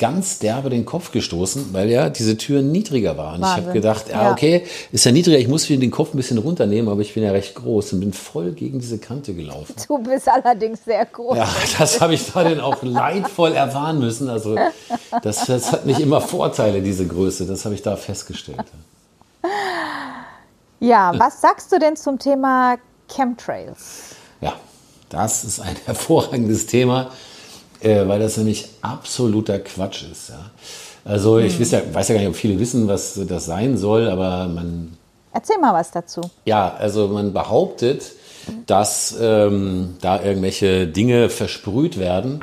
ganz 0.00 0.38
derbe 0.38 0.70
den 0.70 0.86
Kopf 0.86 1.12
gestoßen, 1.12 1.74
weil 1.74 1.90
ja 1.90 2.08
diese 2.08 2.38
Tür 2.38 2.62
niedriger 2.62 3.18
war. 3.18 3.34
Und 3.34 3.42
Wahnsinn. 3.42 3.58
ich 3.58 3.64
habe 3.64 3.72
gedacht, 3.74 4.08
ja, 4.08 4.22
ja, 4.22 4.32
okay, 4.32 4.64
ist 4.92 5.04
ja 5.04 5.12
niedriger, 5.12 5.38
ich 5.38 5.46
muss 5.46 5.66
den 5.66 5.90
Kopf 5.90 6.14
ein 6.14 6.16
bisschen 6.16 6.38
runternehmen, 6.38 6.90
aber 6.90 7.02
ich 7.02 7.12
bin 7.12 7.22
ja 7.22 7.32
recht 7.32 7.54
groß 7.54 7.92
und 7.92 8.00
bin 8.00 8.14
voll 8.14 8.52
gegen 8.52 8.78
diese 8.78 8.98
Kante 8.98 9.34
gelaufen. 9.34 9.74
Du 9.86 9.98
bist 9.98 10.26
allerdings 10.26 10.84
sehr 10.86 11.04
groß. 11.04 11.36
Ja, 11.36 11.46
das 11.78 12.00
habe 12.00 12.14
ich 12.14 12.32
da 12.32 12.44
dann 12.44 12.60
auch 12.60 12.82
leidvoll 12.82 13.52
erfahren 13.52 13.98
müssen. 13.98 14.30
Also 14.30 14.56
das, 15.22 15.44
das 15.44 15.70
hat 15.70 15.84
nicht 15.84 16.00
immer 16.00 16.22
Vorteile, 16.22 16.80
diese 16.80 17.06
Größe. 17.06 17.44
Das 17.44 17.66
habe 17.66 17.74
ich 17.74 17.82
da 17.82 17.94
festgestellt. 17.96 18.64
Ja, 20.80 21.12
was 21.18 21.42
sagst 21.42 21.70
du 21.72 21.78
denn 21.78 21.96
zum 21.96 22.18
Thema 22.18 22.78
Chemtrails? 23.06 24.14
Ja, 24.40 24.54
das 25.10 25.44
ist 25.44 25.60
ein 25.60 25.76
hervorragendes 25.84 26.64
Thema 26.64 27.10
äh, 27.80 28.06
weil 28.06 28.20
das 28.20 28.36
nämlich 28.36 28.68
absoluter 28.82 29.58
Quatsch 29.58 30.04
ist. 30.10 30.30
Ja. 30.30 30.50
Also 31.04 31.38
ich 31.38 31.54
hm. 31.54 31.60
weiß, 31.60 31.70
ja, 31.70 31.82
weiß 31.92 32.08
ja 32.08 32.14
gar 32.14 32.20
nicht, 32.20 32.30
ob 32.30 32.36
viele 32.36 32.58
wissen, 32.58 32.88
was 32.88 33.18
das 33.26 33.46
sein 33.46 33.76
soll, 33.76 34.08
aber 34.08 34.48
man... 34.48 34.96
Erzähl 35.32 35.58
mal 35.58 35.72
was 35.72 35.90
dazu. 35.90 36.20
Ja, 36.44 36.74
also 36.74 37.08
man 37.08 37.32
behauptet, 37.32 38.02
dass 38.66 39.16
ähm, 39.20 39.96
da 40.00 40.22
irgendwelche 40.22 40.86
Dinge 40.86 41.28
versprüht 41.30 41.98
werden, 41.98 42.42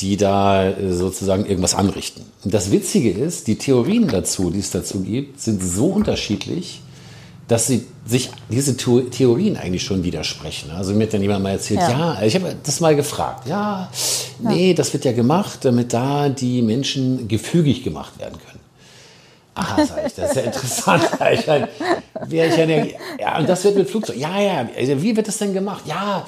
die 0.00 0.16
da 0.16 0.68
äh, 0.68 0.92
sozusagen 0.92 1.46
irgendwas 1.46 1.74
anrichten. 1.74 2.24
Und 2.44 2.54
das 2.54 2.70
Witzige 2.70 3.10
ist, 3.10 3.46
die 3.46 3.56
Theorien 3.56 4.08
dazu, 4.08 4.50
die 4.50 4.60
es 4.60 4.70
dazu 4.70 5.00
gibt, 5.00 5.40
sind 5.40 5.62
so 5.62 5.86
unterschiedlich, 5.86 6.82
dass 7.48 7.66
sie 7.66 7.86
sich 8.06 8.30
diese 8.48 8.76
Theorien 8.76 9.56
eigentlich 9.56 9.82
schon 9.82 10.04
widersprechen. 10.04 10.70
Also 10.70 10.92
mir 10.92 11.04
hat 11.04 11.14
dann 11.14 11.22
jemand 11.22 11.42
mal 11.42 11.50
erzählt, 11.50 11.80
ja, 11.80 12.14
ja 12.14 12.22
ich 12.22 12.34
habe 12.34 12.54
das 12.62 12.80
mal 12.80 12.96
gefragt, 12.96 13.48
ja, 13.48 13.90
nee, 14.40 14.68
ja. 14.68 14.74
das 14.74 14.92
wird 14.92 15.04
ja 15.04 15.12
gemacht, 15.12 15.60
damit 15.62 15.92
da 15.92 16.28
die 16.28 16.62
Menschen 16.62 17.28
gefügig 17.28 17.82
gemacht 17.82 18.18
werden 18.18 18.38
können. 18.46 18.60
Ah, 19.56 19.84
sag 19.84 20.06
ich, 20.06 20.14
das 20.14 20.30
ist 20.30 20.36
ja 20.36 20.42
interessant. 20.46 21.04
ich 21.32 21.48
halt, 21.48 21.68
ich 22.28 22.32
ja, 22.32 22.84
ja, 23.20 23.38
und 23.38 23.48
das 23.48 23.62
wird 23.62 23.76
mit 23.76 23.88
Flugzeug. 23.88 24.16
Ja, 24.16 24.40
ja, 24.40 24.68
also 24.76 25.00
wie 25.00 25.16
wird 25.16 25.28
das 25.28 25.38
denn 25.38 25.54
gemacht? 25.54 25.84
Ja, 25.86 26.26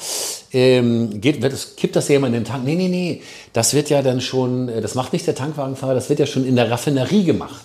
ähm, 0.52 1.20
geht, 1.20 1.42
wird 1.42 1.52
das, 1.52 1.74
kippt 1.74 1.96
das 1.96 2.08
jemand 2.08 2.34
in 2.34 2.42
den 2.42 2.48
Tank? 2.48 2.64
Nee, 2.64 2.76
nee, 2.76 2.88
nee. 2.88 3.22
Das 3.52 3.74
wird 3.74 3.90
ja 3.90 4.02
dann 4.02 4.20
schon, 4.20 4.68
das 4.80 4.94
macht 4.94 5.12
nicht 5.12 5.26
der 5.26 5.34
Tankwagenfahrer, 5.34 5.94
das 5.94 6.08
wird 6.08 6.20
ja 6.20 6.26
schon 6.26 6.46
in 6.46 6.54
der 6.54 6.70
Raffinerie 6.70 7.24
gemacht. 7.24 7.62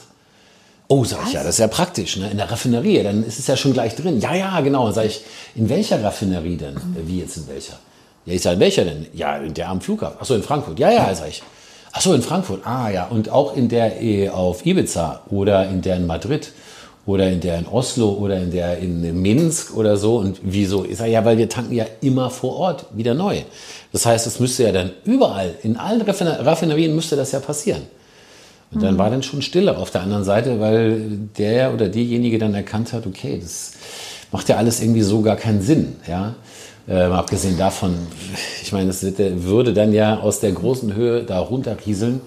Oh, 0.94 1.06
sag 1.06 1.26
ich, 1.26 1.32
ja, 1.32 1.42
das 1.42 1.52
ist 1.52 1.60
ja 1.60 1.70
praktisch, 1.70 2.18
ne? 2.18 2.30
in 2.30 2.36
der 2.36 2.52
Raffinerie, 2.52 3.02
dann 3.02 3.24
ist 3.24 3.40
es 3.40 3.48
ja 3.48 3.56
schon 3.56 3.72
gleich 3.72 3.96
drin. 3.96 4.20
Ja, 4.20 4.36
ja, 4.36 4.60
genau. 4.60 4.92
Sag 4.92 5.06
ich, 5.06 5.22
in 5.56 5.70
welcher 5.70 6.04
Raffinerie 6.04 6.58
denn? 6.58 6.74
Mhm. 6.74 7.08
Wie 7.08 7.22
jetzt 7.22 7.38
in 7.38 7.48
welcher? 7.48 7.80
Ja, 8.26 8.34
ich 8.34 8.42
sage, 8.42 8.56
in 8.56 8.60
welcher 8.60 8.84
denn? 8.84 9.08
Ja, 9.14 9.38
in 9.38 9.54
der 9.54 9.70
am 9.70 9.80
Flughafen. 9.80 10.20
Achso, 10.20 10.36
in 10.36 10.44
Frankfurt. 10.44 10.80
Ja, 10.80 10.92
ja, 10.92 11.16
sag 11.16 11.30
ich. 11.30 11.44
Achso, 11.94 12.14
in 12.14 12.22
Frankfurt. 12.22 12.68
Ah, 12.68 12.90
ja. 12.90 13.08
Und 13.08 13.30
auch 13.30 13.56
in 13.56 13.70
der 13.70 14.02
äh, 14.02 14.28
auf 14.28 14.66
Ibiza 14.66 15.22
oder 15.30 15.66
in 15.70 15.82
der 15.82 15.96
in 15.96 16.08
Madrid 16.08 16.52
oder 17.06 17.30
in 17.30 17.40
der 17.40 17.60
in 17.60 17.68
Oslo 17.68 18.10
oder 18.10 18.36
in 18.40 18.52
der 18.52 18.80
in 18.80 19.22
Minsk 19.22 19.74
oder 19.78 19.96
so. 19.96 20.18
Und 20.18 20.42
wieso? 20.44 20.84
Ich 20.84 20.98
sage, 20.98 21.12
ja, 21.12 21.24
weil 21.24 21.38
wir 21.38 21.48
tanken 21.48 21.74
ja 21.74 21.86
immer 22.02 22.30
vor 22.30 22.58
Ort 22.58 22.88
wieder 22.92 23.14
neu. 23.14 23.44
Das 23.94 24.06
heißt, 24.06 24.28
es 24.28 24.42
müsste 24.42 24.64
ja 24.64 24.74
dann 24.74 24.92
überall, 25.06 25.56
in 25.64 25.78
allen 25.78 26.02
Raffinerien 26.02 26.94
müsste 26.94 27.16
das 27.16 27.32
ja 27.32 27.40
passieren. 27.40 27.84
Und 28.74 28.82
dann 28.82 28.98
war 28.98 29.10
dann 29.10 29.22
schon 29.22 29.42
Stille 29.42 29.78
auf 29.78 29.92
der 29.92 30.02
anderen 30.02 30.24
Seite, 30.24 30.60
weil 30.60 31.02
der 31.38 31.74
oder 31.74 31.90
diejenige 31.90 32.40
dann 32.40 32.54
erkannt 32.54 32.94
hat, 32.94 33.06
okay, 33.06 33.38
das 33.42 33.74
macht 34.32 34.48
ja 34.48 34.56
alles 34.56 34.82
irgendwie 34.82 35.02
so 35.02 35.22
gar 35.22 35.36
keinen 35.36 35.62
Sinn. 35.62 35.98
Ja? 36.08 36.36
Äh, 36.88 37.04
abgesehen 37.04 37.58
davon, 37.58 37.96
ich 38.62 38.72
meine, 38.72 38.88
das 38.88 39.04
würde 39.04 39.74
dann 39.74 39.94
ja 39.94 40.20
aus 40.20 40.40
der 40.40 40.54
großen 40.54 40.96
Höhe 40.96 41.24
da 41.24 41.40
runterrieseln. 41.40 42.22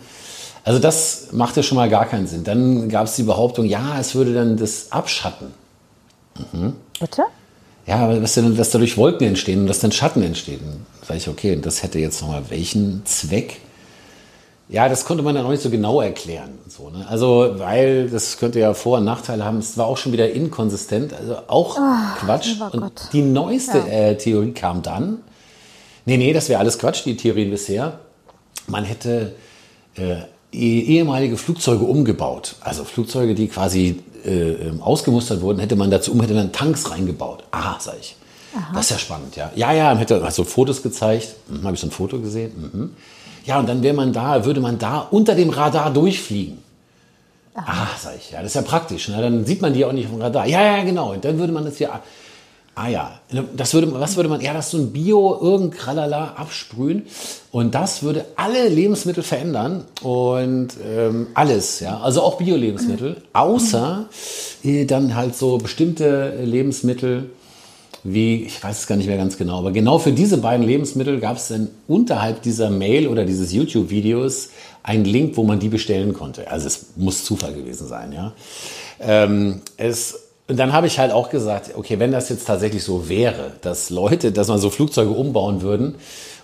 Also 0.64 0.78
das 0.78 1.28
machte 1.32 1.62
schon 1.62 1.76
mal 1.76 1.88
gar 1.88 2.06
keinen 2.06 2.26
Sinn. 2.26 2.44
Dann 2.44 2.88
gab 2.88 3.06
es 3.06 3.16
die 3.16 3.22
Behauptung, 3.22 3.66
ja, 3.66 3.98
es 3.98 4.14
würde 4.14 4.34
dann 4.34 4.56
das 4.56 4.92
abschatten. 4.92 5.48
Mhm. 6.52 6.74
Bitte? 7.00 7.22
Ja, 7.86 8.14
dass, 8.14 8.34
dass 8.34 8.70
dadurch 8.70 8.96
Wolken 8.96 9.26
entstehen 9.26 9.60
und 9.60 9.66
dass 9.66 9.80
dann 9.80 9.92
Schatten 9.92 10.22
entstehen. 10.22 10.60
Da 11.00 11.06
sage 11.08 11.18
ich, 11.18 11.28
okay, 11.28 11.58
das 11.60 11.82
hätte 11.82 11.98
jetzt 11.98 12.22
nochmal 12.22 12.44
welchen 12.48 13.04
Zweck? 13.04 13.60
Ja, 14.74 14.88
das 14.88 15.04
konnte 15.04 15.22
man 15.22 15.36
ja 15.36 15.42
noch 15.42 15.50
nicht 15.50 15.62
so 15.62 15.70
genau 15.70 16.00
erklären. 16.00 16.58
So, 16.66 16.90
ne? 16.90 17.06
Also, 17.08 17.54
weil 17.58 18.10
das 18.10 18.38
könnte 18.38 18.58
ja 18.58 18.74
Vor- 18.74 18.98
und 18.98 19.04
Nachteile 19.04 19.44
haben. 19.44 19.58
Es 19.58 19.78
war 19.78 19.86
auch 19.86 19.96
schon 19.96 20.10
wieder 20.12 20.32
inkonsistent, 20.32 21.12
also 21.14 21.36
auch 21.46 21.78
oh, 21.78 22.18
Quatsch. 22.18 22.56
Und 22.72 22.80
Gott. 22.80 23.08
die 23.12 23.22
neueste 23.22 23.78
ja. 23.78 23.84
äh, 23.86 24.18
Theorie 24.18 24.50
kam 24.50 24.82
dann. 24.82 25.18
Nee, 26.06 26.16
nee, 26.16 26.32
das 26.32 26.48
wäre 26.48 26.58
alles 26.58 26.80
Quatsch, 26.80 27.04
die 27.04 27.16
Theorien 27.16 27.50
bisher. 27.50 28.00
Man 28.66 28.82
hätte 28.82 29.36
äh, 29.96 30.16
eh, 30.52 30.80
ehemalige 30.80 31.36
Flugzeuge 31.36 31.84
umgebaut. 31.84 32.56
Also 32.60 32.82
Flugzeuge, 32.82 33.36
die 33.36 33.46
quasi 33.46 34.02
äh, 34.24 34.30
ähm, 34.30 34.82
ausgemustert 34.82 35.40
wurden, 35.40 35.60
hätte 35.60 35.76
man 35.76 35.92
dazu 35.92 36.10
um, 36.10 36.20
hätte 36.20 36.34
man 36.34 36.50
Tanks 36.50 36.90
reingebaut. 36.90 37.44
Aha, 37.52 37.76
sag 37.78 37.94
ich. 38.00 38.16
Aha. 38.56 38.72
Das 38.74 38.86
ist 38.86 38.90
ja 38.90 38.98
spannend, 38.98 39.36
ja. 39.36 39.52
Ja, 39.54 39.72
ja, 39.72 39.84
man 39.90 39.98
hätte 39.98 40.20
also 40.24 40.42
Fotos 40.42 40.82
gezeigt. 40.82 41.36
Hm, 41.48 41.62
Habe 41.62 41.74
ich 41.74 41.80
so 41.80 41.86
ein 41.86 41.92
Foto 41.92 42.18
gesehen. 42.18 42.70
Mhm. 42.72 42.90
Ja, 43.44 43.58
und 43.58 43.68
dann 43.68 43.82
wäre 43.82 43.94
man 43.94 44.12
da, 44.12 44.44
würde 44.44 44.60
man 44.60 44.78
da 44.78 45.00
unter 45.10 45.34
dem 45.34 45.50
Radar 45.50 45.92
durchfliegen. 45.92 46.58
Ah, 47.54 47.86
sag 47.98 48.16
ich, 48.16 48.32
ja, 48.32 48.38
das 48.38 48.48
ist 48.48 48.54
ja 48.54 48.62
praktisch. 48.62 49.08
Ne? 49.08 49.20
Dann 49.20 49.44
sieht 49.44 49.62
man 49.62 49.72
die 49.72 49.84
auch 49.84 49.92
nicht 49.92 50.08
vom 50.08 50.20
Radar. 50.20 50.46
Ja, 50.46 50.62
ja, 50.62 50.82
genau. 50.82 51.12
Und 51.12 51.24
dann 51.24 51.38
würde 51.38 51.52
man 51.52 51.64
das 51.64 51.76
hier. 51.76 51.90
Ah 52.76 52.88
ja, 52.88 53.20
das 53.56 53.72
würde, 53.72 53.92
was 54.00 54.16
würde 54.16 54.28
man, 54.28 54.40
ja, 54.40 54.52
das 54.52 54.72
so 54.72 54.78
ein 54.78 54.92
Bio, 54.92 55.38
irgend 55.40 55.74
Kralala 55.74 56.32
absprühen 56.34 57.06
und 57.52 57.72
das 57.72 58.02
würde 58.02 58.24
alle 58.34 58.68
Lebensmittel 58.68 59.22
verändern 59.22 59.84
und 60.02 60.70
ähm, 60.84 61.28
alles, 61.34 61.78
ja, 61.78 62.00
also 62.00 62.22
auch 62.22 62.36
Bio-Lebensmittel, 62.38 63.22
außer 63.32 64.06
äh, 64.64 64.86
dann 64.86 65.14
halt 65.14 65.36
so 65.36 65.58
bestimmte 65.58 66.34
Lebensmittel, 66.42 67.30
wie, 68.04 68.42
ich 68.44 68.62
weiß 68.62 68.80
es 68.80 68.86
gar 68.86 68.96
nicht 68.96 69.06
mehr 69.06 69.16
ganz 69.16 69.38
genau, 69.38 69.58
aber 69.58 69.72
genau 69.72 69.98
für 69.98 70.12
diese 70.12 70.36
beiden 70.36 70.66
Lebensmittel 70.66 71.20
gab 71.20 71.38
es 71.38 71.48
dann 71.48 71.68
unterhalb 71.88 72.42
dieser 72.42 72.68
Mail 72.68 73.08
oder 73.08 73.24
dieses 73.24 73.52
YouTube-Videos 73.52 74.50
einen 74.82 75.06
Link, 75.06 75.38
wo 75.38 75.42
man 75.42 75.58
die 75.58 75.70
bestellen 75.70 76.12
konnte. 76.12 76.50
Also 76.50 76.66
es 76.66 76.86
muss 76.96 77.24
Zufall 77.24 77.54
gewesen 77.54 77.88
sein, 77.88 78.12
ja. 78.12 78.32
Ähm, 79.00 79.62
es, 79.78 80.20
und 80.46 80.58
dann 80.58 80.74
habe 80.74 80.86
ich 80.86 80.98
halt 80.98 81.12
auch 81.12 81.30
gesagt, 81.30 81.70
okay, 81.74 81.98
wenn 81.98 82.12
das 82.12 82.28
jetzt 82.28 82.46
tatsächlich 82.46 82.84
so 82.84 83.08
wäre, 83.08 83.52
dass 83.62 83.88
Leute, 83.88 84.32
dass 84.32 84.48
man 84.48 84.58
so 84.58 84.68
Flugzeuge 84.68 85.10
umbauen 85.10 85.62
würden 85.62 85.94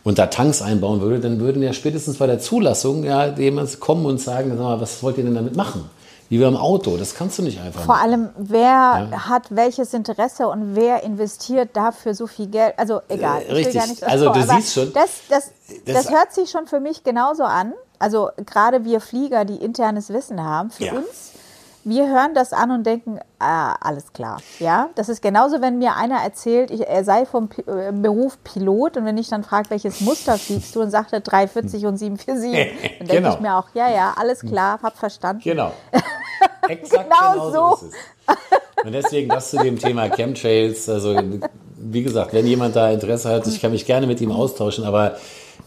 und 0.03 0.19
da 0.19 0.29
Tanks 0.29 0.63
einbauen 0.63 1.03
würde, 1.03 1.21
dann 1.21 1.41
würden 1.41 1.63
ja 1.63 1.75
spätestens 1.75 2.17
bei 2.17 2.27
der 2.27 2.39
Zulassung 2.39 3.05
ja 3.05 3.37
jemand 3.37 3.79
kommen 3.81 4.07
und 4.07 4.19
sagen, 4.19 4.57
mal, 4.57 4.81
was 4.81 5.03
wollt 5.03 5.19
ihr 5.19 5.25
denn 5.25 5.35
damit 5.35 5.57
machen? 5.57 5.85
Wie 6.31 6.39
beim 6.39 6.57
Auto, 6.57 6.97
das 6.97 7.17
kannst 7.17 7.39
du 7.39 7.43
nicht 7.43 7.61
einfach. 7.61 7.83
Vor 7.83 7.97
machen. 7.97 8.13
allem, 8.13 8.29
wer 8.37 9.09
ja. 9.11 9.29
hat 9.29 9.49
welches 9.51 9.93
Interesse 9.95 10.47
und 10.47 10.77
wer 10.77 11.03
investiert 11.03 11.71
dafür 11.73 12.15
so 12.15 12.29
viel 12.29 12.47
Geld? 12.47 12.75
Also 12.77 13.01
egal. 13.09 13.43
Äh, 13.43 13.53
richtig. 13.53 14.07
also 14.07 14.27
vor, 14.27 14.35
du 14.35 14.43
siehst 14.45 14.73
schon. 14.73 14.93
Das, 14.93 15.11
das, 15.29 15.51
das, 15.85 16.05
das, 16.05 16.11
hört 16.13 16.33
sich 16.33 16.49
schon 16.49 16.69
für 16.69 16.79
mich 16.79 17.03
genauso 17.03 17.43
an. 17.43 17.75
Also 17.99 18.31
gerade 18.47 18.85
wir 18.85 19.01
Flieger, 19.01 19.45
die 19.45 19.57
internes 19.57 20.11
Wissen 20.11 20.43
haben, 20.43 20.71
für 20.71 20.85
ja. 20.85 20.93
uns 20.93 21.33
wir 21.85 22.09
hören 22.09 22.35
das 22.35 22.53
an 22.53 22.71
und 22.71 22.85
denken, 22.85 23.19
ah, 23.39 23.75
alles 23.81 24.13
klar. 24.13 24.41
Ja, 24.59 24.91
das 24.97 25.09
ist 25.09 25.23
genauso, 25.23 25.61
wenn 25.61 25.79
mir 25.79 25.97
einer 25.97 26.21
erzählt, 26.23 26.71
ich, 26.71 26.87
er 26.87 27.05
sei 27.05 27.25
vom 27.25 27.49
P 27.49 27.63
äh, 27.63 27.93
Beruf 27.93 28.39
Pilot 28.45 28.97
und 28.99 29.05
wenn 29.07 29.17
ich 29.17 29.29
dann 29.29 29.45
frage, 29.45 29.71
welches 29.71 30.01
Muster 30.01 30.37
fliegst 30.37 30.77
du 30.77 30.83
und 30.83 30.91
sagte 30.91 31.21
340 31.21 31.87
und 31.87 31.97
747, 31.97 32.53
dann 32.99 33.09
denke 33.09 33.15
genau. 33.15 33.35
ich 33.35 33.41
mir 33.41 33.57
auch, 33.57 33.69
ja, 33.75 33.91
ja, 33.91 34.15
alles 34.17 34.41
klar, 34.41 34.79
hab 34.83 34.97
verstanden. 34.97 35.43
Genau. 35.43 35.73
Exakt 36.69 37.11
genau, 37.11 37.51
genau 37.51 37.77
so. 37.77 37.87
ist 37.87 37.95
es. 37.95 38.85
Und 38.85 38.93
deswegen 38.93 39.29
das 39.29 39.51
zu 39.51 39.59
dem 39.59 39.79
Thema 39.79 40.09
Chemtrails. 40.09 40.89
Also, 40.89 41.21
wie 41.77 42.03
gesagt, 42.03 42.33
wenn 42.33 42.47
jemand 42.47 42.77
da 42.77 42.91
Interesse 42.91 43.31
hat, 43.31 43.47
ich 43.47 43.61
kann 43.61 43.73
mich 43.73 43.87
gerne 43.87 44.07
mit 44.07 44.21
ihm 44.21 44.33
austauschen, 44.33 44.85
aber 44.85 45.17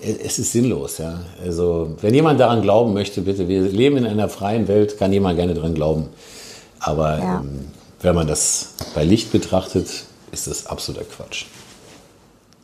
es 0.04 0.40
ist 0.40 0.52
sinnlos, 0.52 0.98
ja. 0.98 1.20
Also, 1.44 1.96
wenn 2.02 2.14
jemand 2.14 2.40
daran 2.40 2.62
glauben 2.62 2.94
möchte, 2.94 3.22
bitte, 3.22 3.48
wir 3.48 3.62
leben 3.62 3.98
in 3.98 4.06
einer 4.06 4.30
freien 4.30 4.68
Welt, 4.68 4.98
kann 4.98 5.14
jemand 5.14 5.38
gerne 5.38 5.54
daran 5.54 5.74
glauben. 5.74 6.10
Aber 6.80 7.18
ja. 7.18 7.40
ähm, 7.40 7.68
wenn 8.02 8.16
man 8.16 8.28
das 8.28 8.74
bei 8.94 9.04
Licht 9.04 9.32
betrachtet, 9.32 9.88
ist 10.32 10.48
das 10.48 10.68
absoluter 10.68 11.06
Quatsch. 11.06 11.46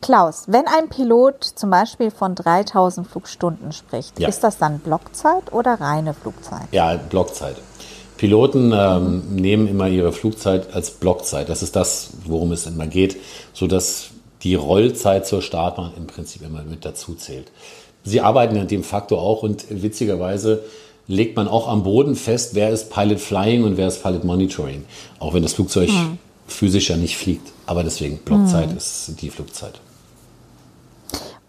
Klaus, 0.02 0.44
wenn 0.48 0.66
ein 0.66 0.90
Pilot 0.90 1.44
zum 1.44 1.70
Beispiel 1.70 2.10
von 2.12 2.36
3000 2.36 3.08
Flugstunden 3.08 3.72
spricht, 3.72 4.20
ja. 4.20 4.30
ist 4.30 4.44
das 4.44 4.58
dann 4.58 4.80
Blockzeit 4.80 5.52
oder 5.52 5.80
reine 5.80 6.14
Flugzeit? 6.14 6.68
Ja, 6.72 6.96
Blockzeit. 6.96 7.58
Piloten 8.18 8.74
ähm, 8.76 9.24
nehmen 9.36 9.68
immer 9.68 9.88
ihre 9.88 10.12
Flugzeit 10.12 10.74
als 10.74 10.92
Blockzeit. 10.92 11.48
Das 11.48 11.64
ist 11.64 11.76
das, 11.76 12.10
worum 12.26 12.52
es 12.52 12.66
immer 12.66 12.88
geht, 12.88 13.18
sodass 13.54 14.10
die 14.44 14.56
Rollzeit 14.56 15.28
zur 15.28 15.42
Startbahn 15.42 15.94
im 15.98 16.08
Prinzip 16.08 16.42
immer 16.42 16.64
mit 16.64 16.86
dazu 16.86 17.14
zählt. 17.14 17.52
Sie 18.04 18.22
arbeiten 18.22 18.58
an 18.58 18.68
dem 18.68 18.84
Faktor 18.84 19.22
auch 19.22 19.44
und 19.44 19.66
witzigerweise 19.70 20.64
legt 21.08 21.36
man 21.36 21.48
auch 21.48 21.68
am 21.68 21.84
Boden 21.84 22.16
fest, 22.16 22.56
wer 22.56 22.70
ist 22.70 22.92
Pilot 22.92 23.20
Flying 23.20 23.64
und 23.64 23.78
wer 23.78 23.88
ist 23.88 24.02
Pilot 24.02 24.24
Monitoring. 24.24 24.86
Auch 25.20 25.34
wenn 25.34 25.44
das 25.44 25.54
Flugzeug 25.54 25.90
hm. 25.90 26.18
physisch 26.48 26.90
ja 26.90 26.98
nicht 26.98 27.18
fliegt. 27.18 27.52
Aber 27.66 27.84
deswegen, 27.84 28.20
Blockzeit 28.20 28.70
hm. 28.70 28.78
ist 28.78 29.14
die 29.20 29.30
Flugzeit. 29.30 29.82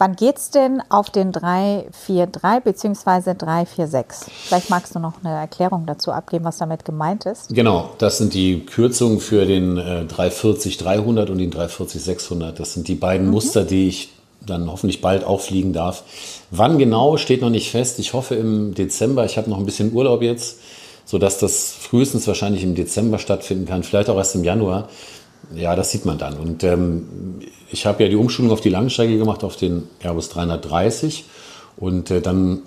Wann 0.01 0.16
geht 0.16 0.38
es 0.38 0.48
denn 0.48 0.82
auf 0.88 1.11
den 1.11 1.30
343 1.30 2.64
bzw. 2.64 3.34
346? 3.34 4.32
Vielleicht 4.32 4.70
magst 4.70 4.94
du 4.94 4.98
noch 4.98 5.22
eine 5.22 5.34
Erklärung 5.34 5.84
dazu 5.84 6.11
abgeben, 6.11 6.46
was 6.46 6.57
damit 6.57 6.86
gemeint 6.86 7.26
ist. 7.26 7.55
Genau, 7.55 7.90
das 7.98 8.16
sind 8.16 8.32
die 8.32 8.64
Kürzungen 8.64 9.20
für 9.20 9.44
den 9.44 9.76
äh, 9.76 10.07
340-300 10.09 11.30
und 11.30 11.36
den 11.36 11.53
340-600. 11.53 12.53
Das 12.53 12.72
sind 12.72 12.88
die 12.88 12.94
beiden 12.94 13.26
mhm. 13.26 13.32
Muster, 13.32 13.64
die 13.64 13.88
ich 13.88 14.14
dann 14.40 14.72
hoffentlich 14.72 15.03
bald 15.03 15.22
auch 15.22 15.42
fliegen 15.42 15.74
darf. 15.74 16.03
Wann 16.51 16.78
genau 16.78 17.18
steht 17.18 17.42
noch 17.42 17.51
nicht 17.51 17.70
fest. 17.70 17.98
Ich 17.98 18.14
hoffe 18.14 18.36
im 18.36 18.72
Dezember. 18.72 19.26
Ich 19.26 19.36
habe 19.36 19.51
noch 19.51 19.59
ein 19.59 19.66
bisschen 19.66 19.92
Urlaub 19.92 20.22
jetzt, 20.22 20.61
sodass 21.05 21.36
das 21.36 21.74
frühestens 21.78 22.26
wahrscheinlich 22.26 22.62
im 22.62 22.74
Dezember 22.74 23.18
stattfinden 23.18 23.66
kann, 23.66 23.82
vielleicht 23.82 24.09
auch 24.09 24.16
erst 24.16 24.34
im 24.34 24.44
Januar. 24.44 24.88
Ja, 25.55 25.74
das 25.74 25.90
sieht 25.90 26.05
man 26.05 26.18
dann. 26.18 26.38
Und 26.38 26.62
ähm, 26.64 27.40
ich 27.70 27.86
habe 27.86 28.03
ja 28.03 28.09
die 28.09 28.16
Umschulung 28.16 28.53
auf 28.53 28.61
die 28.61 28.68
Langstrecke 28.68 29.18
gemacht, 29.18 29.44
auf 29.44 29.57
den 29.57 29.88
Airbus 30.03 30.28
330. 30.30 31.24
Und 31.76 32.11
äh, 32.11 32.20
dann, 32.20 32.62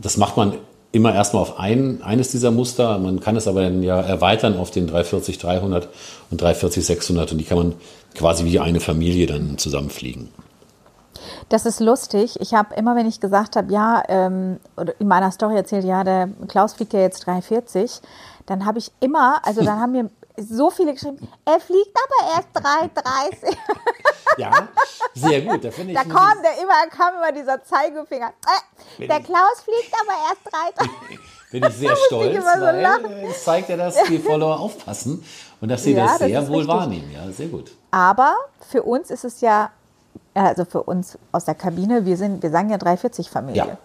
das 0.00 0.16
macht 0.16 0.36
man 0.36 0.54
immer 0.92 1.14
erstmal 1.14 1.42
auf 1.42 1.58
ein, 1.58 2.02
eines 2.02 2.30
dieser 2.30 2.50
Muster. 2.50 2.98
Man 2.98 3.20
kann 3.20 3.36
es 3.36 3.48
aber 3.48 3.62
dann 3.62 3.82
ja 3.82 4.00
erweitern 4.00 4.58
auf 4.58 4.70
den 4.70 4.88
340-300 4.90 5.88
und 6.30 6.42
340-600. 6.42 7.32
Und 7.32 7.38
die 7.38 7.44
kann 7.44 7.58
man 7.58 7.74
quasi 8.14 8.44
wie 8.44 8.58
eine 8.60 8.80
Familie 8.80 9.26
dann 9.26 9.58
zusammenfliegen. 9.58 10.28
Das 11.48 11.64
ist 11.64 11.80
lustig. 11.80 12.40
Ich 12.40 12.54
habe 12.54 12.74
immer, 12.74 12.96
wenn 12.96 13.06
ich 13.06 13.20
gesagt 13.20 13.56
habe, 13.56 13.72
ja, 13.72 14.02
ähm, 14.08 14.58
oder 14.76 14.98
in 15.00 15.06
meiner 15.06 15.30
Story 15.30 15.56
erzählt, 15.56 15.84
ja, 15.84 16.02
der 16.02 16.28
Klaus 16.48 16.74
fliegt 16.74 16.92
ja 16.92 17.00
jetzt 17.00 17.26
340, 17.26 18.00
dann 18.46 18.64
habe 18.64 18.78
ich 18.78 18.90
immer, 19.00 19.40
also 19.44 19.62
dann 19.62 19.80
haben 19.80 19.92
mir 19.92 20.10
so 20.36 20.70
viele 20.70 20.92
geschrieben, 20.94 21.28
er 21.44 21.60
fliegt 21.60 21.96
aber 21.96 22.36
erst 22.36 23.02
3,30. 23.02 23.56
ja, 24.38 24.68
sehr 25.14 25.40
gut. 25.42 25.64
Da, 25.64 25.68
ich 25.68 25.94
da 25.94 26.02
kam, 26.04 26.42
der 26.42 26.62
immer, 26.62 26.86
kam 26.90 27.14
immer 27.14 27.32
dieser 27.32 27.62
Zeigefinger. 27.62 28.32
Äh, 28.98 29.06
der 29.06 29.20
Klaus 29.20 29.62
fliegt 29.64 29.94
aber 30.00 30.12
erst 30.28 30.82
3,30. 30.82 31.18
Bin 31.50 31.64
ich 31.64 31.74
sehr 31.74 31.96
stolz, 32.06 32.36
ich 32.36 32.44
weil 32.44 33.24
es 33.30 33.44
zeigt 33.44 33.68
ja, 33.68 33.76
dass 33.76 33.96
die 34.04 34.18
Follower 34.18 34.58
aufpassen 34.58 35.24
und 35.60 35.70
dass 35.70 35.84
sie 35.84 35.92
ja, 35.92 36.06
das 36.06 36.18
sehr 36.18 36.40
das 36.40 36.48
wohl 36.48 36.58
richtig. 36.58 36.74
wahrnehmen. 36.74 37.10
Ja, 37.12 37.30
sehr 37.30 37.46
gut. 37.46 37.72
Aber 37.90 38.34
für 38.68 38.82
uns 38.82 39.10
ist 39.10 39.24
es 39.24 39.40
ja, 39.40 39.70
also 40.34 40.64
für 40.64 40.82
uns 40.82 41.18
aus 41.32 41.44
der 41.44 41.54
Kabine, 41.54 42.04
wir 42.04 42.16
sind, 42.16 42.42
wir 42.42 42.50
sagen 42.50 42.70
ja 42.70 42.76
340-Familie. 42.76 43.66
Ja. 43.66 43.78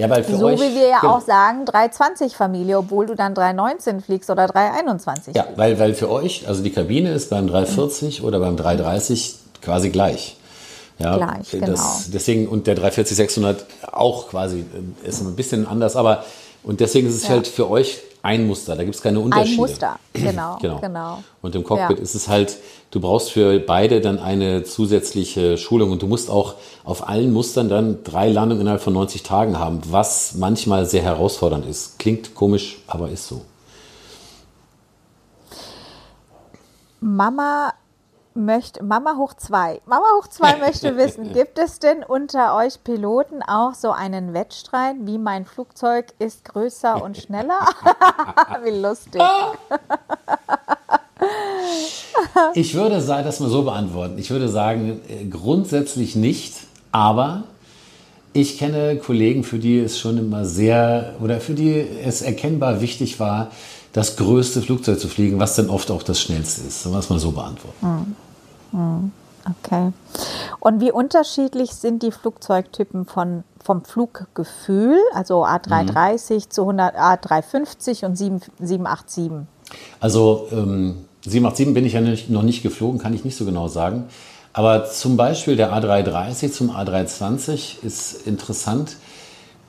Ja, 0.00 0.08
weil 0.08 0.24
für 0.24 0.36
so 0.36 0.46
euch, 0.46 0.60
wie 0.60 0.74
wir 0.74 0.88
ja 0.88 1.00
genau. 1.00 1.16
auch 1.16 1.20
sagen, 1.20 1.66
320 1.66 2.34
Familie, 2.34 2.78
obwohl 2.78 3.06
du 3.06 3.14
dann 3.14 3.34
319 3.34 4.00
fliegst 4.00 4.30
oder 4.30 4.46
321. 4.46 5.34
Ja, 5.34 5.46
weil, 5.56 5.78
weil 5.78 5.94
für 5.94 6.10
euch, 6.10 6.48
also 6.48 6.62
die 6.62 6.70
Kabine 6.70 7.12
ist 7.12 7.28
beim 7.28 7.46
340 7.46 8.20
mhm. 8.20 8.26
oder 8.26 8.40
beim 8.40 8.56
330 8.56 9.36
quasi 9.60 9.90
gleich. 9.90 10.36
Ja, 10.98 11.16
gleich, 11.16 11.50
genau. 11.50 11.66
Das, 11.66 12.10
deswegen, 12.12 12.48
und 12.48 12.66
der 12.66 12.74
340 12.74 13.16
600 13.16 13.66
auch 13.92 14.28
quasi, 14.28 14.60
äh, 15.04 15.08
ist 15.08 15.20
ein 15.20 15.36
bisschen 15.36 15.66
anders, 15.66 15.96
aber 15.96 16.24
und 16.62 16.80
deswegen 16.80 17.08
ist 17.08 17.14
es 17.14 17.24
ja. 17.24 17.30
halt 17.30 17.46
für 17.46 17.70
euch 17.70 18.00
ein 18.22 18.46
Muster, 18.46 18.76
da 18.76 18.84
gibt 18.84 18.94
es 18.94 19.02
keine 19.02 19.20
Unterschiede. 19.20 19.52
Ein 19.52 19.56
Muster, 19.56 19.98
genau. 20.12 20.58
genau. 20.60 20.78
genau. 20.80 21.24
Und 21.40 21.54
im 21.54 21.64
Cockpit 21.64 21.96
ja. 21.96 22.02
ist 22.02 22.14
es 22.14 22.28
halt, 22.28 22.58
du 22.90 23.00
brauchst 23.00 23.30
für 23.30 23.58
beide 23.60 24.00
dann 24.00 24.18
eine 24.18 24.62
zusätzliche 24.62 25.56
Schulung 25.56 25.90
und 25.90 26.02
du 26.02 26.06
musst 26.06 26.28
auch 26.28 26.54
auf 26.84 27.08
allen 27.08 27.32
Mustern 27.32 27.68
dann 27.68 28.04
drei 28.04 28.28
Landungen 28.28 28.62
innerhalb 28.62 28.82
von 28.82 28.92
90 28.92 29.22
Tagen 29.22 29.58
haben, 29.58 29.80
was 29.88 30.34
manchmal 30.34 30.86
sehr 30.86 31.02
herausfordernd 31.02 31.64
ist. 31.66 31.98
Klingt 31.98 32.34
komisch, 32.34 32.78
aber 32.86 33.08
ist 33.10 33.26
so. 33.26 33.42
Mama 37.00 37.72
möchte, 38.34 38.82
Mama 38.82 39.16
hoch 39.16 39.34
zwei, 39.34 39.80
Mama 39.86 40.04
hoch 40.18 40.28
zwei 40.28 40.56
möchte 40.58 40.96
wissen, 40.96 41.32
gibt 41.32 41.58
es 41.58 41.78
denn 41.78 42.02
unter 42.02 42.56
euch 42.56 42.82
Piloten 42.84 43.42
auch 43.42 43.74
so 43.74 43.90
einen 43.90 44.34
Wettstreit, 44.34 44.96
wie 45.00 45.18
mein 45.18 45.44
Flugzeug 45.44 46.06
ist 46.18 46.44
größer 46.44 47.02
und 47.02 47.16
schneller? 47.16 47.60
wie 48.64 48.80
lustig. 48.80 49.22
ich 52.54 52.74
würde 52.74 52.96
das 52.96 53.40
mal 53.40 53.48
so 53.48 53.62
beantworten. 53.62 54.18
Ich 54.18 54.30
würde 54.30 54.48
sagen, 54.48 55.00
äh, 55.08 55.24
grundsätzlich 55.26 56.16
nicht, 56.16 56.54
aber 56.92 57.44
ich 58.32 58.58
kenne 58.58 58.96
Kollegen, 58.96 59.42
für 59.42 59.58
die 59.58 59.80
es 59.80 59.98
schon 59.98 60.18
immer 60.18 60.44
sehr 60.44 61.16
oder 61.20 61.40
für 61.40 61.54
die 61.54 61.84
es 62.04 62.22
erkennbar 62.22 62.80
wichtig 62.80 63.18
war, 63.18 63.50
das 63.92 64.16
größte 64.16 64.62
Flugzeug 64.62 65.00
zu 65.00 65.08
fliegen, 65.08 65.38
was 65.38 65.56
dann 65.56 65.68
oft 65.68 65.90
auch 65.90 66.02
das 66.02 66.20
schnellste 66.20 66.66
ist. 66.66 66.82
Sollen 66.82 66.94
wir 66.94 67.00
es 67.00 67.10
mal 67.10 67.18
so 67.18 67.32
beantworten. 67.32 67.76
Hm. 67.80 68.16
Hm. 68.72 69.12
Okay. 69.64 69.92
Und 70.60 70.80
wie 70.80 70.92
unterschiedlich 70.92 71.70
sind 71.70 72.02
die 72.02 72.12
Flugzeugtypen 72.12 73.06
von, 73.06 73.44
vom 73.62 73.84
Fluggefühl, 73.84 74.98
also 75.14 75.44
A330 75.44 76.34
mhm. 76.34 76.50
zu 76.50 76.62
100, 76.62 76.96
A350 76.96 78.04
und 78.04 78.16
787? 78.16 79.32
Also 79.98 80.46
ähm, 80.52 81.06
787 81.24 81.74
bin 81.74 81.86
ich 81.86 81.94
ja 81.94 82.02
noch 82.28 82.42
nicht 82.42 82.62
geflogen, 82.62 83.00
kann 83.00 83.14
ich 83.14 83.24
nicht 83.24 83.36
so 83.36 83.44
genau 83.44 83.68
sagen. 83.68 84.04
Aber 84.52 84.86
zum 84.86 85.16
Beispiel 85.16 85.56
der 85.56 85.72
A330 85.72 86.52
zum 86.52 86.70
A320 86.70 87.84
ist 87.84 88.26
interessant, 88.26 88.96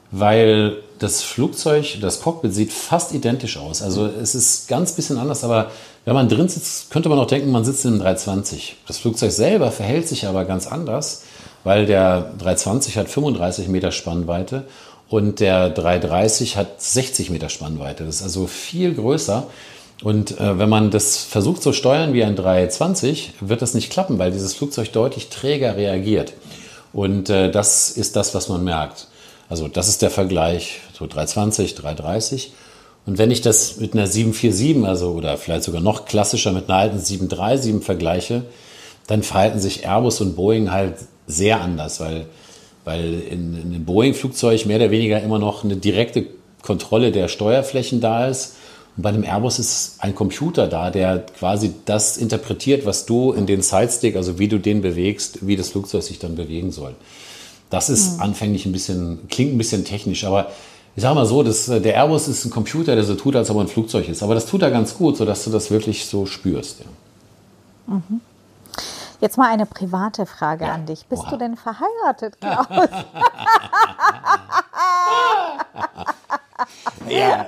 weil 0.10 0.78
das 1.02 1.24
Flugzeug, 1.24 1.98
das 2.00 2.22
Cockpit 2.22 2.54
sieht 2.54 2.72
fast 2.72 3.12
identisch 3.12 3.58
aus. 3.58 3.82
Also 3.82 4.06
es 4.06 4.36
ist 4.36 4.68
ganz 4.68 4.92
bisschen 4.92 5.18
anders, 5.18 5.44
aber 5.44 5.72
wenn 6.06 6.14
man 6.14 6.30
drin 6.30 6.48
sitzt, 6.48 6.92
könnte 6.92 7.10
man 7.10 7.18
auch 7.18 7.26
denken, 7.26 7.50
man 7.50 7.66
sitzt 7.66 7.86
in 7.86 7.94
einem 7.94 8.02
320. 8.02 8.76
Das 8.86 9.00
Flugzeug 9.00 9.32
selber 9.32 9.72
verhält 9.72 10.08
sich 10.08 10.28
aber 10.28 10.46
ganz 10.46 10.68
anders, 10.68 11.24
weil 11.64 11.88
der 11.88 12.32
320 12.38 12.98
hat 12.98 13.10
35 13.10 13.68
Meter 13.68 13.92
Spannweite 13.92 14.66
und 15.10 15.40
der 15.40 15.72
330 15.72 16.56
hat 16.56 16.80
60 16.80 17.32
Meter 17.32 17.50
Spannweite. 17.50 18.06
Das 18.06 18.18
ist 18.18 18.24
also 18.24 18.46
viel 18.46 18.94
größer. 18.94 19.48
Und 20.04 20.40
äh, 20.40 20.60
wenn 20.60 20.70
man 20.70 20.92
das 20.92 21.18
versucht 21.18 21.64
zu 21.64 21.74
steuern 21.74 22.14
wie 22.14 22.24
ein 22.24 22.36
320, 22.36 23.34
wird 23.40 23.64
das 23.64 23.74
nicht 23.74 23.92
klappen, 23.92 24.20
weil 24.20 24.32
dieses 24.32 24.54
Flugzeug 24.54 24.92
deutlich 24.92 25.30
träger 25.30 25.76
reagiert. 25.76 26.34
Und 26.94 27.32
äh, 27.32 27.50
das 27.50 27.90
ist 27.90 28.16
das, 28.16 28.36
was 28.36 28.50
man 28.50 28.64
merkt. 28.64 29.08
Also 29.52 29.68
das 29.68 29.90
ist 29.90 30.02
der 30.02 30.10
Vergleich, 30.10 30.80
so 30.98 31.06
320, 31.06 31.76
330. 31.76 32.54
Und 33.06 33.18
wenn 33.18 33.32
ich 33.32 33.42
das 33.42 33.82
mit 33.82 33.92
einer 33.94 34.08
747, 34.08 34.86
also 34.88 35.12
oder 35.12 35.38
vielleicht 35.38 35.64
sogar 35.64 35.82
noch 35.82 36.06
klassischer 36.06 36.54
mit 36.54 36.70
einer 36.70 36.78
alten 36.78 37.00
737 37.00 37.84
vergleiche, 37.84 38.44
dann 39.08 39.24
verhalten 39.24 39.60
sich 39.60 39.86
Airbus 39.86 40.22
und 40.22 40.38
Boeing 40.38 40.72
halt 40.72 40.94
sehr 41.28 41.60
anders, 41.60 42.00
weil 42.00 42.28
Weil 42.86 43.14
in, 43.30 43.54
in 43.62 43.76
einem 43.76 43.86
Boeing-Flugzeug 43.86 44.66
mehr 44.66 44.78
oder 44.78 44.90
weniger 44.90 45.22
immer 45.22 45.38
noch 45.38 45.66
eine 45.66 45.76
direkte 45.76 46.28
Kontrolle 46.62 47.12
der 47.12 47.28
Steuerflächen 47.28 48.00
da 48.00 48.28
ist. 48.28 48.56
Und 48.96 49.04
bei 49.04 49.10
einem 49.10 49.26
Airbus 49.26 49.60
ist 49.60 49.98
ein 50.00 50.16
Computer 50.16 50.68
da, 50.68 50.92
der 50.92 51.26
quasi 51.38 51.74
das 51.84 52.16
interpretiert, 52.16 52.86
was 52.86 53.06
du 53.06 53.34
in 53.34 53.48
den 53.48 53.62
Sidestick, 53.64 54.16
also 54.16 54.40
wie 54.40 54.48
du 54.48 54.60
den 54.60 54.82
bewegst, 54.82 55.46
wie 55.46 55.58
das 55.58 55.70
Flugzeug 55.72 56.04
sich 56.04 56.20
dann 56.20 56.36
bewegen 56.36 56.72
soll. 56.72 56.96
Das 57.72 57.90
ist 57.90 58.18
mhm. 58.18 58.22
anfänglich 58.22 58.68
ein 58.68 58.72
bisschen, 58.72 59.28
klingt 59.30 59.56
ein 59.56 59.58
bisschen 59.58 59.84
technisch, 59.84 60.26
aber 60.26 60.52
ich 60.96 61.02
sage 61.02 61.16
mal 61.16 61.26
so, 61.26 61.42
das, 61.42 61.66
der 61.66 61.96
Airbus 61.96 62.28
ist 62.28 62.46
ein 62.46 62.52
Computer, 62.52 62.94
der 62.96 63.06
so 63.06 63.16
tut, 63.16 63.36
als 63.36 63.50
ob 63.50 63.58
er 63.58 63.62
ein 63.62 63.70
Flugzeug 63.70 64.10
ist. 64.10 64.22
Aber 64.22 64.36
das 64.36 64.46
tut 64.46 64.62
er 64.62 64.70
ganz 64.70 64.96
gut, 64.96 65.18
sodass 65.18 65.44
du 65.46 65.50
das 65.50 65.72
wirklich 65.72 66.06
so 66.06 66.26
spürst. 66.26 66.82
Ja. 66.82 66.86
Mhm. 67.96 68.22
Jetzt 69.22 69.38
mal 69.38 69.50
eine 69.50 69.66
private 69.66 70.26
Frage 70.26 70.66
ja. 70.66 70.74
an 70.74 70.86
dich. 70.86 71.06
Bist 71.06 71.24
Oha. 71.24 71.32
du 71.32 71.38
denn 71.38 71.56
verheiratet, 71.56 72.38
Klaus? 72.42 72.68
ja, 77.10 77.48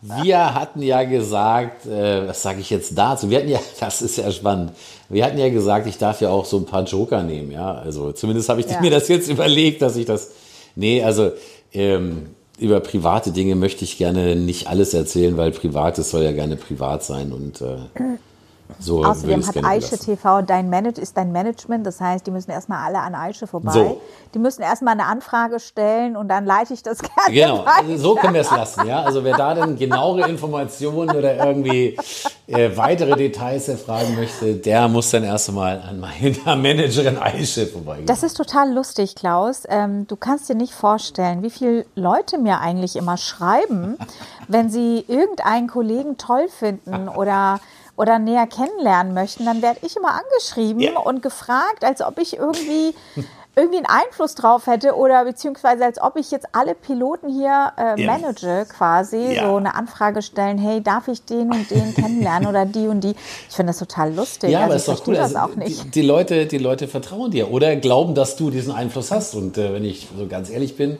wir 0.00 0.54
hatten 0.54 0.82
ja 0.82 1.04
gesagt, 1.04 1.86
äh, 1.86 2.28
was 2.28 2.42
sage 2.42 2.60
ich 2.60 2.70
jetzt 2.70 2.96
dazu? 2.96 3.30
Wir 3.30 3.38
hatten 3.38 3.48
ja, 3.48 3.60
das 3.80 4.02
ist 4.02 4.18
ja 4.18 4.30
spannend. 4.30 4.72
Wir 5.08 5.24
hatten 5.24 5.38
ja 5.38 5.48
gesagt, 5.48 5.86
ich 5.86 5.98
darf 5.98 6.20
ja 6.20 6.30
auch 6.30 6.44
so 6.44 6.58
ein 6.58 6.66
paar 6.66 6.84
Joker 6.84 7.22
nehmen, 7.22 7.50
ja. 7.50 7.74
Also 7.74 8.12
zumindest 8.12 8.48
habe 8.48 8.60
ich 8.60 8.66
ja. 8.66 8.80
mir 8.80 8.90
das 8.90 9.08
jetzt 9.08 9.28
überlegt, 9.28 9.82
dass 9.82 9.96
ich 9.96 10.06
das. 10.06 10.30
Nee, 10.76 11.02
also 11.02 11.32
ähm, 11.72 12.30
über 12.58 12.80
private 12.80 13.30
Dinge 13.30 13.54
möchte 13.54 13.84
ich 13.84 13.98
gerne 13.98 14.36
nicht 14.36 14.68
alles 14.68 14.94
erzählen, 14.94 15.36
weil 15.36 15.52
Privates 15.52 16.10
soll 16.10 16.22
ja 16.24 16.32
gerne 16.32 16.56
privat 16.56 17.04
sein 17.04 17.32
und 17.32 17.60
äh, 17.60 17.76
so 18.78 19.04
Außerdem 19.04 19.46
hat 19.46 19.64
Aische 19.64 19.98
TV 19.98 20.42
dein 20.42 20.70
Manage, 20.70 21.00
ist 21.00 21.16
dein 21.16 21.32
Management, 21.32 21.86
das 21.86 22.00
heißt, 22.00 22.26
die 22.26 22.30
müssen 22.30 22.50
erstmal 22.50 22.84
alle 22.84 23.00
an 23.00 23.14
Aische 23.14 23.46
vorbei. 23.46 23.72
So. 23.72 24.00
Die 24.34 24.38
müssen 24.38 24.62
erstmal 24.62 24.92
eine 24.92 25.06
Anfrage 25.06 25.58
stellen 25.58 26.16
und 26.16 26.28
dann 26.28 26.44
leite 26.44 26.74
ich 26.74 26.82
das 26.82 26.98
gerne. 27.26 27.32
Genau, 27.32 27.64
weiter. 27.64 27.98
so 27.98 28.14
können 28.14 28.34
wir 28.34 28.42
es 28.42 28.50
lassen. 28.50 28.86
Ja? 28.86 29.02
Also 29.02 29.24
wer 29.24 29.36
da 29.36 29.54
dann 29.54 29.76
genauere 29.76 30.28
Informationen 30.28 31.10
oder 31.10 31.36
irgendwie 31.36 31.96
äh, 32.46 32.76
weitere 32.76 33.16
Details 33.16 33.68
erfragen 33.68 34.14
möchte, 34.16 34.54
der 34.54 34.86
muss 34.88 35.10
dann 35.10 35.24
erstmal 35.24 35.80
an 35.80 36.00
meiner 36.00 36.56
Managerin 36.56 37.18
Aische 37.18 37.66
vorbeigehen. 37.66 38.06
Das 38.06 38.22
ist 38.22 38.36
total 38.36 38.72
lustig, 38.72 39.14
Klaus. 39.14 39.62
Ähm, 39.68 40.06
du 40.06 40.16
kannst 40.16 40.48
dir 40.48 40.54
nicht 40.54 40.74
vorstellen, 40.74 41.42
wie 41.42 41.50
viele 41.50 41.86
Leute 41.94 42.38
mir 42.38 42.60
eigentlich 42.60 42.96
immer 42.96 43.16
schreiben, 43.16 43.98
wenn 44.46 44.70
sie 44.70 45.04
irgendeinen 45.08 45.68
Kollegen 45.68 46.16
toll 46.16 46.48
finden 46.48 47.08
oder 47.08 47.60
oder 47.98 48.18
näher 48.18 48.46
kennenlernen 48.46 49.12
möchten, 49.12 49.44
dann 49.44 49.60
werde 49.60 49.80
ich 49.82 49.96
immer 49.96 50.12
angeschrieben 50.12 50.80
ja. 50.80 50.98
und 50.98 51.22
gefragt, 51.22 51.84
als 51.84 52.00
ob 52.00 52.18
ich 52.18 52.36
irgendwie 52.36 52.94
irgendwie 53.56 53.78
einen 53.78 53.86
Einfluss 53.86 54.36
drauf 54.36 54.68
hätte 54.68 54.94
oder 54.94 55.24
beziehungsweise 55.24 55.84
als 55.84 56.00
ob 56.00 56.16
ich 56.16 56.30
jetzt 56.30 56.46
alle 56.52 56.76
Piloten 56.76 57.28
hier 57.28 57.72
äh, 57.76 58.00
ja. 58.00 58.06
manage 58.06 58.66
quasi, 58.66 59.34
ja. 59.34 59.48
so 59.48 59.56
eine 59.56 59.74
Anfrage 59.74 60.22
stellen, 60.22 60.58
hey, 60.58 60.80
darf 60.80 61.08
ich 61.08 61.24
den 61.24 61.50
und 61.50 61.68
den 61.70 61.92
kennenlernen 61.94 62.48
oder 62.48 62.64
die 62.66 62.86
und 62.86 63.02
die. 63.02 63.16
Ich 63.48 63.56
finde 63.56 63.70
das 63.70 63.80
total 63.80 64.14
lustig. 64.14 64.50
Ja, 64.50 64.60
also 64.60 64.66
aber 64.66 64.76
ist 64.76 64.88
doch 64.88 65.06
cool. 65.08 65.14
Das 65.14 65.34
also, 65.34 65.52
auch 65.52 65.56
nicht. 65.56 65.84
Die, 65.84 65.90
die, 65.90 66.02
Leute, 66.02 66.46
die 66.46 66.58
Leute 66.58 66.86
vertrauen 66.86 67.32
dir 67.32 67.50
oder 67.50 67.74
glauben, 67.76 68.14
dass 68.14 68.36
du 68.36 68.50
diesen 68.50 68.72
Einfluss 68.72 69.10
hast. 69.10 69.34
Und 69.34 69.58
äh, 69.58 69.74
wenn 69.74 69.84
ich 69.84 70.06
so 70.16 70.28
ganz 70.28 70.50
ehrlich 70.50 70.76
bin, 70.76 70.98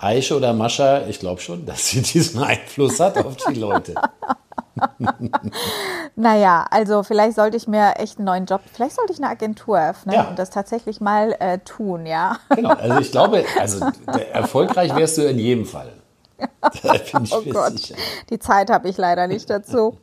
Aische 0.00 0.36
oder 0.36 0.52
Mascha, 0.52 1.06
ich 1.06 1.20
glaube 1.20 1.40
schon, 1.40 1.64
dass 1.66 1.86
sie 1.86 2.02
diesen 2.02 2.42
Einfluss 2.42 2.98
hat 2.98 3.16
auf 3.24 3.36
die 3.48 3.54
Leute. 3.54 3.94
naja, 6.16 6.66
also 6.70 7.02
vielleicht 7.02 7.36
sollte 7.36 7.56
ich 7.56 7.68
mir 7.68 7.94
echt 7.96 8.18
einen 8.18 8.26
neuen 8.26 8.46
Job, 8.46 8.60
vielleicht 8.72 8.96
sollte 8.96 9.12
ich 9.12 9.18
eine 9.18 9.28
Agentur 9.28 9.78
öffnen 9.78 10.14
ja. 10.14 10.28
und 10.28 10.38
das 10.38 10.50
tatsächlich 10.50 11.00
mal 11.00 11.36
äh, 11.38 11.58
tun, 11.58 12.06
ja. 12.06 12.38
Genau, 12.54 12.70
also 12.70 13.00
ich 13.00 13.10
glaube, 13.10 13.44
also 13.58 13.86
erfolgreich 14.32 14.94
wärst 14.94 15.18
du 15.18 15.22
in 15.22 15.38
jedem 15.38 15.66
Fall. 15.66 15.92
oh 17.30 17.42
Gott, 17.52 17.78
sicher. 17.78 17.94
die 18.30 18.38
Zeit 18.38 18.70
habe 18.70 18.88
ich 18.88 18.96
leider 18.96 19.26
nicht 19.26 19.48
dazu. 19.48 19.98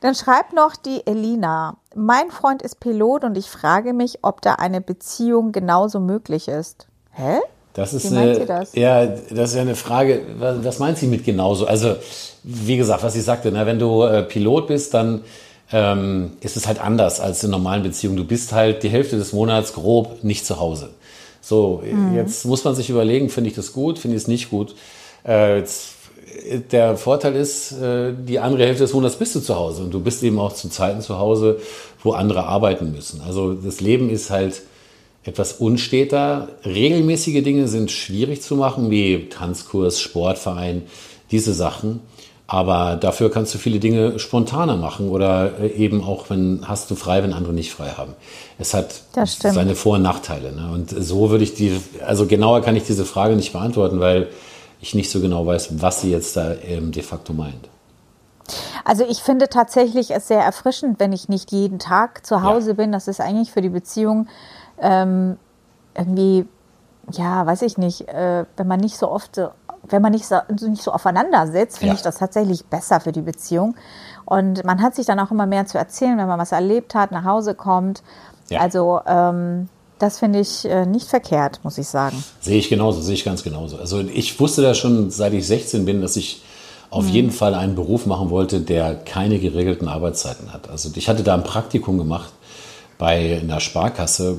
Dann 0.00 0.14
schreibt 0.14 0.52
noch 0.52 0.76
die 0.76 1.06
Elina. 1.06 1.76
Mein 1.94 2.30
Freund 2.30 2.62
ist 2.62 2.80
Pilot 2.80 3.24
und 3.24 3.36
ich 3.36 3.50
frage 3.50 3.92
mich, 3.92 4.20
ob 4.22 4.40
da 4.40 4.54
eine 4.54 4.80
Beziehung 4.80 5.52
genauso 5.52 5.98
möglich 5.98 6.48
ist. 6.48 6.86
Hä? 7.10 7.40
Das 7.74 7.94
ist, 7.94 8.12
eine, 8.12 8.46
das? 8.46 8.74
Ja, 8.74 9.06
das 9.06 9.50
ist 9.50 9.54
ja 9.54 9.62
eine 9.62 9.76
Frage, 9.76 10.22
was, 10.38 10.64
was 10.64 10.78
meint 10.80 10.98
sie 10.98 11.06
mit 11.06 11.24
genauso? 11.24 11.66
Also, 11.66 11.96
wie 12.42 12.76
gesagt, 12.76 13.02
was 13.04 13.14
ich 13.14 13.22
sagte, 13.22 13.50
na, 13.52 13.64
wenn 13.64 13.78
du 13.78 14.02
äh, 14.02 14.22
Pilot 14.22 14.66
bist, 14.66 14.92
dann 14.92 15.20
ähm, 15.72 16.32
ist 16.40 16.56
es 16.56 16.66
halt 16.66 16.80
anders 16.80 17.20
als 17.20 17.44
in 17.44 17.50
normalen 17.50 17.82
Beziehungen. 17.82 18.16
Du 18.16 18.24
bist 18.24 18.52
halt 18.52 18.82
die 18.82 18.88
Hälfte 18.88 19.16
des 19.16 19.32
Monats 19.32 19.72
grob 19.72 20.24
nicht 20.24 20.44
zu 20.44 20.58
Hause. 20.58 20.90
So, 21.40 21.82
mhm. 21.84 22.16
jetzt 22.16 22.44
muss 22.44 22.64
man 22.64 22.74
sich 22.74 22.90
überlegen, 22.90 23.30
finde 23.30 23.50
ich 23.50 23.56
das 23.56 23.72
gut, 23.72 23.98
finde 23.98 24.16
ich 24.16 24.24
es 24.24 24.28
nicht 24.28 24.50
gut. 24.50 24.74
Äh, 25.24 25.58
jetzt, 25.58 25.94
der 26.70 26.96
Vorteil 26.96 27.34
ist, 27.36 27.72
äh, 27.72 28.12
die 28.12 28.38
andere 28.38 28.64
Hälfte 28.64 28.84
des 28.84 28.92
Monats 28.92 29.16
bist 29.16 29.34
du 29.34 29.40
zu 29.40 29.56
Hause 29.56 29.84
und 29.84 29.92
du 29.92 30.00
bist 30.00 30.22
eben 30.22 30.38
auch 30.38 30.52
zu 30.52 30.68
Zeiten 30.68 31.00
zu 31.00 31.18
Hause, 31.18 31.60
wo 32.02 32.12
andere 32.12 32.44
arbeiten 32.44 32.92
müssen. 32.92 33.20
Also 33.20 33.54
das 33.54 33.80
Leben 33.80 34.10
ist 34.10 34.30
halt 34.30 34.62
etwas 35.24 35.54
unsteter. 35.54 36.48
Regelmäßige 36.64 37.42
Dinge 37.42 37.68
sind 37.68 37.90
schwierig 37.90 38.42
zu 38.42 38.56
machen, 38.56 38.90
wie 38.90 39.28
Tanzkurs, 39.28 40.00
Sportverein, 40.00 40.82
diese 41.30 41.52
Sachen. 41.52 42.00
Aber 42.46 42.96
dafür 42.96 43.30
kannst 43.30 43.54
du 43.54 43.58
viele 43.58 43.78
Dinge 43.78 44.18
spontaner 44.18 44.76
machen 44.76 45.08
oder 45.08 45.60
äh, 45.60 45.68
eben 45.68 46.02
auch, 46.02 46.30
wenn 46.30 46.62
hast 46.66 46.90
du 46.90 46.96
frei, 46.96 47.22
wenn 47.22 47.32
andere 47.32 47.52
nicht 47.52 47.70
frei 47.70 47.90
haben. 47.90 48.14
Es 48.58 48.74
hat 48.74 49.02
seine 49.38 49.76
Vor- 49.76 49.96
und 49.96 50.02
Nachteile. 50.02 50.50
Ne? 50.50 50.68
Und 50.74 50.90
so 50.90 51.30
würde 51.30 51.44
ich 51.44 51.54
die, 51.54 51.80
also 52.04 52.26
genauer 52.26 52.62
kann 52.62 52.74
ich 52.74 52.82
diese 52.82 53.04
Frage 53.04 53.36
nicht 53.36 53.52
beantworten, 53.52 54.00
weil 54.00 54.30
ich 54.80 54.96
nicht 54.96 55.10
so 55.10 55.20
genau 55.20 55.46
weiß, 55.46 55.80
was 55.80 56.00
sie 56.00 56.10
jetzt 56.10 56.36
da 56.36 56.54
ähm, 56.66 56.90
de 56.90 57.04
facto 57.04 57.32
meint. 57.32 57.68
Also 58.84 59.04
ich 59.08 59.18
finde 59.18 59.48
tatsächlich 59.48 60.10
es 60.10 60.26
sehr 60.26 60.40
erfrischend, 60.40 60.98
wenn 60.98 61.12
ich 61.12 61.28
nicht 61.28 61.52
jeden 61.52 61.78
Tag 61.78 62.26
zu 62.26 62.42
Hause 62.42 62.70
ja. 62.70 62.74
bin. 62.74 62.90
Das 62.90 63.06
ist 63.06 63.20
eigentlich 63.20 63.52
für 63.52 63.60
die 63.60 63.68
Beziehung 63.68 64.26
ähm, 64.80 65.36
irgendwie, 65.94 66.46
ja, 67.12 67.46
weiß 67.46 67.62
ich 67.62 67.78
nicht, 67.78 68.08
äh, 68.08 68.44
wenn 68.56 68.66
man 68.66 68.80
nicht 68.80 68.96
so 68.96 69.10
oft, 69.10 69.40
wenn 69.82 70.02
man 70.02 70.12
nicht 70.12 70.26
so, 70.26 70.36
nicht 70.48 70.82
so 70.82 70.92
aufeinander 70.92 71.46
sitzt, 71.46 71.78
finde 71.78 71.94
ja. 71.94 71.96
ich 71.96 72.02
das 72.02 72.18
tatsächlich 72.18 72.66
besser 72.66 73.00
für 73.00 73.12
die 73.12 73.22
Beziehung. 73.22 73.74
Und 74.24 74.64
man 74.64 74.80
hat 74.80 74.94
sich 74.94 75.06
dann 75.06 75.18
auch 75.18 75.30
immer 75.30 75.46
mehr 75.46 75.66
zu 75.66 75.78
erzählen, 75.78 76.16
wenn 76.18 76.28
man 76.28 76.38
was 76.38 76.52
erlebt 76.52 76.94
hat, 76.94 77.10
nach 77.10 77.24
Hause 77.24 77.54
kommt. 77.54 78.02
Ja. 78.48 78.60
Also 78.60 79.00
ähm, 79.06 79.68
das 79.98 80.18
finde 80.18 80.40
ich 80.40 80.64
äh, 80.64 80.86
nicht 80.86 81.08
verkehrt, 81.08 81.60
muss 81.62 81.78
ich 81.78 81.88
sagen. 81.88 82.22
Sehe 82.40 82.58
ich 82.58 82.68
genauso, 82.68 83.00
sehe 83.00 83.14
ich 83.14 83.24
ganz 83.24 83.42
genauso. 83.42 83.76
Also 83.76 84.00
ich 84.00 84.38
wusste 84.40 84.62
da 84.62 84.74
schon, 84.74 85.10
seit 85.10 85.32
ich 85.32 85.46
16 85.46 85.84
bin, 85.84 86.00
dass 86.00 86.16
ich 86.16 86.42
auf 86.90 87.04
mhm. 87.04 87.10
jeden 87.10 87.30
Fall 87.30 87.54
einen 87.54 87.74
Beruf 87.74 88.06
machen 88.06 88.30
wollte, 88.30 88.60
der 88.60 88.94
keine 88.94 89.38
geregelten 89.38 89.88
Arbeitszeiten 89.88 90.52
hat. 90.52 90.70
Also 90.70 90.90
ich 90.94 91.08
hatte 91.08 91.22
da 91.22 91.34
ein 91.34 91.44
Praktikum 91.44 91.98
gemacht 91.98 92.32
bei 93.00 93.40
einer 93.40 93.60
Sparkasse. 93.60 94.38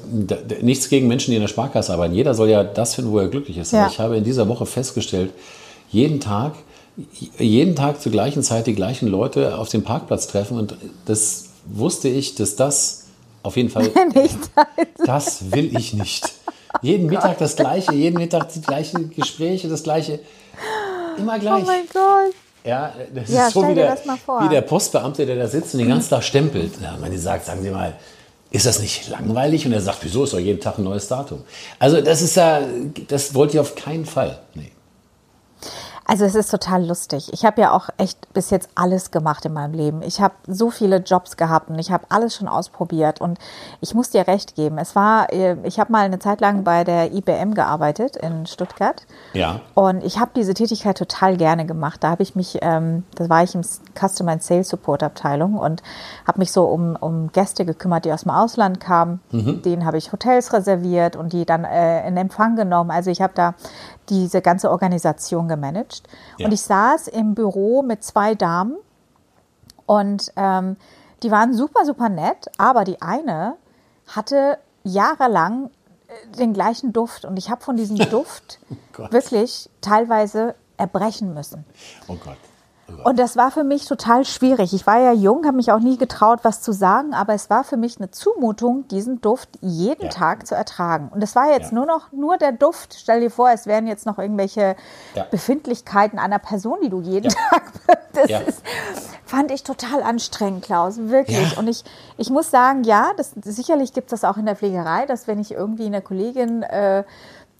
Nichts 0.61 0.87
gegen 0.87 1.07
Menschen, 1.07 1.31
die 1.31 1.37
in 1.37 1.41
der 1.41 1.47
Sparkasse 1.47 1.91
arbeiten. 1.91 2.13
Jeder 2.13 2.35
soll 2.35 2.47
ja 2.47 2.63
das 2.63 2.93
finden, 2.93 3.11
wo 3.11 3.17
er 3.17 3.27
glücklich 3.27 3.57
ist. 3.57 3.73
Ja. 3.73 3.87
Ich 3.87 3.99
habe 3.99 4.15
in 4.15 4.23
dieser 4.23 4.47
Woche 4.47 4.67
festgestellt, 4.67 5.31
jeden 5.89 6.19
Tag, 6.19 6.53
jeden 7.39 7.75
Tag 7.75 7.99
zur 7.99 8.11
gleichen 8.11 8.43
Zeit 8.43 8.67
die 8.67 8.75
gleichen 8.75 9.07
Leute 9.07 9.57
auf 9.57 9.69
dem 9.69 9.83
Parkplatz 9.83 10.27
treffen. 10.27 10.59
Und 10.59 10.75
das 11.05 11.45
wusste 11.65 12.07
ich, 12.07 12.35
dass 12.35 12.55
das 12.55 13.07
auf 13.41 13.57
jeden 13.57 13.69
Fall, 13.69 13.89
das 15.05 15.51
will 15.51 15.75
ich 15.75 15.93
nicht. 15.93 16.31
Jeden 16.83 17.07
Mittag 17.07 17.39
das 17.39 17.55
Gleiche, 17.55 17.93
jeden 17.93 18.19
Mittag 18.19 18.53
die 18.53 18.61
gleichen 18.61 19.09
Gespräche, 19.09 19.69
das 19.69 19.81
Gleiche. 19.81 20.19
Immer 21.17 21.39
gleich. 21.39 21.63
Oh 21.63 21.65
mein 21.65 21.85
Gott. 21.91 22.35
Ja, 22.63 22.93
das 23.11 23.27
ja, 23.27 23.47
ist 23.47 23.53
so 23.53 23.67
wie 23.67 23.73
der, 23.73 23.97
wie 23.97 24.49
der, 24.49 24.61
Postbeamte, 24.61 25.25
der 25.25 25.35
da 25.35 25.47
sitzt 25.47 25.73
und 25.73 25.79
den 25.79 25.89
ganzen 25.89 26.11
Tag 26.11 26.23
stempelt. 26.23 26.73
Ja, 26.79 26.95
man 27.01 27.17
sagt, 27.17 27.47
sagen 27.47 27.63
Sie 27.63 27.71
mal, 27.71 27.95
ist 28.51 28.65
das 28.65 28.79
nicht 28.79 29.07
langweilig? 29.07 29.65
Und 29.65 29.71
er 29.71 29.81
sagt, 29.81 29.99
wieso 30.01 30.25
ist 30.25 30.33
doch 30.33 30.39
jeden 30.39 30.59
Tag 30.59 30.77
ein 30.77 30.83
neues 30.83 31.07
Datum? 31.07 31.43
Also 31.79 32.01
das 32.01 32.21
ist 32.21 32.35
ja, 32.35 32.61
das 33.07 33.33
wollte 33.33 33.53
ich 33.53 33.59
auf 33.59 33.75
keinen 33.75 34.05
Fall. 34.05 34.39
Nee. 34.53 34.71
Also 36.11 36.25
es 36.25 36.35
ist 36.35 36.51
total 36.51 36.85
lustig. 36.85 37.31
Ich 37.31 37.45
habe 37.45 37.61
ja 37.61 37.71
auch 37.71 37.87
echt 37.95 38.33
bis 38.33 38.49
jetzt 38.49 38.67
alles 38.75 39.11
gemacht 39.11 39.45
in 39.45 39.53
meinem 39.53 39.73
Leben. 39.73 40.01
Ich 40.01 40.19
habe 40.19 40.33
so 40.45 40.69
viele 40.69 40.97
Jobs 40.97 41.37
gehabt 41.37 41.69
und 41.69 41.79
ich 41.79 41.89
habe 41.89 42.03
alles 42.09 42.35
schon 42.35 42.49
ausprobiert 42.49 43.21
und 43.21 43.39
ich 43.79 43.93
muss 43.93 44.09
dir 44.09 44.27
recht 44.27 44.55
geben. 44.55 44.77
Es 44.77 44.93
war, 44.93 45.31
äh, 45.31 45.55
ich 45.63 45.79
habe 45.79 45.89
mal 45.89 46.03
eine 46.03 46.19
Zeit 46.19 46.41
lang 46.41 46.65
bei 46.65 46.83
der 46.83 47.13
IBM 47.13 47.53
gearbeitet 47.53 48.17
in 48.17 48.45
Stuttgart. 48.45 49.03
Ja. 49.31 49.61
Und 49.73 50.03
ich 50.03 50.19
habe 50.19 50.31
diese 50.35 50.53
Tätigkeit 50.53 50.97
total 50.97 51.37
gerne 51.37 51.65
gemacht. 51.65 52.03
Da 52.03 52.09
habe 52.09 52.23
ich 52.23 52.35
mich, 52.35 52.57
ähm, 52.61 53.05
da 53.15 53.29
war 53.29 53.43
ich 53.43 53.55
im 53.55 53.61
Customer 53.61 54.33
and 54.33 54.43
Sales 54.43 54.67
Support 54.67 55.03
Abteilung 55.03 55.57
und 55.57 55.81
habe 56.27 56.39
mich 56.39 56.51
so 56.51 56.65
um, 56.65 56.97
um 56.99 57.31
Gäste 57.31 57.63
gekümmert, 57.63 58.03
die 58.03 58.11
aus 58.11 58.23
dem 58.23 58.31
Ausland 58.31 58.81
kamen. 58.81 59.21
Mhm. 59.31 59.61
Denen 59.61 59.85
habe 59.85 59.97
ich 59.97 60.11
Hotels 60.11 60.51
reserviert 60.51 61.15
und 61.15 61.31
die 61.31 61.45
dann 61.45 61.63
äh, 61.63 62.05
in 62.05 62.17
Empfang 62.17 62.57
genommen. 62.57 62.91
Also 62.91 63.09
ich 63.09 63.21
habe 63.21 63.31
da 63.33 63.53
diese 64.11 64.41
ganze 64.41 64.69
Organisation 64.69 65.47
gemanagt. 65.47 66.03
Ja. 66.37 66.45
Und 66.45 66.51
ich 66.51 66.61
saß 66.61 67.07
im 67.07 67.33
Büro 67.33 67.81
mit 67.81 68.03
zwei 68.03 68.35
Damen 68.35 68.77
und 69.87 70.31
ähm, 70.35 70.77
die 71.23 71.31
waren 71.31 71.53
super, 71.53 71.85
super 71.85 72.09
nett, 72.09 72.49
aber 72.57 72.83
die 72.83 73.01
eine 73.01 73.55
hatte 74.07 74.59
jahrelang 74.83 75.71
den 76.37 76.53
gleichen 76.53 76.93
Duft. 76.93 77.25
Und 77.25 77.37
ich 77.37 77.49
habe 77.49 77.61
von 77.63 77.77
diesem 77.77 77.97
Duft 78.09 78.59
oh 78.69 79.11
wirklich 79.11 79.69
teilweise 79.79 80.55
erbrechen 80.77 81.33
müssen. 81.33 81.65
Oh 82.07 82.15
Gott. 82.15 82.37
Und 83.03 83.17
das 83.19 83.35
war 83.35 83.51
für 83.51 83.63
mich 83.63 83.85
total 83.85 84.25
schwierig. 84.25 84.73
Ich 84.73 84.85
war 84.85 84.99
ja 84.99 85.11
jung, 85.11 85.45
habe 85.45 85.55
mich 85.55 85.71
auch 85.71 85.79
nie 85.79 85.97
getraut, 85.97 86.39
was 86.43 86.61
zu 86.61 86.71
sagen, 86.71 87.13
aber 87.13 87.33
es 87.33 87.49
war 87.49 87.63
für 87.63 87.77
mich 87.77 87.97
eine 87.97 88.11
Zumutung, 88.11 88.87
diesen 88.89 89.21
Duft 89.21 89.49
jeden 89.61 90.05
ja. 90.05 90.09
Tag 90.09 90.45
zu 90.45 90.55
ertragen. 90.55 91.09
Und 91.13 91.23
es 91.23 91.35
war 91.35 91.51
jetzt 91.51 91.71
ja. 91.71 91.75
nur 91.75 91.85
noch 91.85 92.11
nur 92.11 92.37
der 92.37 92.51
Duft. 92.51 92.95
Stell 92.99 93.21
dir 93.21 93.31
vor, 93.31 93.49
es 93.49 93.65
wären 93.65 93.87
jetzt 93.87 94.05
noch 94.05 94.19
irgendwelche 94.19 94.75
ja. 95.15 95.25
Befindlichkeiten 95.29 96.19
einer 96.19 96.39
Person, 96.39 96.77
die 96.83 96.89
du 96.89 97.01
jeden 97.01 97.29
Tag. 97.29 97.63
Das 98.13 98.29
ist, 98.45 98.61
fand 99.23 99.51
ich 99.51 99.63
total 99.63 100.03
anstrengend, 100.03 100.65
Klaus, 100.65 100.97
wirklich. 100.97 101.57
Und 101.57 101.69
ich, 101.69 101.85
ich 102.17 102.29
muss 102.29 102.51
sagen, 102.51 102.83
ja, 102.83 103.13
das, 103.15 103.31
sicherlich 103.41 103.93
gibt 103.93 104.11
es 104.11 104.19
das 104.19 104.29
auch 104.29 104.35
in 104.35 104.45
der 104.45 104.57
Pflegerei, 104.57 105.05
dass 105.05 105.27
wenn 105.27 105.39
ich 105.39 105.53
irgendwie 105.53 105.85
eine 105.85 106.01
Kollegin 106.01 106.61
äh, 106.63 107.05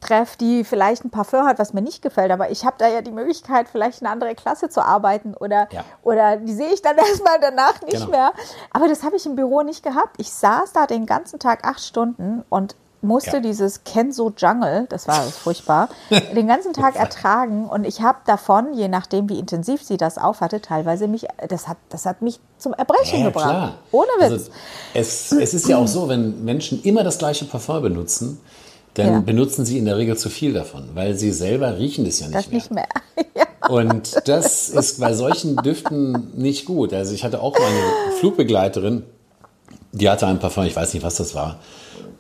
treffe, 0.02 0.38
die 0.38 0.64
vielleicht 0.64 1.06
ein 1.06 1.12
Parfum 1.12 1.46
hat, 1.46 1.60
was 1.60 1.74
mir 1.74 1.82
nicht 1.82 2.02
gefällt, 2.02 2.32
aber 2.32 2.50
ich 2.50 2.66
habe 2.66 2.76
da 2.78 2.88
ja 2.88 3.02
die 3.02 3.12
Möglichkeit, 3.12 3.68
vielleicht 3.70 4.02
eine 4.02 4.12
andere 4.12 4.36
Klasse 4.36 4.70
zu 4.70 4.84
arbeiten 4.84 5.34
oder, 5.36 5.68
ja. 5.72 5.86
oder 6.04 6.38
die 6.38 6.54
sehe 6.54 6.74
ich 6.74 6.82
dann 6.82 6.98
erstmal 6.98 7.40
danach 7.40 7.82
nicht 7.82 7.94
genau. 7.94 8.08
mehr. 8.08 8.34
Aber 8.72 8.88
das 8.88 9.04
habe 9.04 9.16
ich 9.16 9.26
im 9.26 9.36
Büro 9.36 9.62
nicht 9.62 9.84
gehabt. 9.84 10.16
Ich 10.18 10.32
saß 10.32 10.74
da 10.74 10.88
den 10.88 11.06
ganzen 11.06 11.40
Tag 11.40 11.66
acht 11.66 11.82
Stunden 11.82 12.44
und 12.50 12.76
musste 13.04 13.38
ja. 13.38 13.40
dieses 13.40 13.84
Kenzo 13.84 14.32
Jungle, 14.36 14.86
das 14.90 15.08
war 15.08 15.22
furchtbar, 15.24 15.90
den 16.36 16.48
ganzen 16.48 16.74
Tag 16.74 16.96
ertragen 16.96 17.68
und 17.68 17.86
ich 17.86 18.02
habe 18.02 18.20
davon, 18.26 18.74
je 18.74 18.88
nachdem 18.88 19.30
wie 19.30 19.40
intensiv 19.40 19.84
sie 19.84 19.98
das 19.98 20.18
aufhatte, 20.18 20.62
teilweise 20.62 21.08
mich, 21.08 21.26
das 21.48 21.68
hat, 21.68 21.78
das 21.90 22.06
hat 22.06 22.22
mich 22.22 22.40
zum 22.58 22.74
Erbrechen 22.74 23.20
ja, 23.20 23.26
gebracht. 23.26 23.50
Klar. 23.50 23.74
Ohne 23.92 24.10
Witz. 24.20 24.32
Also 24.32 24.52
es, 24.94 25.32
es 25.32 25.54
ist 25.54 25.68
ja 25.68 25.78
auch 25.78 25.88
so, 25.88 26.10
wenn 26.10 26.44
Menschen 26.44 26.82
immer 26.84 27.04
das 27.04 27.18
gleiche 27.18 27.46
Parfum 27.46 27.82
benutzen, 27.82 28.40
dann 28.94 29.08
ja. 29.08 29.20
benutzen 29.20 29.66
sie 29.66 29.78
in 29.78 29.86
der 29.86 29.98
Regel 29.98 30.18
zu 30.18 30.30
viel 30.30 30.54
davon, 30.54 30.90
weil 30.94 31.16
sie 31.16 31.32
selber 31.32 31.78
riechen 31.78 32.06
es 32.06 32.20
ja 32.20 32.28
nicht 32.28 32.38
das 32.38 32.48
mehr. 32.48 32.56
Nicht 32.56 32.72
mehr. 32.72 32.88
ja. 33.36 33.70
Und 33.70 34.28
das 34.28 34.70
ist 34.70 35.00
bei 35.00 35.14
solchen 35.14 35.56
Düften 35.58 36.32
nicht 36.36 36.66
gut. 36.66 36.94
Also 36.94 37.14
ich 37.14 37.24
hatte 37.24 37.42
auch 37.42 37.58
meine 37.58 37.80
Flugbegleiterin, 38.20 39.04
die 39.94 40.10
hatte 40.10 40.28
ein 40.28 40.40
Parfum, 40.40 40.66
ich 40.66 40.76
weiß 40.76 40.94
nicht, 40.94 41.04
was 41.04 41.16
das 41.16 41.36
war. 41.36 41.60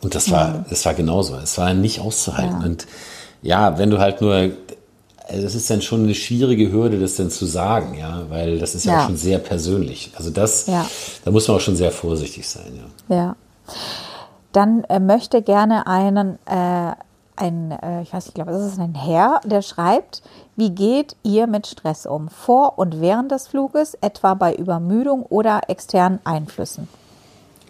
Und 0.01 0.15
das 0.15 0.31
war, 0.31 0.49
mhm. 0.49 0.65
das 0.69 0.85
war 0.85 0.93
genauso. 0.93 1.35
Es 1.35 1.57
war 1.57 1.73
nicht 1.73 1.99
auszuhalten. 1.99 2.61
Ja. 2.61 2.65
Und 2.65 2.87
ja, 3.41 3.77
wenn 3.77 3.89
du 3.89 3.99
halt 3.99 4.21
nur, 4.21 4.33
also 5.27 5.43
das 5.43 5.55
ist 5.55 5.69
dann 5.69 5.81
schon 5.81 6.03
eine 6.03 6.15
schwierige 6.15 6.71
Hürde, 6.71 6.99
das 6.99 7.15
denn 7.15 7.29
zu 7.29 7.45
sagen, 7.45 7.97
ja, 7.97 8.25
weil 8.29 8.59
das 8.59 8.75
ist 8.75 8.85
ja, 8.85 8.93
ja 8.93 9.01
auch 9.01 9.07
schon 9.07 9.17
sehr 9.17 9.39
persönlich. 9.39 10.11
Also 10.15 10.29
das, 10.29 10.65
da 10.65 11.31
muss 11.31 11.47
man 11.49 11.57
auch 11.57 11.61
schon 11.61 11.75
sehr 11.75 11.91
vorsichtig 11.91 12.47
sein, 12.47 12.79
ja. 13.09 13.15
Ja 13.15 13.35
dann 14.51 14.83
äh, 14.85 14.99
möchte 14.99 15.41
gerne 15.41 15.87
einen, 15.87 16.37
äh, 16.45 16.93
ein, 17.35 17.71
äh, 17.71 18.01
ich 18.03 18.13
weiß 18.13 18.25
nicht, 18.25 18.29
ich 18.29 18.33
glaube, 18.33 18.51
das 18.51 18.65
ist 18.65 18.79
ein 18.79 18.95
Herr, 18.95 19.41
der 19.45 19.61
schreibt, 19.61 20.21
wie 20.55 20.71
geht 20.71 21.15
ihr 21.23 21.47
mit 21.47 21.67
Stress 21.67 22.05
um? 22.05 22.29
Vor 22.29 22.77
und 22.77 23.01
während 23.01 23.31
des 23.31 23.47
Fluges, 23.47 23.95
etwa 24.01 24.33
bei 24.33 24.53
Übermüdung 24.53 25.23
oder 25.23 25.61
externen 25.67 26.19
Einflüssen? 26.23 26.87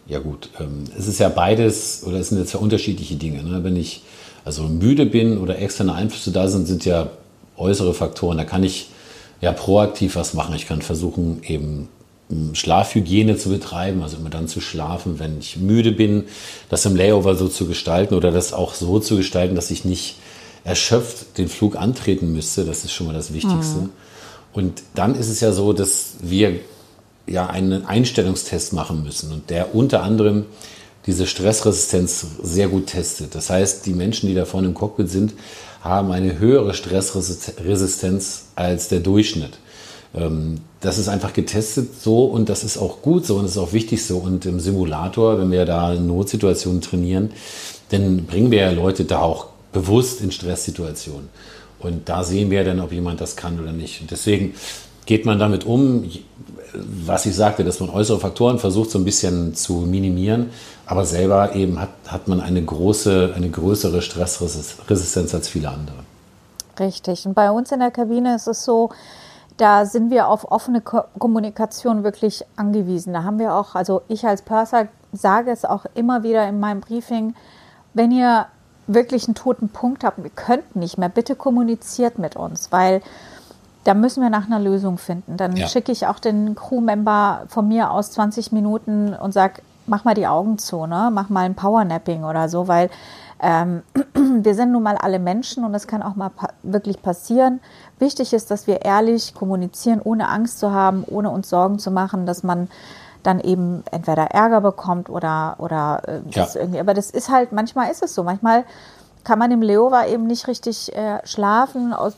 Ja 0.08 0.20
gut, 0.20 0.50
ähm, 0.60 0.86
es 0.98 1.08
ist 1.08 1.20
ja 1.20 1.30
beides, 1.30 2.04
oder 2.06 2.18
es 2.18 2.30
sind 2.30 2.40
jetzt 2.40 2.54
ja 2.54 2.60
unterschiedliche 2.60 3.16
Dinge. 3.16 3.44
Ne? 3.44 3.64
Wenn 3.64 3.76
ich 3.76 4.04
also 4.44 4.64
müde 4.64 5.06
bin 5.06 5.38
oder 5.38 5.60
externe 5.60 5.94
Einflüsse 5.94 6.32
da 6.32 6.48
sind, 6.48 6.68
sind 6.68 6.84
ja 6.86 7.10
äußere 7.58 7.94
Faktoren. 7.94 8.38
Da 8.38 8.44
kann 8.44 8.64
ich 8.64 8.90
ja 9.40 9.52
proaktiv 9.52 10.16
was 10.16 10.34
machen. 10.34 10.56
Ich 10.56 10.68
kann 10.68 10.82
versuchen, 10.82 11.44
eben 11.44 11.90
Schlafhygiene 12.54 13.38
zu 13.38 13.50
betreiben, 13.50 14.02
also 14.04 14.18
immer 14.18 14.30
dann 14.30 14.48
zu 14.48 14.62
schlafen, 14.62 15.20
wenn 15.20 15.40
ich 15.40 15.58
müde 15.58 15.92
bin, 15.92 16.26
das 16.70 16.86
im 16.86 16.96
Layover 16.96 17.36
so 17.36 17.48
zu 17.48 17.68
gestalten 17.68 18.16
oder 18.16 18.32
das 18.32 18.54
auch 18.54 18.74
so 18.74 19.00
zu 19.00 19.18
gestalten, 19.18 19.56
dass 19.56 19.72
ich 19.72 19.86
nicht 19.86 20.16
erschöpft 20.64 21.38
den 21.38 21.48
Flug 21.48 21.76
antreten 21.76 22.32
müsste. 22.34 22.66
Das 22.66 22.84
ist 22.84 22.92
schon 22.94 23.08
mal 23.08 23.14
das 23.14 23.34
Wichtigste. 23.34 23.82
Mhm. 23.82 23.90
Und 24.54 24.84
dann 24.96 25.16
ist 25.16 25.30
es 25.30 25.40
ja 25.40 25.52
so, 25.52 25.74
dass 25.74 26.16
wir 26.22 26.60
ja 27.28 27.48
einen 27.48 27.86
Einstellungstest 27.86 28.74
machen 28.74 29.04
müssen 29.04 29.32
und 29.32 29.50
der 29.50 29.74
unter 29.76 30.04
anderem 30.04 30.46
diese 31.06 31.26
Stressresistenz 31.26 32.26
sehr 32.44 32.68
gut 32.68 32.88
testet. 32.88 33.34
Das 33.34 33.50
heißt, 33.50 33.86
die 33.86 33.94
Menschen, 33.94 34.28
die 34.28 34.36
da 34.36 34.46
vorne 34.46 34.68
im 34.68 34.74
Cockpit 34.74 35.10
sind, 35.10 35.34
haben 35.82 36.12
eine 36.12 36.38
höhere 36.38 36.74
Stressresistenz 36.74 38.46
als 38.56 38.88
der 38.88 39.00
Durchschnitt. 39.00 39.58
Ähm, 40.14 40.62
das 40.82 40.98
ist 40.98 41.08
einfach 41.08 41.34
getestet 41.34 42.02
so 42.02 42.26
und 42.26 42.50
das 42.50 42.64
ist 42.64 42.78
auch 42.78 43.02
gut 43.02 43.26
so 43.26 43.36
und 43.36 43.44
das 43.44 43.52
ist 43.52 43.58
auch 43.58 43.72
wichtig 43.72 44.06
so. 44.06 44.18
Und 44.18 44.46
im 44.46 44.60
Simulator, 44.60 45.40
wenn 45.40 45.52
wir 45.52 45.66
da 45.66 45.94
Notsituationen 45.94 46.82
trainieren, 46.82 47.32
dann 47.90 48.26
bringen 48.26 48.52
wir 48.52 48.62
ja 48.62 48.72
Leute 48.72 49.06
da 49.06 49.20
auch 49.20 49.48
bewusst 49.72 50.22
in 50.22 50.32
Stresssituationen. 50.32 51.30
Und 51.80 52.10
da 52.10 52.24
sehen 52.24 52.50
wir 52.50 52.64
dann, 52.64 52.80
ob 52.80 52.92
jemand 52.92 53.22
das 53.22 53.36
kann 53.36 53.60
oder 53.60 53.72
nicht. 53.72 54.02
Und 54.02 54.12
deswegen 54.12 54.56
geht 55.06 55.26
man 55.26 55.40
damit 55.40 55.66
um, 55.66 56.10
was 56.74 57.26
ich 57.26 57.36
sagte, 57.36 57.64
dass 57.64 57.80
man 57.80 57.90
äußere 57.90 58.20
Faktoren 58.20 58.60
versucht 58.60 58.92
so 58.92 58.98
ein 58.98 59.06
bisschen 59.06 59.54
zu 59.56 59.74
minimieren, 59.74 60.50
aber 60.86 61.06
selber 61.06 61.56
eben 61.56 61.80
hat, 61.80 61.90
hat 62.08 62.28
man 62.28 62.40
eine 62.42 62.62
große, 62.64 63.34
eine 63.36 63.50
größere 63.50 64.02
Stressresistenz 64.02 65.34
als 65.34 65.48
viele 65.48 65.70
andere. 65.70 65.98
Richtig. 66.80 67.26
Und 67.26 67.34
bei 67.34 67.52
uns 67.52 67.72
in 67.72 67.80
der 67.80 67.92
Kabine 67.92 68.36
ist 68.36 68.48
es 68.48 68.64
so, 68.64 68.90
da 69.58 69.86
sind 69.86 70.10
wir 70.10 70.28
auf 70.28 70.52
offene 70.52 70.82
Ko 70.82 71.02
Kommunikation 71.20 72.04
wirklich 72.04 72.46
angewiesen. 72.56 73.14
Da 73.14 73.24
haben 73.24 73.40
wir 73.40 73.54
auch, 73.54 73.76
also 73.76 74.02
ich 74.08 74.26
als 74.26 74.42
Purser 74.42 74.88
sage 75.12 75.52
es 75.52 75.66
auch 75.66 75.86
immer 75.94 76.24
wieder 76.24 76.48
in 76.48 76.60
meinem 76.60 76.82
Briefing, 76.82 77.36
wenn 77.94 78.12
ihr 78.12 78.48
wirklich 78.88 79.28
einen 79.28 79.36
toten 79.36 79.70
Punkt 79.70 80.04
habt, 80.04 80.24
wir 80.24 80.30
könnten 80.32 80.80
nicht 80.80 80.98
mehr, 80.98 81.10
bitte 81.10 81.36
kommuniziert 81.36 82.20
mit 82.20 82.36
uns, 82.36 82.72
weil 82.72 83.02
da 83.84 83.94
müssen 83.94 84.22
wir 84.22 84.30
nach 84.30 84.46
einer 84.46 84.60
Lösung 84.60 84.98
finden. 84.98 85.38
Dann 85.38 85.56
ja. 85.56 85.68
schicke 85.68 85.92
ich 85.92 86.08
auch 86.08 86.20
den 86.20 86.56
Crewmember 86.56 87.44
von 87.48 87.68
mir 87.68 87.92
aus 87.92 88.12
20 88.12 88.52
Minuten 88.52 89.14
und 89.14 89.34
sage, 89.34 89.62
mach 89.88 90.04
mal 90.04 90.14
die 90.14 90.28
Augen 90.28 90.58
zu, 90.58 90.86
ne? 90.86 91.10
mach 91.12 91.30
mal 91.30 91.46
ein 91.46 91.56
Powernapping 91.56 92.24
oder 92.24 92.48
so, 92.48 92.68
weil 92.68 92.90
ähm, 93.42 93.82
wir 94.14 94.56
sind 94.56 94.72
nun 94.72 94.84
mal 94.84 94.98
alle 94.98 95.20
Menschen 95.20 95.66
und 95.66 95.74
das 95.74 95.88
kann 95.88 96.04
auch 96.04 96.16
mal 96.16 96.30
pa 96.30 96.50
wirklich 96.64 97.02
passieren. 97.02 97.60
Wichtig 98.00 98.34
ist, 98.34 98.52
dass 98.52 98.68
wir 98.68 98.84
ehrlich 98.84 99.34
kommunizieren, 99.34 100.00
ohne 100.04 100.30
Angst 100.30 100.60
zu 100.60 100.72
haben, 100.72 101.04
ohne 101.08 101.32
uns 101.32 101.50
Sorgen 101.50 101.80
zu 101.80 101.92
machen, 101.92 102.26
dass 102.26 102.44
man 102.44 102.70
dann 103.24 103.40
eben 103.40 103.84
entweder 103.92 104.26
Ärger 104.32 104.62
bekommt 104.62 105.10
oder, 105.10 105.56
oder 105.58 106.02
äh, 106.08 106.20
das 106.32 106.54
ja. 106.54 106.62
irgendwie. 106.62 106.80
Aber 106.80 106.94
das 106.94 107.10
ist 107.10 107.30
halt, 107.30 107.52
manchmal 107.52 107.92
ist 107.92 108.04
es 108.04 108.14
so. 108.14 108.24
Manchmal 108.24 108.64
kann 109.24 109.40
man 109.40 109.52
im 109.52 109.62
Leowa 109.62 110.06
eben 110.06 110.26
nicht 110.26 110.48
richtig 110.48 110.96
äh, 110.96 111.20
schlafen. 111.26 111.94
Aus, 111.94 112.14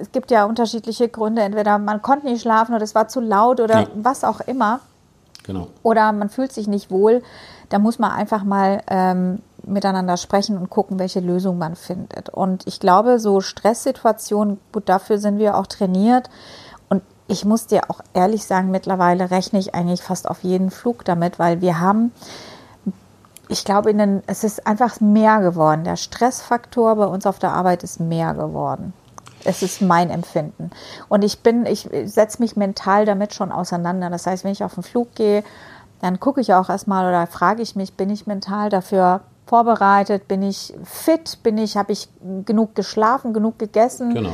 es 0.00 0.10
gibt 0.12 0.30
ja 0.30 0.44
unterschiedliche 0.44 1.08
Gründe. 1.08 1.42
Entweder 1.42 1.78
man 1.78 2.02
konnte 2.02 2.26
nicht 2.26 2.42
schlafen 2.42 2.74
oder 2.74 2.84
es 2.84 2.94
war 2.94 3.08
zu 3.08 3.20
laut 3.20 3.60
oder 3.60 3.82
ja. 3.82 3.86
was 3.94 4.24
auch 4.24 4.40
immer. 4.40 4.80
Genau. 5.44 5.68
Oder 5.82 6.12
man 6.12 6.30
fühlt 6.30 6.52
sich 6.52 6.66
nicht 6.66 6.90
wohl. 6.90 7.22
Da 7.68 7.78
muss 7.78 7.98
man 7.98 8.10
einfach 8.10 8.44
mal 8.44 8.82
ähm, 8.88 9.40
miteinander 9.66 10.16
sprechen 10.16 10.58
und 10.58 10.70
gucken, 10.70 10.98
welche 10.98 11.20
Lösung 11.20 11.58
man 11.58 11.76
findet. 11.76 12.28
Und 12.28 12.66
ich 12.66 12.80
glaube, 12.80 13.18
so 13.18 13.40
Stresssituationen, 13.40 14.60
gut, 14.72 14.88
dafür 14.88 15.18
sind 15.18 15.38
wir 15.38 15.56
auch 15.56 15.66
trainiert. 15.66 16.30
Und 16.88 17.02
ich 17.26 17.44
muss 17.44 17.66
dir 17.66 17.90
auch 17.90 18.00
ehrlich 18.12 18.44
sagen, 18.44 18.70
mittlerweile 18.70 19.30
rechne 19.30 19.58
ich 19.58 19.74
eigentlich 19.74 20.02
fast 20.02 20.28
auf 20.28 20.42
jeden 20.42 20.70
Flug 20.70 21.04
damit, 21.04 21.38
weil 21.38 21.60
wir 21.60 21.80
haben, 21.80 22.12
ich 23.48 23.64
glaube, 23.64 23.90
in 23.90 23.98
den, 23.98 24.22
es 24.26 24.44
ist 24.44 24.66
einfach 24.66 25.00
mehr 25.00 25.40
geworden. 25.40 25.84
Der 25.84 25.96
Stressfaktor 25.96 26.96
bei 26.96 27.06
uns 27.06 27.26
auf 27.26 27.38
der 27.38 27.52
Arbeit 27.52 27.82
ist 27.82 28.00
mehr 28.00 28.34
geworden. 28.34 28.92
Es 29.44 29.62
ist 29.62 29.82
mein 29.82 30.10
Empfinden. 30.10 30.70
Und 31.08 31.22
ich 31.22 31.40
bin, 31.40 31.66
ich 31.66 31.88
setze 32.04 32.40
mich 32.40 32.56
mental 32.56 33.04
damit 33.04 33.34
schon 33.34 33.52
auseinander. 33.52 34.08
Das 34.08 34.26
heißt, 34.26 34.44
wenn 34.44 34.52
ich 34.52 34.64
auf 34.64 34.74
den 34.74 34.82
Flug 34.82 35.14
gehe, 35.14 35.44
dann 36.00 36.20
gucke 36.20 36.40
ich 36.40 36.52
auch 36.52 36.68
erstmal 36.68 37.08
oder 37.08 37.26
frage 37.26 37.62
ich 37.62 37.76
mich, 37.76 37.94
bin 37.94 38.10
ich 38.10 38.26
mental 38.26 38.68
dafür 38.68 39.22
vorbereitet? 39.46 40.28
Bin 40.28 40.42
ich 40.42 40.74
fit? 40.84 41.38
Bin 41.42 41.58
ich, 41.58 41.76
habe 41.76 41.92
ich 41.92 42.08
genug 42.44 42.74
geschlafen, 42.74 43.32
genug 43.32 43.58
gegessen? 43.58 44.14
Genau. 44.14 44.32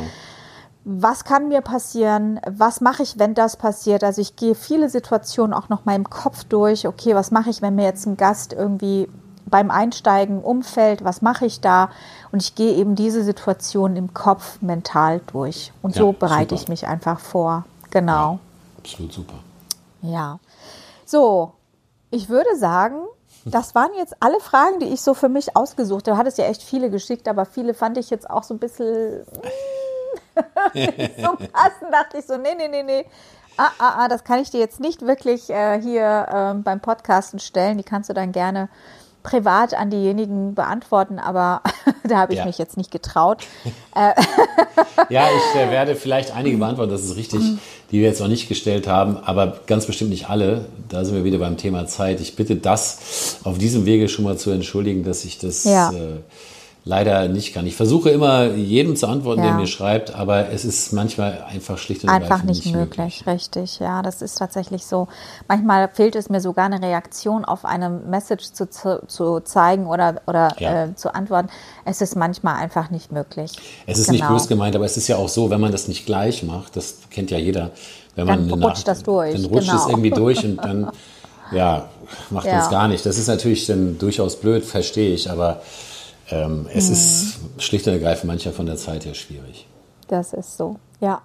Was 0.84 1.24
kann 1.24 1.48
mir 1.48 1.60
passieren? 1.60 2.40
Was 2.48 2.80
mache 2.80 3.02
ich, 3.02 3.18
wenn 3.18 3.34
das 3.34 3.56
passiert? 3.56 4.02
Also 4.02 4.22
ich 4.22 4.36
gehe 4.36 4.54
viele 4.54 4.88
Situationen 4.88 5.52
auch 5.52 5.68
noch 5.68 5.84
mal 5.84 5.94
im 5.94 6.08
Kopf 6.08 6.44
durch. 6.44 6.86
Okay, 6.86 7.14
was 7.14 7.30
mache 7.30 7.50
ich, 7.50 7.60
wenn 7.60 7.74
mir 7.74 7.84
jetzt 7.84 8.06
ein 8.06 8.16
Gast 8.16 8.52
irgendwie 8.52 9.08
beim 9.46 9.70
Einsteigen 9.70 10.40
umfällt? 10.40 11.04
Was 11.04 11.20
mache 11.20 11.44
ich 11.44 11.60
da? 11.60 11.90
Und 12.32 12.42
ich 12.42 12.54
gehe 12.54 12.74
eben 12.74 12.94
diese 12.94 13.22
Situation 13.24 13.96
im 13.96 14.14
Kopf 14.14 14.62
mental 14.62 15.20
durch. 15.32 15.72
Und 15.82 15.96
ja, 15.96 16.02
so 16.02 16.12
bereite 16.12 16.56
super. 16.56 16.62
ich 16.62 16.68
mich 16.68 16.86
einfach 16.86 17.20
vor. 17.20 17.64
Genau. 17.90 18.32
Ja, 18.32 18.38
absolut 18.78 19.12
super. 19.12 19.34
Ja. 20.00 20.38
So, 21.04 21.52
ich 22.10 22.28
würde 22.28 22.56
sagen, 22.56 23.02
das 23.44 23.74
waren 23.74 23.90
jetzt 23.96 24.14
alle 24.20 24.40
Fragen, 24.40 24.80
die 24.80 24.86
ich 24.86 25.00
so 25.00 25.14
für 25.14 25.28
mich 25.28 25.56
ausgesucht 25.56 26.06
habe. 26.06 26.16
Du 26.16 26.18
hattest 26.18 26.38
ja 26.38 26.46
echt 26.46 26.62
viele 26.62 26.90
geschickt, 26.90 27.28
aber 27.28 27.44
viele 27.44 27.74
fand 27.74 27.98
ich 27.98 28.10
jetzt 28.10 28.28
auch 28.28 28.42
so 28.42 28.54
ein 28.54 28.58
bisschen 28.58 29.24
so 30.74 31.36
passend. 31.52 31.92
Dachte 31.92 32.18
ich 32.18 32.26
so, 32.26 32.36
nee, 32.36 32.54
nee, 32.56 32.68
nee, 32.68 32.82
nee. 32.82 33.06
Ah, 33.56 33.70
ah, 33.78 33.94
ah, 33.98 34.08
das 34.08 34.24
kann 34.24 34.38
ich 34.38 34.50
dir 34.50 34.60
jetzt 34.60 34.80
nicht 34.80 35.02
wirklich 35.02 35.50
äh, 35.50 35.80
hier 35.80 36.26
äh, 36.30 36.54
beim 36.62 36.80
Podcasten 36.80 37.38
stellen. 37.38 37.78
Die 37.78 37.84
kannst 37.84 38.08
du 38.08 38.14
dann 38.14 38.32
gerne 38.32 38.68
privat 39.22 39.74
an 39.74 39.90
diejenigen 39.90 40.54
beantworten, 40.54 41.18
aber 41.18 41.62
da 42.08 42.18
habe 42.18 42.32
ich 42.32 42.38
ja. 42.38 42.44
mich 42.46 42.58
jetzt 42.58 42.76
nicht 42.76 42.90
getraut. 42.90 43.38
ja, 45.08 45.28
ich 45.28 45.60
äh, 45.60 45.70
werde 45.70 45.94
vielleicht 45.94 46.34
einige 46.34 46.56
beantworten, 46.56 46.90
das 46.90 47.04
ist 47.04 47.16
richtig, 47.16 47.40
die 47.90 48.00
wir 48.00 48.08
jetzt 48.08 48.20
noch 48.20 48.28
nicht 48.28 48.48
gestellt 48.48 48.86
haben, 48.86 49.16
aber 49.18 49.60
ganz 49.66 49.86
bestimmt 49.86 50.10
nicht 50.10 50.28
alle. 50.28 50.66
Da 50.88 51.04
sind 51.04 51.14
wir 51.14 51.24
wieder 51.24 51.38
beim 51.38 51.56
Thema 51.56 51.86
Zeit. 51.86 52.20
Ich 52.20 52.36
bitte 52.36 52.56
das 52.56 53.38
auf 53.44 53.58
diesem 53.58 53.86
Wege 53.86 54.08
schon 54.08 54.24
mal 54.24 54.36
zu 54.36 54.50
entschuldigen, 54.50 55.04
dass 55.04 55.24
ich 55.24 55.38
das 55.38 55.64
ja. 55.64 55.92
äh, 55.92 56.18
leider 56.90 57.28
nicht 57.28 57.54
kann. 57.54 57.66
Ich 57.66 57.76
versuche 57.76 58.10
immer 58.10 58.46
jedem 58.46 58.96
zu 58.96 59.06
antworten, 59.06 59.42
ja. 59.42 59.50
der 59.50 59.54
mir 59.54 59.68
schreibt, 59.68 60.12
aber 60.12 60.50
es 60.50 60.64
ist 60.64 60.92
manchmal 60.92 61.44
einfach 61.48 61.78
schlicht 61.78 62.02
und 62.02 62.10
einfach 62.10 62.42
nicht, 62.42 62.64
nicht 62.64 62.74
möglich. 62.74 63.24
möglich. 63.24 63.26
Richtig, 63.28 63.78
ja, 63.78 64.02
das 64.02 64.20
ist 64.22 64.36
tatsächlich 64.36 64.84
so. 64.84 65.06
Manchmal 65.46 65.88
fehlt 65.92 66.16
es 66.16 66.28
mir 66.28 66.40
sogar 66.40 66.66
eine 66.66 66.82
Reaktion 66.82 67.44
auf 67.44 67.64
eine 67.64 67.88
Message 67.88 68.52
zu, 68.52 68.68
zu, 68.68 69.40
zeigen 69.40 69.86
oder, 69.86 70.20
oder 70.26 70.52
ja. 70.58 70.86
äh, 70.86 70.94
zu 70.96 71.14
antworten. 71.14 71.48
Es 71.84 72.00
ist 72.00 72.16
manchmal 72.16 72.56
einfach 72.56 72.90
nicht 72.90 73.12
möglich. 73.12 73.52
Es 73.86 73.98
ist 73.98 74.10
genau. 74.10 74.18
nicht 74.18 74.28
böse 74.28 74.48
gemeint, 74.48 74.74
aber 74.74 74.84
es 74.84 74.96
ist 74.96 75.06
ja 75.06 75.14
auch 75.14 75.28
so, 75.28 75.48
wenn 75.48 75.60
man 75.60 75.70
das 75.70 75.86
nicht 75.86 76.06
gleich 76.06 76.42
macht, 76.42 76.74
das 76.74 76.96
kennt 77.10 77.30
ja 77.30 77.38
jeder. 77.38 77.70
Wenn 78.16 78.26
dann 78.26 78.48
man 78.48 78.64
rutscht 78.64 78.78
Nacht, 78.78 78.88
das 78.88 79.04
durch. 79.04 79.32
Dann 79.34 79.44
rutscht 79.44 79.70
genau. 79.70 79.84
es 79.84 79.88
irgendwie 79.88 80.10
durch 80.24 80.44
und 80.44 80.56
dann 80.56 80.90
ja, 81.52 81.88
macht 82.30 82.46
ja. 82.46 82.54
man 82.54 82.62
es 82.62 82.70
gar 82.70 82.88
nicht. 82.88 83.06
Das 83.06 83.16
ist 83.16 83.28
natürlich 83.28 83.66
dann 83.66 83.96
durchaus 83.96 84.40
blöd, 84.40 84.64
verstehe 84.64 85.14
ich, 85.14 85.30
aber 85.30 85.62
ähm, 86.30 86.66
es 86.72 86.88
mhm. 86.88 86.92
ist 86.92 87.38
schlicht 87.58 87.86
und 87.86 87.94
ergreifend 87.94 88.26
mancher 88.26 88.52
von 88.52 88.66
der 88.66 88.76
Zeit 88.76 89.04
her 89.04 89.14
schwierig. 89.14 89.66
Das 90.08 90.32
ist 90.32 90.56
so, 90.56 90.76
ja. 91.00 91.22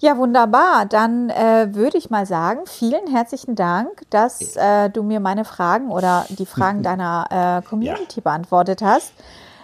Ja, 0.00 0.16
wunderbar. 0.16 0.86
Dann 0.86 1.28
äh, 1.28 1.74
würde 1.74 1.98
ich 1.98 2.08
mal 2.08 2.24
sagen, 2.24 2.60
vielen 2.66 3.08
herzlichen 3.08 3.56
Dank, 3.56 4.02
dass 4.10 4.54
äh, 4.54 4.90
du 4.90 5.02
mir 5.02 5.18
meine 5.18 5.44
Fragen 5.44 5.90
oder 5.90 6.24
die 6.28 6.46
Fragen 6.46 6.82
deiner 6.84 7.62
äh, 7.64 7.68
Community 7.68 8.20
ja. 8.20 8.22
beantwortet 8.22 8.80
hast. 8.80 9.12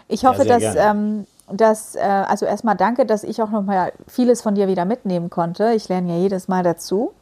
Ich 0.08 0.24
hoffe, 0.24 0.44
ja, 0.44 0.58
dass, 0.58 0.74
ähm, 0.76 1.26
dass 1.52 1.94
äh, 1.94 2.00
also 2.00 2.46
erstmal 2.46 2.76
danke, 2.76 3.06
dass 3.06 3.22
ich 3.22 3.40
auch 3.40 3.50
noch 3.50 3.62
mal 3.62 3.92
vieles 4.08 4.42
von 4.42 4.56
dir 4.56 4.66
wieder 4.66 4.84
mitnehmen 4.84 5.30
konnte. 5.30 5.72
Ich 5.74 5.88
lerne 5.88 6.14
ja 6.14 6.18
jedes 6.18 6.48
Mal 6.48 6.64
dazu. 6.64 7.12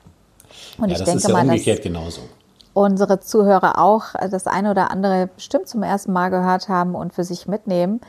Und 0.79 0.89
ja, 0.89 0.93
ich 0.93 0.99
das 0.99 1.05
denke 1.05 1.19
ist 1.19 1.29
ja 1.29 1.35
mal, 1.35 1.45
umgekehrt 1.45 1.83
genauso 1.83 2.23
unsere 2.75 3.21
Zuhörer 3.21 3.79
auch 3.79 4.15
das 4.31 4.47
eine 4.47 4.71
oder 4.71 4.91
andere 4.91 5.29
bestimmt 5.29 5.69
zum 5.69 5.83
ersten 5.83 6.13
Mal 6.13 6.31
gehört 6.31 6.69
haben 6.69 6.95
und 6.95 7.13
für 7.13 7.25
sich 7.25 7.47
mitnehmen. 7.47 8.01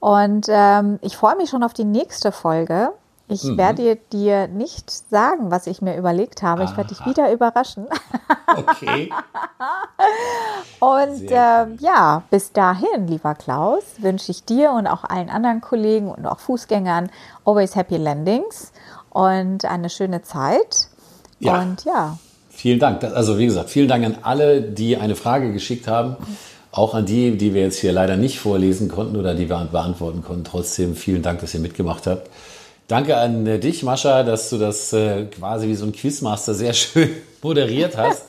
Und 0.00 0.46
ähm, 0.48 0.98
ich 1.00 1.16
freue 1.16 1.36
mich 1.36 1.50
schon 1.50 1.62
auf 1.62 1.72
die 1.72 1.84
nächste 1.84 2.30
Folge. 2.32 2.92
Ich 3.26 3.42
mhm. 3.44 3.56
werde 3.56 3.96
dir 3.96 4.48
nicht 4.48 4.90
sagen, 4.90 5.50
was 5.50 5.66
ich 5.66 5.80
mir 5.80 5.96
überlegt 5.96 6.42
habe. 6.42 6.62
Aha. 6.62 6.70
Ich 6.70 6.76
werde 6.76 6.94
dich 6.94 7.06
wieder 7.06 7.32
überraschen. 7.32 7.86
Okay. 8.54 9.10
und 10.80 11.30
äh, 11.30 11.66
ja, 11.78 12.22
bis 12.30 12.52
dahin, 12.52 13.06
lieber 13.06 13.34
Klaus, 13.34 13.82
wünsche 13.98 14.30
ich 14.30 14.44
dir 14.44 14.72
und 14.72 14.86
auch 14.86 15.04
allen 15.04 15.30
anderen 15.30 15.62
Kollegen 15.62 16.10
und 16.10 16.26
auch 16.26 16.38
Fußgängern 16.38 17.10
always 17.46 17.74
happy 17.74 17.96
landings 17.96 18.72
und 19.08 19.64
eine 19.64 19.88
schöne 19.88 20.20
Zeit. 20.20 20.88
Ja. 21.38 21.62
Und 21.62 21.84
ja, 21.84 22.18
Vielen 22.64 22.78
Dank. 22.78 23.04
Also 23.04 23.38
wie 23.38 23.44
gesagt, 23.44 23.68
vielen 23.68 23.88
Dank 23.88 24.06
an 24.06 24.16
alle, 24.22 24.62
die 24.62 24.96
eine 24.96 25.16
Frage 25.16 25.52
geschickt 25.52 25.86
haben. 25.86 26.16
Auch 26.72 26.94
an 26.94 27.04
die, 27.04 27.36
die 27.36 27.52
wir 27.52 27.60
jetzt 27.60 27.78
hier 27.78 27.92
leider 27.92 28.16
nicht 28.16 28.38
vorlesen 28.38 28.88
konnten 28.88 29.16
oder 29.16 29.34
die 29.34 29.50
wir 29.50 29.68
beantworten 29.70 30.22
konnten. 30.22 30.44
Trotzdem 30.44 30.96
vielen 30.96 31.20
Dank, 31.20 31.42
dass 31.42 31.52
ihr 31.52 31.60
mitgemacht 31.60 32.06
habt. 32.06 32.30
Danke 32.88 33.18
an 33.18 33.46
äh, 33.46 33.58
dich, 33.58 33.82
Mascha, 33.82 34.22
dass 34.22 34.48
du 34.48 34.56
das 34.56 34.94
äh, 34.94 35.26
quasi 35.26 35.68
wie 35.68 35.74
so 35.74 35.84
ein 35.84 35.92
Quizmaster 35.92 36.54
sehr 36.54 36.72
schön 36.72 37.10
moderiert 37.42 37.98
hast. 37.98 38.22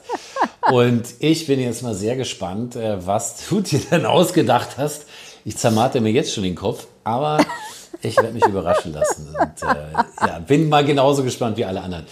Und 0.70 1.06
ich 1.20 1.48
bin 1.48 1.62
jetzt 1.62 1.82
mal 1.82 1.96
sehr 1.96 2.18
gespannt, 2.18 2.76
äh, 2.76 3.08
was 3.08 3.48
du 3.48 3.62
dir 3.62 3.80
denn 3.90 4.06
ausgedacht 4.06 4.72
hast. 4.78 5.06
Ich 5.46 5.56
zermate 5.56 6.02
mir 6.02 6.12
jetzt 6.12 6.34
schon 6.34 6.44
den 6.44 6.56
Kopf, 6.56 6.88
aber 7.06 7.38
ich 8.06 8.18
werde 8.18 8.34
mich 8.34 8.46
überraschen 8.46 8.94
lassen. 8.94 9.28
Und 9.30 9.70
äh, 9.70 10.28
ja, 10.28 10.40
bin 10.40 10.70
mal 10.70 10.86
genauso 10.86 11.24
gespannt 11.24 11.58
wie 11.58 11.66
alle 11.66 11.82
anderen. 11.82 12.06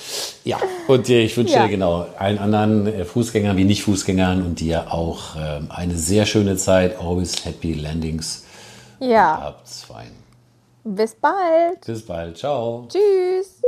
Ja, 0.43 0.59
und 0.87 1.09
äh, 1.09 1.21
ich 1.21 1.37
wünsche 1.37 1.55
ja. 1.55 1.67
genau 1.67 2.07
allen 2.17 2.37
anderen 2.37 2.87
äh, 2.87 3.05
Fußgängern 3.05 3.55
wie 3.57 3.63
Nicht-Fußgängern 3.63 4.43
und 4.43 4.59
dir 4.59 4.93
auch 4.93 5.35
äh, 5.35 5.61
eine 5.69 5.97
sehr 5.97 6.25
schöne 6.25 6.57
Zeit. 6.57 6.99
Always 6.99 7.45
happy 7.45 7.73
landings. 7.73 8.43
Ja. 8.99 9.35
Und 9.35 9.43
habt's 9.43 9.83
fein. 9.83 10.11
Bis 10.83 11.15
bald. 11.15 11.85
Bis 11.85 12.05
bald. 12.05 12.37
Ciao. 12.37 12.87
Tschüss. 12.89 13.61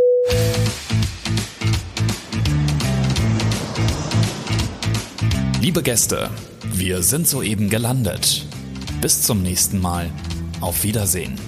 Liebe 5.61 5.81
Gäste, 5.81 6.29
wir 6.73 7.01
sind 7.01 7.27
soeben 7.27 7.69
gelandet. 7.69 8.45
Bis 9.01 9.23
zum 9.23 9.41
nächsten 9.41 9.79
Mal. 9.79 10.09
Auf 10.61 10.83
Wiedersehen. 10.83 11.39